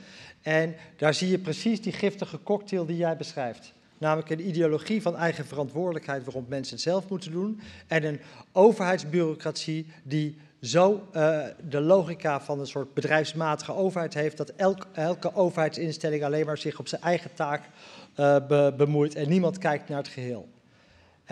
En 0.43 0.75
daar 0.97 1.15
zie 1.15 1.31
je 1.31 1.39
precies 1.39 1.81
die 1.81 1.93
giftige 1.93 2.43
cocktail 2.43 2.87
die 2.87 2.97
jij 2.97 3.17
beschrijft. 3.17 3.73
Namelijk 3.99 4.31
een 4.31 4.49
ideologie 4.49 5.03
van 5.03 5.17
eigen 5.17 5.47
verantwoordelijkheid 5.47 6.25
waarop 6.25 6.49
mensen 6.49 6.75
het 6.75 6.83
zelf 6.83 7.09
moeten 7.09 7.31
doen. 7.31 7.61
En 7.87 8.05
een 8.05 8.21
overheidsbureaucratie 8.53 9.87
die 10.03 10.37
zo 10.61 11.09
uh, 11.17 11.45
de 11.69 11.81
logica 11.81 12.41
van 12.41 12.61
een 12.61 12.67
soort 12.67 12.95
bedrijfsmatige 12.95 13.75
overheid 13.75 14.15
heeft, 14.15 14.37
dat 14.37 14.49
elk, 14.51 14.87
elke 14.93 15.35
overheidsinstelling 15.35 16.25
alleen 16.25 16.47
maar 16.47 16.59
zich 16.59 16.79
op 16.79 16.89
zijn 16.89 17.03
eigen 17.03 17.35
taak 17.35 17.63
be, 18.15 18.75
bemoeit 18.77 19.15
en 19.15 19.29
niemand 19.29 19.59
kijkt 19.59 19.89
naar 19.89 19.99
het 19.99 20.09
geheel. 20.09 20.49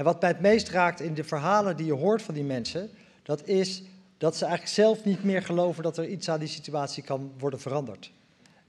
En 0.01 0.07
wat 0.07 0.21
mij 0.21 0.31
het 0.31 0.41
meest 0.41 0.69
raakt 0.69 1.01
in 1.01 1.15
de 1.15 1.25
verhalen 1.25 1.77
die 1.77 1.87
je 1.87 1.93
hoort 1.93 2.23
van 2.23 2.35
die 2.35 2.45
mensen, 2.45 2.91
dat 3.23 3.47
is 3.47 3.83
dat 4.19 4.37
ze 4.37 4.45
eigenlijk 4.45 4.75
zelf 4.75 5.05
niet 5.05 5.25
meer 5.25 5.43
geloven 5.43 5.83
dat 5.83 5.97
er 5.97 6.09
iets 6.09 6.29
aan 6.29 6.39
die 6.39 6.49
situatie 6.49 7.03
kan 7.03 7.33
worden 7.39 7.61
veranderd. 7.61 8.13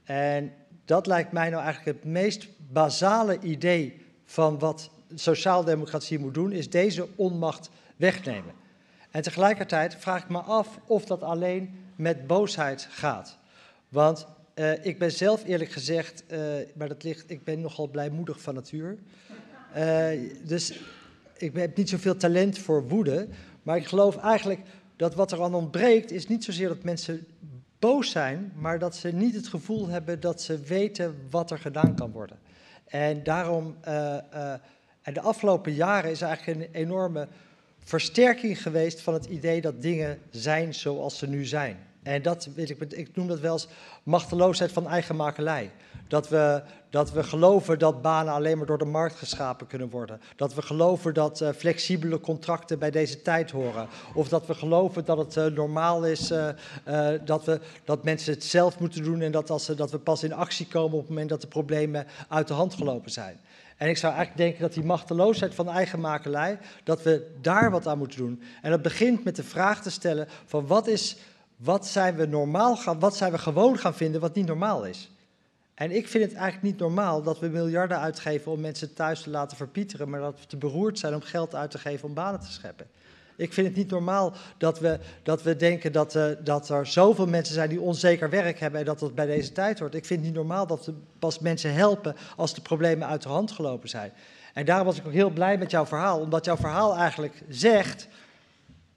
En 0.04 0.52
dat 0.84 1.06
lijkt 1.06 1.32
mij 1.32 1.50
nou 1.50 1.62
eigenlijk 1.62 1.98
het 1.98 2.12
meest 2.12 2.48
basale 2.72 3.38
idee 3.40 4.06
van 4.24 4.58
wat 4.58 4.90
sociaaldemocratie 5.14 6.18
moet 6.18 6.34
doen, 6.34 6.52
is 6.52 6.70
deze 6.70 7.08
onmacht 7.16 7.70
wegnemen. 7.96 8.54
En 9.10 9.22
tegelijkertijd 9.22 9.96
vraag 9.98 10.22
ik 10.22 10.28
me 10.28 10.40
af 10.40 10.78
of 10.86 11.04
dat 11.04 11.22
alleen 11.22 11.84
met 11.96 12.26
boosheid 12.26 12.88
gaat. 12.90 13.38
Want 13.88 14.26
uh, 14.54 14.84
ik 14.84 14.98
ben 14.98 15.12
zelf 15.12 15.44
eerlijk 15.44 15.70
gezegd, 15.70 16.24
uh, 16.32 16.38
maar 16.74 16.88
dat 16.88 17.02
ligt, 17.02 17.30
ik 17.30 17.44
ben 17.44 17.60
nogal 17.60 17.88
blijmoedig 17.88 18.40
van 18.40 18.54
natuur. 18.54 18.98
Uh, 19.76 20.08
dus 20.44 20.80
ik 21.42 21.56
heb 21.56 21.76
niet 21.76 21.88
zoveel 21.88 22.16
talent 22.16 22.58
voor 22.58 22.88
woede. 22.88 23.28
Maar 23.62 23.76
ik 23.76 23.86
geloof 23.86 24.16
eigenlijk 24.16 24.60
dat 24.96 25.14
wat 25.14 25.32
er 25.32 25.42
aan 25.42 25.54
ontbreekt, 25.54 26.10
is 26.10 26.28
niet 26.28 26.44
zozeer 26.44 26.68
dat 26.68 26.82
mensen 26.82 27.26
boos 27.78 28.10
zijn, 28.10 28.52
maar 28.56 28.78
dat 28.78 28.96
ze 28.96 29.08
niet 29.08 29.34
het 29.34 29.48
gevoel 29.48 29.88
hebben 29.88 30.20
dat 30.20 30.42
ze 30.42 30.60
weten 30.60 31.16
wat 31.30 31.50
er 31.50 31.58
gedaan 31.58 31.94
kan 31.94 32.10
worden. 32.10 32.38
En 32.86 33.22
daarom, 33.22 33.76
en 35.02 35.14
de 35.14 35.20
afgelopen 35.20 35.74
jaren 35.74 36.10
is 36.10 36.20
eigenlijk 36.20 36.60
een 36.60 36.68
enorme 36.72 37.28
versterking 37.78 38.62
geweest 38.62 39.00
van 39.00 39.14
het 39.14 39.24
idee 39.24 39.60
dat 39.60 39.82
dingen 39.82 40.18
zijn 40.30 40.74
zoals 40.74 41.18
ze 41.18 41.28
nu 41.28 41.44
zijn. 41.44 41.76
En 42.02 42.22
dat 42.22 42.48
weet 42.54 42.70
ik, 42.70 42.92
ik 42.92 43.16
noem 43.16 43.28
dat 43.28 43.40
wel 43.40 43.52
eens 43.52 43.68
machteloosheid 44.02 44.72
van 44.72 44.88
eigen 44.88 45.16
makelij. 45.16 45.70
Dat 46.08 46.28
we, 46.28 46.62
dat 46.90 47.12
we 47.12 47.22
geloven 47.22 47.78
dat 47.78 48.02
banen 48.02 48.32
alleen 48.32 48.58
maar 48.58 48.66
door 48.66 48.78
de 48.78 48.84
markt 48.84 49.14
geschapen 49.14 49.66
kunnen 49.66 49.90
worden. 49.90 50.20
Dat 50.36 50.54
we 50.54 50.62
geloven 50.62 51.14
dat 51.14 51.40
uh, 51.40 51.48
flexibele 51.56 52.20
contracten 52.20 52.78
bij 52.78 52.90
deze 52.90 53.22
tijd 53.22 53.50
horen. 53.50 53.88
Of 54.14 54.28
dat 54.28 54.46
we 54.46 54.54
geloven 54.54 55.04
dat 55.04 55.18
het 55.18 55.36
uh, 55.36 55.44
normaal 55.44 56.06
is 56.06 56.30
uh, 56.30 56.48
dat, 57.24 57.44
we, 57.44 57.60
dat 57.84 58.04
mensen 58.04 58.32
het 58.32 58.44
zelf 58.44 58.78
moeten 58.78 59.02
doen 59.02 59.20
en 59.20 59.32
dat, 59.32 59.50
als, 59.50 59.66
dat 59.66 59.90
we 59.90 59.98
pas 59.98 60.22
in 60.22 60.32
actie 60.32 60.66
komen 60.66 60.92
op 60.92 61.00
het 61.00 61.08
moment 61.08 61.28
dat 61.28 61.40
de 61.40 61.46
problemen 61.46 62.06
uit 62.28 62.48
de 62.48 62.54
hand 62.54 62.74
gelopen 62.74 63.10
zijn. 63.10 63.40
En 63.76 63.88
ik 63.88 63.96
zou 63.96 64.14
eigenlijk 64.14 64.44
denken 64.44 64.62
dat 64.62 64.74
die 64.74 64.84
machteloosheid 64.84 65.54
van 65.54 65.68
eigen 65.68 66.00
makelij, 66.00 66.58
dat 66.84 67.02
we 67.02 67.30
daar 67.40 67.70
wat 67.70 67.86
aan 67.86 67.98
moeten 67.98 68.18
doen. 68.18 68.42
En 68.62 68.70
dat 68.70 68.82
begint 68.82 69.24
met 69.24 69.36
de 69.36 69.42
vraag 69.42 69.82
te 69.82 69.90
stellen 69.90 70.28
van 70.46 70.66
wat, 70.66 70.86
is, 70.86 71.16
wat 71.62 71.86
zijn 71.86 72.16
we 72.16 72.26
normaal 72.26 72.76
gaan, 72.76 72.98
wat 72.98 73.16
zijn 73.16 73.32
we 73.32 73.38
gewoon 73.38 73.78
gaan 73.78 73.94
vinden 73.94 74.20
wat 74.20 74.34
niet 74.34 74.46
normaal 74.46 74.84
is. 74.84 75.10
En 75.74 75.90
ik 75.90 76.08
vind 76.08 76.24
het 76.24 76.32
eigenlijk 76.34 76.62
niet 76.62 76.78
normaal 76.78 77.22
dat 77.22 77.38
we 77.38 77.48
miljarden 77.48 77.98
uitgeven 77.98 78.52
om 78.52 78.60
mensen 78.60 78.94
thuis 78.94 79.22
te 79.22 79.30
laten 79.30 79.56
verpieteren, 79.56 80.08
maar 80.08 80.20
dat 80.20 80.40
we 80.40 80.46
te 80.46 80.56
beroerd 80.56 80.98
zijn 80.98 81.14
om 81.14 81.20
geld 81.20 81.54
uit 81.54 81.70
te 81.70 81.78
geven 81.78 82.08
om 82.08 82.14
banen 82.14 82.40
te 82.40 82.52
scheppen. 82.52 82.86
Ik 83.36 83.52
vind 83.52 83.66
het 83.66 83.76
niet 83.76 83.90
normaal 83.90 84.32
dat 84.58 84.78
we, 84.78 84.98
dat 85.22 85.42
we 85.42 85.56
denken 85.56 85.92
dat, 85.92 86.14
uh, 86.14 86.26
dat 86.44 86.68
er 86.68 86.86
zoveel 86.86 87.26
mensen 87.26 87.54
zijn 87.54 87.68
die 87.68 87.80
onzeker 87.80 88.30
werk 88.30 88.58
hebben 88.58 88.80
en 88.80 88.86
dat 88.86 88.98
dat 88.98 89.14
bij 89.14 89.26
deze 89.26 89.52
tijd 89.52 89.78
hoort. 89.78 89.94
Ik 89.94 90.04
vind 90.04 90.18
het 90.18 90.28
niet 90.28 90.38
normaal 90.38 90.66
dat 90.66 90.86
we 90.86 90.94
pas 91.18 91.38
mensen 91.38 91.74
helpen 91.74 92.16
als 92.36 92.54
de 92.54 92.60
problemen 92.60 93.08
uit 93.08 93.22
de 93.22 93.28
hand 93.28 93.52
gelopen 93.52 93.88
zijn. 93.88 94.12
En 94.54 94.64
daarom 94.64 94.86
was 94.86 94.98
ik 94.98 95.06
ook 95.06 95.12
heel 95.12 95.30
blij 95.30 95.58
met 95.58 95.70
jouw 95.70 95.86
verhaal, 95.86 96.20
omdat 96.20 96.44
jouw 96.44 96.56
verhaal 96.56 96.96
eigenlijk 96.96 97.42
zegt, 97.48 98.08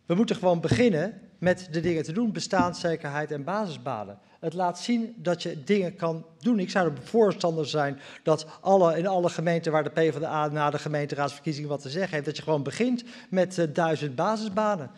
we 0.06 0.16
moeten 0.16 0.36
gewoon 0.36 0.60
beginnen 0.60 1.22
met 1.38 1.68
de 1.72 1.80
dingen 1.80 2.04
te 2.04 2.12
doen, 2.12 2.32
bestaanszekerheid 2.32 3.32
en 3.32 3.44
basisbanen. 3.44 4.18
Het 4.40 4.54
laat 4.54 4.80
zien 4.80 5.14
dat 5.18 5.44
je 5.44 5.64
dingen 5.64 5.96
kan 5.96 6.26
doen. 6.40 6.60
Ik 6.60 6.70
zou 6.70 6.88
er 6.88 6.98
voorstander 7.04 7.68
zijn 7.68 8.00
dat 8.24 8.46
alle, 8.62 8.98
in 8.98 9.08
alle 9.08 9.30
gemeenten 9.30 9.72
waar 9.72 9.84
de 9.84 9.90
PvdA 9.90 10.48
na 10.48 10.70
de 10.70 10.80
gemeenteraadsverkiezingen 10.80 11.70
wat 11.70 11.82
te 11.82 11.90
zeggen 11.90 12.14
heeft, 12.14 12.26
dat 12.26 12.38
je 12.38 12.44
gewoon 12.44 12.64
begint 12.64 13.04
met 13.30 13.58
uh, 13.58 13.66
duizend 13.74 14.16
basisbanen. 14.16 14.92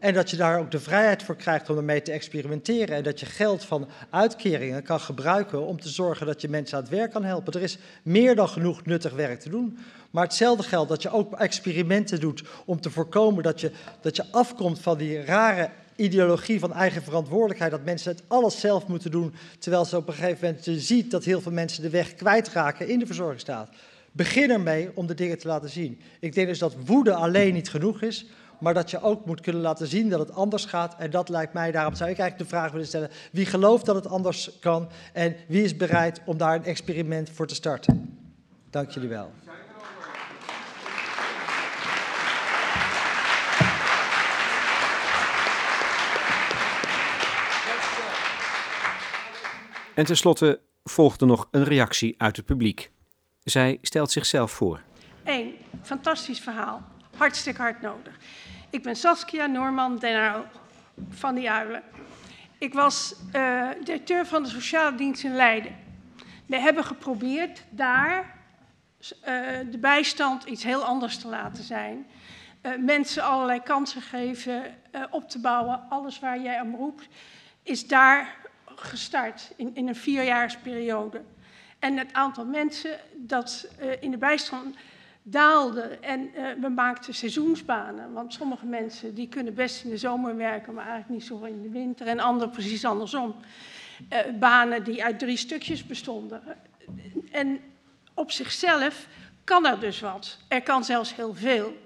En 0.00 0.14
dat 0.14 0.30
je 0.30 0.36
daar 0.36 0.58
ook 0.58 0.70
de 0.70 0.80
vrijheid 0.80 1.22
voor 1.22 1.36
krijgt 1.36 1.70
om 1.70 1.76
ermee 1.76 2.02
te 2.02 2.12
experimenteren. 2.12 2.96
En 2.96 3.02
dat 3.02 3.20
je 3.20 3.26
geld 3.26 3.64
van 3.64 3.88
uitkeringen 4.10 4.82
kan 4.82 5.00
gebruiken 5.00 5.66
om 5.66 5.80
te 5.80 5.88
zorgen 5.88 6.26
dat 6.26 6.40
je 6.40 6.48
mensen 6.48 6.76
aan 6.76 6.82
het 6.82 6.92
werk 6.92 7.10
kan 7.10 7.24
helpen. 7.24 7.52
Er 7.52 7.62
is 7.62 7.78
meer 8.02 8.34
dan 8.34 8.48
genoeg 8.48 8.84
nuttig 8.84 9.12
werk 9.12 9.40
te 9.40 9.48
doen. 9.48 9.78
Maar 10.10 10.24
hetzelfde 10.24 10.62
geldt 10.62 10.88
dat 10.88 11.02
je 11.02 11.10
ook 11.10 11.32
experimenten 11.34 12.20
doet 12.20 12.42
om 12.64 12.80
te 12.80 12.90
voorkomen 12.90 13.42
dat 13.42 13.60
je, 13.60 13.70
dat 14.00 14.16
je 14.16 14.24
afkomt 14.30 14.80
van 14.80 14.98
die 14.98 15.24
rare 15.24 15.70
ideologie 15.96 16.58
van 16.58 16.72
eigen 16.72 17.02
verantwoordelijkheid, 17.02 17.70
dat 17.70 17.84
mensen 17.84 18.12
het 18.12 18.22
alles 18.28 18.60
zelf 18.60 18.86
moeten 18.86 19.10
doen, 19.10 19.34
terwijl 19.58 19.84
ze 19.84 19.96
op 19.96 20.08
een 20.08 20.14
gegeven 20.14 20.46
moment 20.46 20.64
je 20.64 20.80
ziet 20.80 21.10
dat 21.10 21.24
heel 21.24 21.40
veel 21.40 21.52
mensen 21.52 21.82
de 21.82 21.90
weg 21.90 22.14
kwijtraken 22.14 22.88
in 22.88 22.98
de 22.98 23.06
verzorgingsstaat. 23.06 23.68
Begin 24.12 24.50
ermee 24.50 24.90
om 24.94 25.06
de 25.06 25.14
dingen 25.14 25.38
te 25.38 25.48
laten 25.48 25.68
zien. 25.68 26.00
Ik 26.20 26.34
denk 26.34 26.48
dus 26.48 26.58
dat 26.58 26.76
woede 26.84 27.14
alleen 27.14 27.54
niet 27.54 27.70
genoeg 27.70 28.02
is, 28.02 28.26
maar 28.60 28.74
dat 28.74 28.90
je 28.90 29.02
ook 29.02 29.26
moet 29.26 29.40
kunnen 29.40 29.62
laten 29.62 29.86
zien 29.86 30.08
dat 30.08 30.18
het 30.18 30.32
anders 30.32 30.64
gaat. 30.64 30.94
En 30.98 31.10
dat 31.10 31.28
lijkt 31.28 31.52
mij, 31.52 31.72
daarom 31.72 31.94
zou 31.94 32.10
ik 32.10 32.18
eigenlijk 32.18 32.50
de 32.50 32.56
vraag 32.56 32.72
willen 32.72 32.86
stellen, 32.86 33.10
wie 33.32 33.46
gelooft 33.46 33.86
dat 33.86 33.94
het 33.94 34.06
anders 34.06 34.58
kan 34.60 34.88
en 35.12 35.36
wie 35.48 35.62
is 35.62 35.76
bereid 35.76 36.20
om 36.24 36.36
daar 36.36 36.54
een 36.54 36.64
experiment 36.64 37.30
voor 37.30 37.46
te 37.46 37.54
starten? 37.54 38.18
Dank 38.70 38.90
jullie 38.90 39.08
wel. 39.08 39.30
En 49.94 50.06
tenslotte 50.06 50.60
volgde 50.84 51.26
nog 51.26 51.48
een 51.50 51.64
reactie 51.64 52.14
uit 52.18 52.36
het 52.36 52.46
publiek. 52.46 52.90
Zij 53.44 53.78
stelt 53.82 54.10
zichzelf 54.10 54.50
voor. 54.50 54.80
Eén, 55.24 55.54
fantastisch 55.82 56.40
verhaal. 56.40 56.82
Hartstikke 57.16 57.60
hard 57.60 57.80
nodig. 57.80 58.16
Ik 58.70 58.82
ben 58.82 58.96
Saskia 58.96 59.46
Noorman 59.46 59.98
Denau 59.98 60.44
van 61.08 61.34
die 61.34 61.50
Uilen. 61.50 61.82
Ik 62.58 62.74
was 62.74 63.14
uh, 63.36 63.68
directeur 63.84 64.26
van 64.26 64.42
de 64.42 64.48
sociale 64.48 64.96
dienst 64.96 65.24
in 65.24 65.34
Leiden. 65.34 65.76
We 66.46 66.58
hebben 66.58 66.84
geprobeerd 66.84 67.62
daar 67.70 68.18
uh, 68.18 69.36
de 69.70 69.78
bijstand 69.80 70.44
iets 70.44 70.62
heel 70.62 70.84
anders 70.84 71.18
te 71.18 71.28
laten 71.28 71.64
zijn. 71.64 72.06
Uh, 72.62 72.72
mensen 72.76 73.22
allerlei 73.22 73.62
kansen 73.62 74.02
geven, 74.02 74.62
op 75.10 75.28
te 75.28 75.40
bouwen. 75.40 75.80
Alles 75.88 76.18
waar 76.18 76.40
jij 76.40 76.60
om 76.60 76.74
roept, 76.74 77.08
is 77.62 77.86
daar 77.86 78.36
gestart 78.64 79.52
in, 79.56 79.74
in 79.74 79.88
een 79.88 79.96
vierjaarsperiode. 79.96 81.22
En 81.78 81.96
het 81.96 82.12
aantal 82.12 82.44
mensen 82.44 82.98
dat 83.14 83.68
in 84.00 84.10
de 84.10 84.18
bijstand 84.18 84.76
daalde 85.22 85.80
en 85.82 86.20
uh, 86.20 86.46
we 86.60 86.68
maakten 86.68 87.14
seizoensbanen. 87.14 88.12
Want 88.12 88.32
sommige 88.32 88.66
mensen 88.66 89.14
die 89.14 89.28
kunnen 89.28 89.54
best 89.54 89.84
in 89.84 89.90
de 89.90 89.96
zomer 89.96 90.36
werken, 90.36 90.74
maar 90.74 90.86
eigenlijk 90.86 91.20
niet 91.20 91.28
zo 91.28 91.44
in 91.44 91.62
de 91.62 91.70
winter. 91.70 92.06
En 92.06 92.20
anderen 92.20 92.50
precies 92.50 92.84
andersom. 92.84 93.34
Uh, 94.12 94.18
banen 94.38 94.84
die 94.84 95.04
uit 95.04 95.18
drie 95.18 95.36
stukjes 95.36 95.86
bestonden. 95.86 96.42
En 97.30 97.60
op 98.14 98.30
zichzelf 98.30 99.06
kan 99.44 99.66
er 99.66 99.80
dus 99.80 100.00
wat. 100.00 100.38
Er 100.48 100.62
kan 100.62 100.84
zelfs 100.84 101.14
heel 101.14 101.34
veel. 101.34 101.76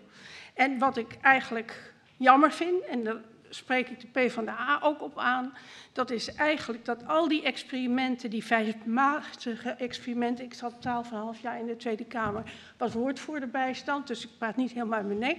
En 0.55 0.79
wat 0.79 0.97
ik 0.97 1.19
eigenlijk 1.21 1.95
jammer 2.17 2.53
vind, 2.53 2.85
en 2.85 3.25
spreek 3.55 3.89
ik 3.89 4.01
de 4.01 4.07
PvdA 4.07 4.79
ook 4.83 5.03
op 5.03 5.19
aan, 5.19 5.55
dat 5.93 6.11
is 6.11 6.35
eigenlijk 6.35 6.85
dat 6.85 7.07
al 7.07 7.29
die 7.29 7.43
experimenten, 7.43 8.31
die 8.31 8.45
vijfmatige 8.45 9.71
experimenten, 9.71 10.45
ik 10.45 10.55
zat 10.55 10.81
twaalf 10.81 11.11
en 11.11 11.17
half 11.17 11.41
jaar 11.41 11.59
in 11.59 11.67
de 11.67 11.77
Tweede 11.77 12.05
Kamer, 12.05 12.43
was 12.77 12.93
woordvoerder 12.93 13.49
bijstand, 13.49 14.07
dus 14.07 14.25
ik 14.25 14.31
praat 14.39 14.57
niet 14.57 14.73
helemaal 14.73 14.99
uit 14.99 15.07
mijn 15.07 15.19
nek. 15.19 15.39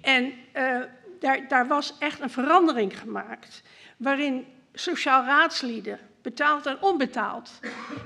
En 0.00 0.32
uh, 0.54 0.80
daar, 1.20 1.48
daar 1.48 1.66
was 1.66 1.98
echt 1.98 2.20
een 2.20 2.30
verandering 2.30 2.98
gemaakt, 2.98 3.62
waarin 3.96 4.46
sociaal 4.72 5.24
raadslieden 5.24 5.98
betaald 6.22 6.66
en 6.66 6.76
onbetaald. 6.80 7.50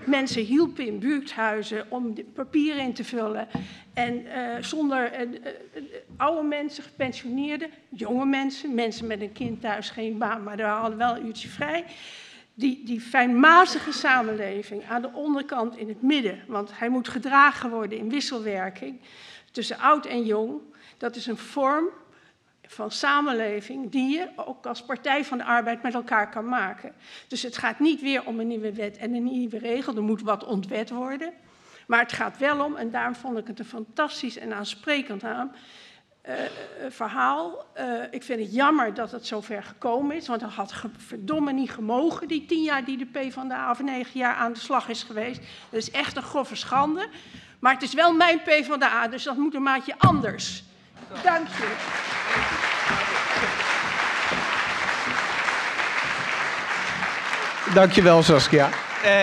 Mensen 0.07 0.43
hielpen 0.43 0.87
in 0.87 0.99
buurthuizen 0.99 1.87
om 1.89 2.15
papieren 2.35 2.83
in 2.83 2.95
te 2.95 3.05
vullen. 3.05 3.49
En 3.95 4.21
uh, 4.21 4.57
zonder 4.61 5.21
uh, 5.21 5.33
uh, 5.33 5.39
oude 6.17 6.49
mensen, 6.49 6.85
gepensioneerden, 6.85 7.71
jonge 7.89 8.27
mensen, 8.27 8.75
mensen 8.75 9.07
met 9.07 9.21
een 9.21 9.33
kind 9.33 9.61
thuis, 9.61 9.91
geen 9.91 10.19
baan, 10.19 10.43
maar 10.43 10.57
daar 10.57 10.77
hadden 10.77 10.99
wel 10.99 11.17
een 11.17 11.27
uurtje 11.27 11.49
vrij. 11.49 11.85
Die, 12.55 12.85
die 12.85 13.01
fijnmazige 13.01 13.93
samenleving 13.93 14.85
aan 14.89 15.03
de 15.03 15.13
onderkant 15.13 15.77
in 15.77 15.89
het 15.89 16.03
midden, 16.03 16.45
want 16.47 16.79
hij 16.79 16.89
moet 16.89 17.09
gedragen 17.09 17.71
worden 17.71 17.99
in 17.99 18.11
wisselwerking 18.11 19.01
tussen 19.51 19.79
oud 19.79 20.07
en 20.07 20.25
jong. 20.25 20.61
Dat 20.97 21.17
is 21.17 21.27
een 21.27 21.37
vorm 21.37 21.89
van 22.75 22.91
samenleving 22.91 23.91
die 23.91 24.19
je 24.19 24.29
ook 24.37 24.67
als 24.67 24.85
Partij 24.85 25.25
van 25.25 25.39
de 25.39 25.45
Arbeid 25.45 25.83
met 25.83 25.95
elkaar 25.95 26.31
kan 26.31 26.49
maken. 26.49 26.93
Dus 27.29 27.43
het 27.43 27.57
gaat 27.57 27.79
niet 27.79 28.01
weer 28.01 28.27
om 28.27 28.41
een 28.41 28.47
nieuwe 28.47 28.73
wet 28.73 28.97
en 28.97 29.15
een 29.15 29.25
nieuwe 29.25 29.59
regel, 29.59 29.97
er 29.97 30.03
moet 30.03 30.23
wat 30.23 30.45
ontwet 30.45 30.91
worden. 30.91 31.33
Maar 31.87 32.01
het 32.01 32.13
gaat 32.13 32.39
wel 32.39 32.65
om, 32.65 32.77
en 32.77 32.91
daarom 32.91 33.15
vond 33.15 33.39
ik 33.39 33.47
het 33.47 33.59
een 33.59 33.65
fantastisch 33.65 34.39
en 34.39 34.53
aansprekend 34.53 35.25
aan, 35.25 35.53
uh, 36.29 36.35
verhaal. 36.89 37.65
Uh, 37.79 38.03
ik 38.11 38.23
vind 38.23 38.41
het 38.41 38.55
jammer 38.55 38.95
dat 38.95 39.11
het 39.11 39.27
zover 39.27 39.63
gekomen 39.63 40.17
is, 40.17 40.27
want 40.27 40.41
dat 40.41 40.51
had 40.51 40.75
verdomme 40.97 41.53
niet 41.53 41.71
gemogen, 41.71 42.29
die 42.29 42.47
tien 42.47 42.63
jaar 42.63 42.85
die 42.85 42.97
de 42.97 43.07
PvdA 43.07 43.71
of 43.71 43.83
negen 43.83 44.19
jaar 44.21 44.35
aan 44.35 44.53
de 44.53 44.59
slag 44.59 44.89
is 44.89 45.03
geweest. 45.03 45.41
Dat 45.71 45.81
is 45.81 45.91
echt 45.91 46.17
een 46.17 46.23
grove 46.23 46.57
schande. 46.57 47.09
Maar 47.59 47.73
het 47.73 47.83
is 47.83 47.95
wel 47.95 48.13
mijn 48.13 48.43
PvdA, 48.43 49.09
dus 49.09 49.23
dat 49.23 49.37
moet 49.37 49.55
een 49.55 49.63
maatje 49.63 49.95
anders. 49.99 50.65
Dank 51.23 51.49
je. 51.49 52.03
Dankjewel 57.75 58.23
Saskia. 58.23 58.69
Uh, 59.05 59.23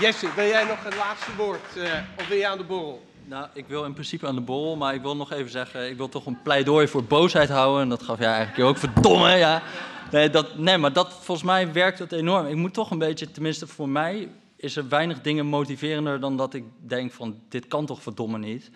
Jesse, 0.00 0.28
wil 0.34 0.46
jij 0.46 0.64
nog 0.64 0.84
een 0.84 0.96
laatste 0.96 1.30
woord 1.36 1.76
uh, 1.76 1.84
of 2.18 2.28
wil 2.28 2.36
je 2.36 2.46
aan 2.46 2.58
de 2.58 2.64
borrel? 2.64 3.02
Nou, 3.24 3.46
ik 3.52 3.64
wil 3.66 3.84
in 3.84 3.92
principe 3.92 4.26
aan 4.26 4.34
de 4.34 4.40
borrel, 4.40 4.76
maar 4.76 4.94
ik 4.94 5.02
wil 5.02 5.16
nog 5.16 5.32
even 5.32 5.50
zeggen, 5.50 5.90
ik 5.90 5.96
wil 5.96 6.08
toch 6.08 6.26
een 6.26 6.42
pleidooi 6.42 6.88
voor 6.88 7.04
boosheid 7.04 7.48
houden. 7.48 7.82
En 7.82 7.88
dat 7.88 8.02
gaf 8.02 8.18
jij 8.18 8.32
eigenlijk 8.32 8.68
ook, 8.68 8.78
verdomme, 8.78 9.30
ja. 9.30 9.62
Nee, 10.10 10.30
dat, 10.30 10.58
nee, 10.58 10.78
maar 10.78 10.92
dat, 10.92 11.12
volgens 11.12 11.46
mij 11.46 11.72
werkt 11.72 11.98
dat 11.98 12.12
enorm. 12.12 12.46
Ik 12.46 12.56
moet 12.56 12.74
toch 12.74 12.90
een 12.90 12.98
beetje, 12.98 13.30
tenminste 13.30 13.66
voor 13.66 13.88
mij, 13.88 14.28
is 14.56 14.76
er 14.76 14.88
weinig 14.88 15.20
dingen 15.20 15.46
motiverender 15.46 16.20
dan 16.20 16.36
dat 16.36 16.54
ik 16.54 16.64
denk 16.78 17.12
van, 17.12 17.40
dit 17.48 17.66
kan 17.66 17.86
toch 17.86 18.02
verdomme 18.02 18.38
niet. 18.38 18.70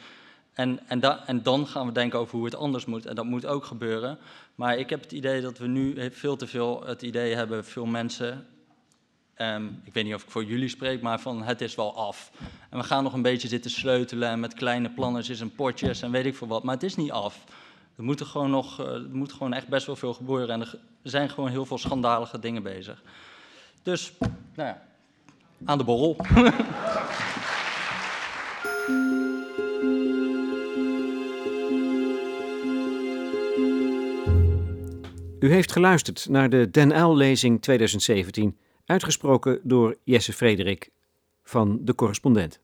En, 0.57 0.81
en, 0.87 1.27
en, 1.27 1.43
dan 1.43 1.67
gaan 1.67 1.87
we 1.87 1.93
denken 1.93 2.19
over 2.19 2.37
hoe 2.37 2.45
het 2.45 2.55
anders 2.55 2.85
moet. 2.85 3.07
En 3.07 3.15
dat 3.15 3.25
moet 3.25 3.47
ook 3.47 3.65
gebeuren. 3.65 4.19
Maar 4.55 4.79
ik 4.79 4.91
heb 4.91 5.03
het 5.03 5.13
idee 5.13 5.41
dat 5.41 5.59
we 5.59 5.67
nu 5.67 6.11
veel 6.13 6.37
te 6.37 6.47
veel 6.47 6.83
het 6.87 7.03
idee 7.03 7.35
hebben, 7.35 7.65
veel 7.65 7.87
mensen. 7.87 8.47
Um, 9.39 9.81
ik 9.85 9.93
weet 9.93 10.05
niet 10.05 10.15
of 10.15 10.23
ik 10.23 10.31
voor 10.31 10.45
jullie 10.45 10.69
spreek, 10.69 11.03
maar 11.03 11.21
van 11.21 11.43
het 11.43 11.61
is 11.61 11.75
wel 11.75 11.97
af. 11.97 12.31
En 12.71 12.79
we 12.79 12.85
gaan 12.85 13.03
nog 13.03 13.13
een 13.13 13.23
beetje 13.23 13.49
zitten 13.49 13.71
sleutelen 13.71 14.29
en 14.29 14.41
met 14.41 14.55
kleine 14.55 14.91
plannetjes 14.91 15.41
en 15.41 15.55
potjes 15.55 16.03
en 16.03 16.11
weet 16.11 16.27
ik 16.27 16.37
veel 16.37 16.47
wat. 16.47 16.63
Maar 16.63 16.75
het 16.75 16.85
is 16.85 16.97
niet 16.97 17.11
af. 17.11 17.45
Er 17.97 18.03
moet 18.03 18.21
er 18.21 18.27
gewoon 18.27 18.51
nog, 18.51 18.79
er 18.79 19.07
moet 19.11 19.33
gewoon 19.33 19.53
echt 19.53 19.69
best 19.69 19.87
wel 19.87 19.97
veel 19.97 20.15
gebeuren. 20.15 20.49
En 20.49 20.61
er 20.61 20.79
zijn 21.03 21.31
gewoon 21.31 21.51
heel 21.51 21.67
veel 21.67 21.79
schandalige 21.79 22.39
dingen 22.39 22.63
bezig. 22.63 23.03
Dus, 23.83 24.13
nou 24.55 24.69
ja, 24.69 24.83
aan 25.65 25.79
de 25.79 25.85
borrel. 25.85 26.17
U 35.47 35.53
heeft 35.53 35.73
geluisterd 35.73 36.27
naar 36.29 36.51
de 36.51 36.71
Den 36.71 36.97
Uyl-lezing 36.97 37.63
2017, 37.63 38.57
uitgesproken 38.85 39.61
door 39.63 39.97
Jesse 40.05 40.33
Frederik 40.33 40.91
van 41.43 41.79
De 41.85 41.95
Correspondent. 41.95 42.61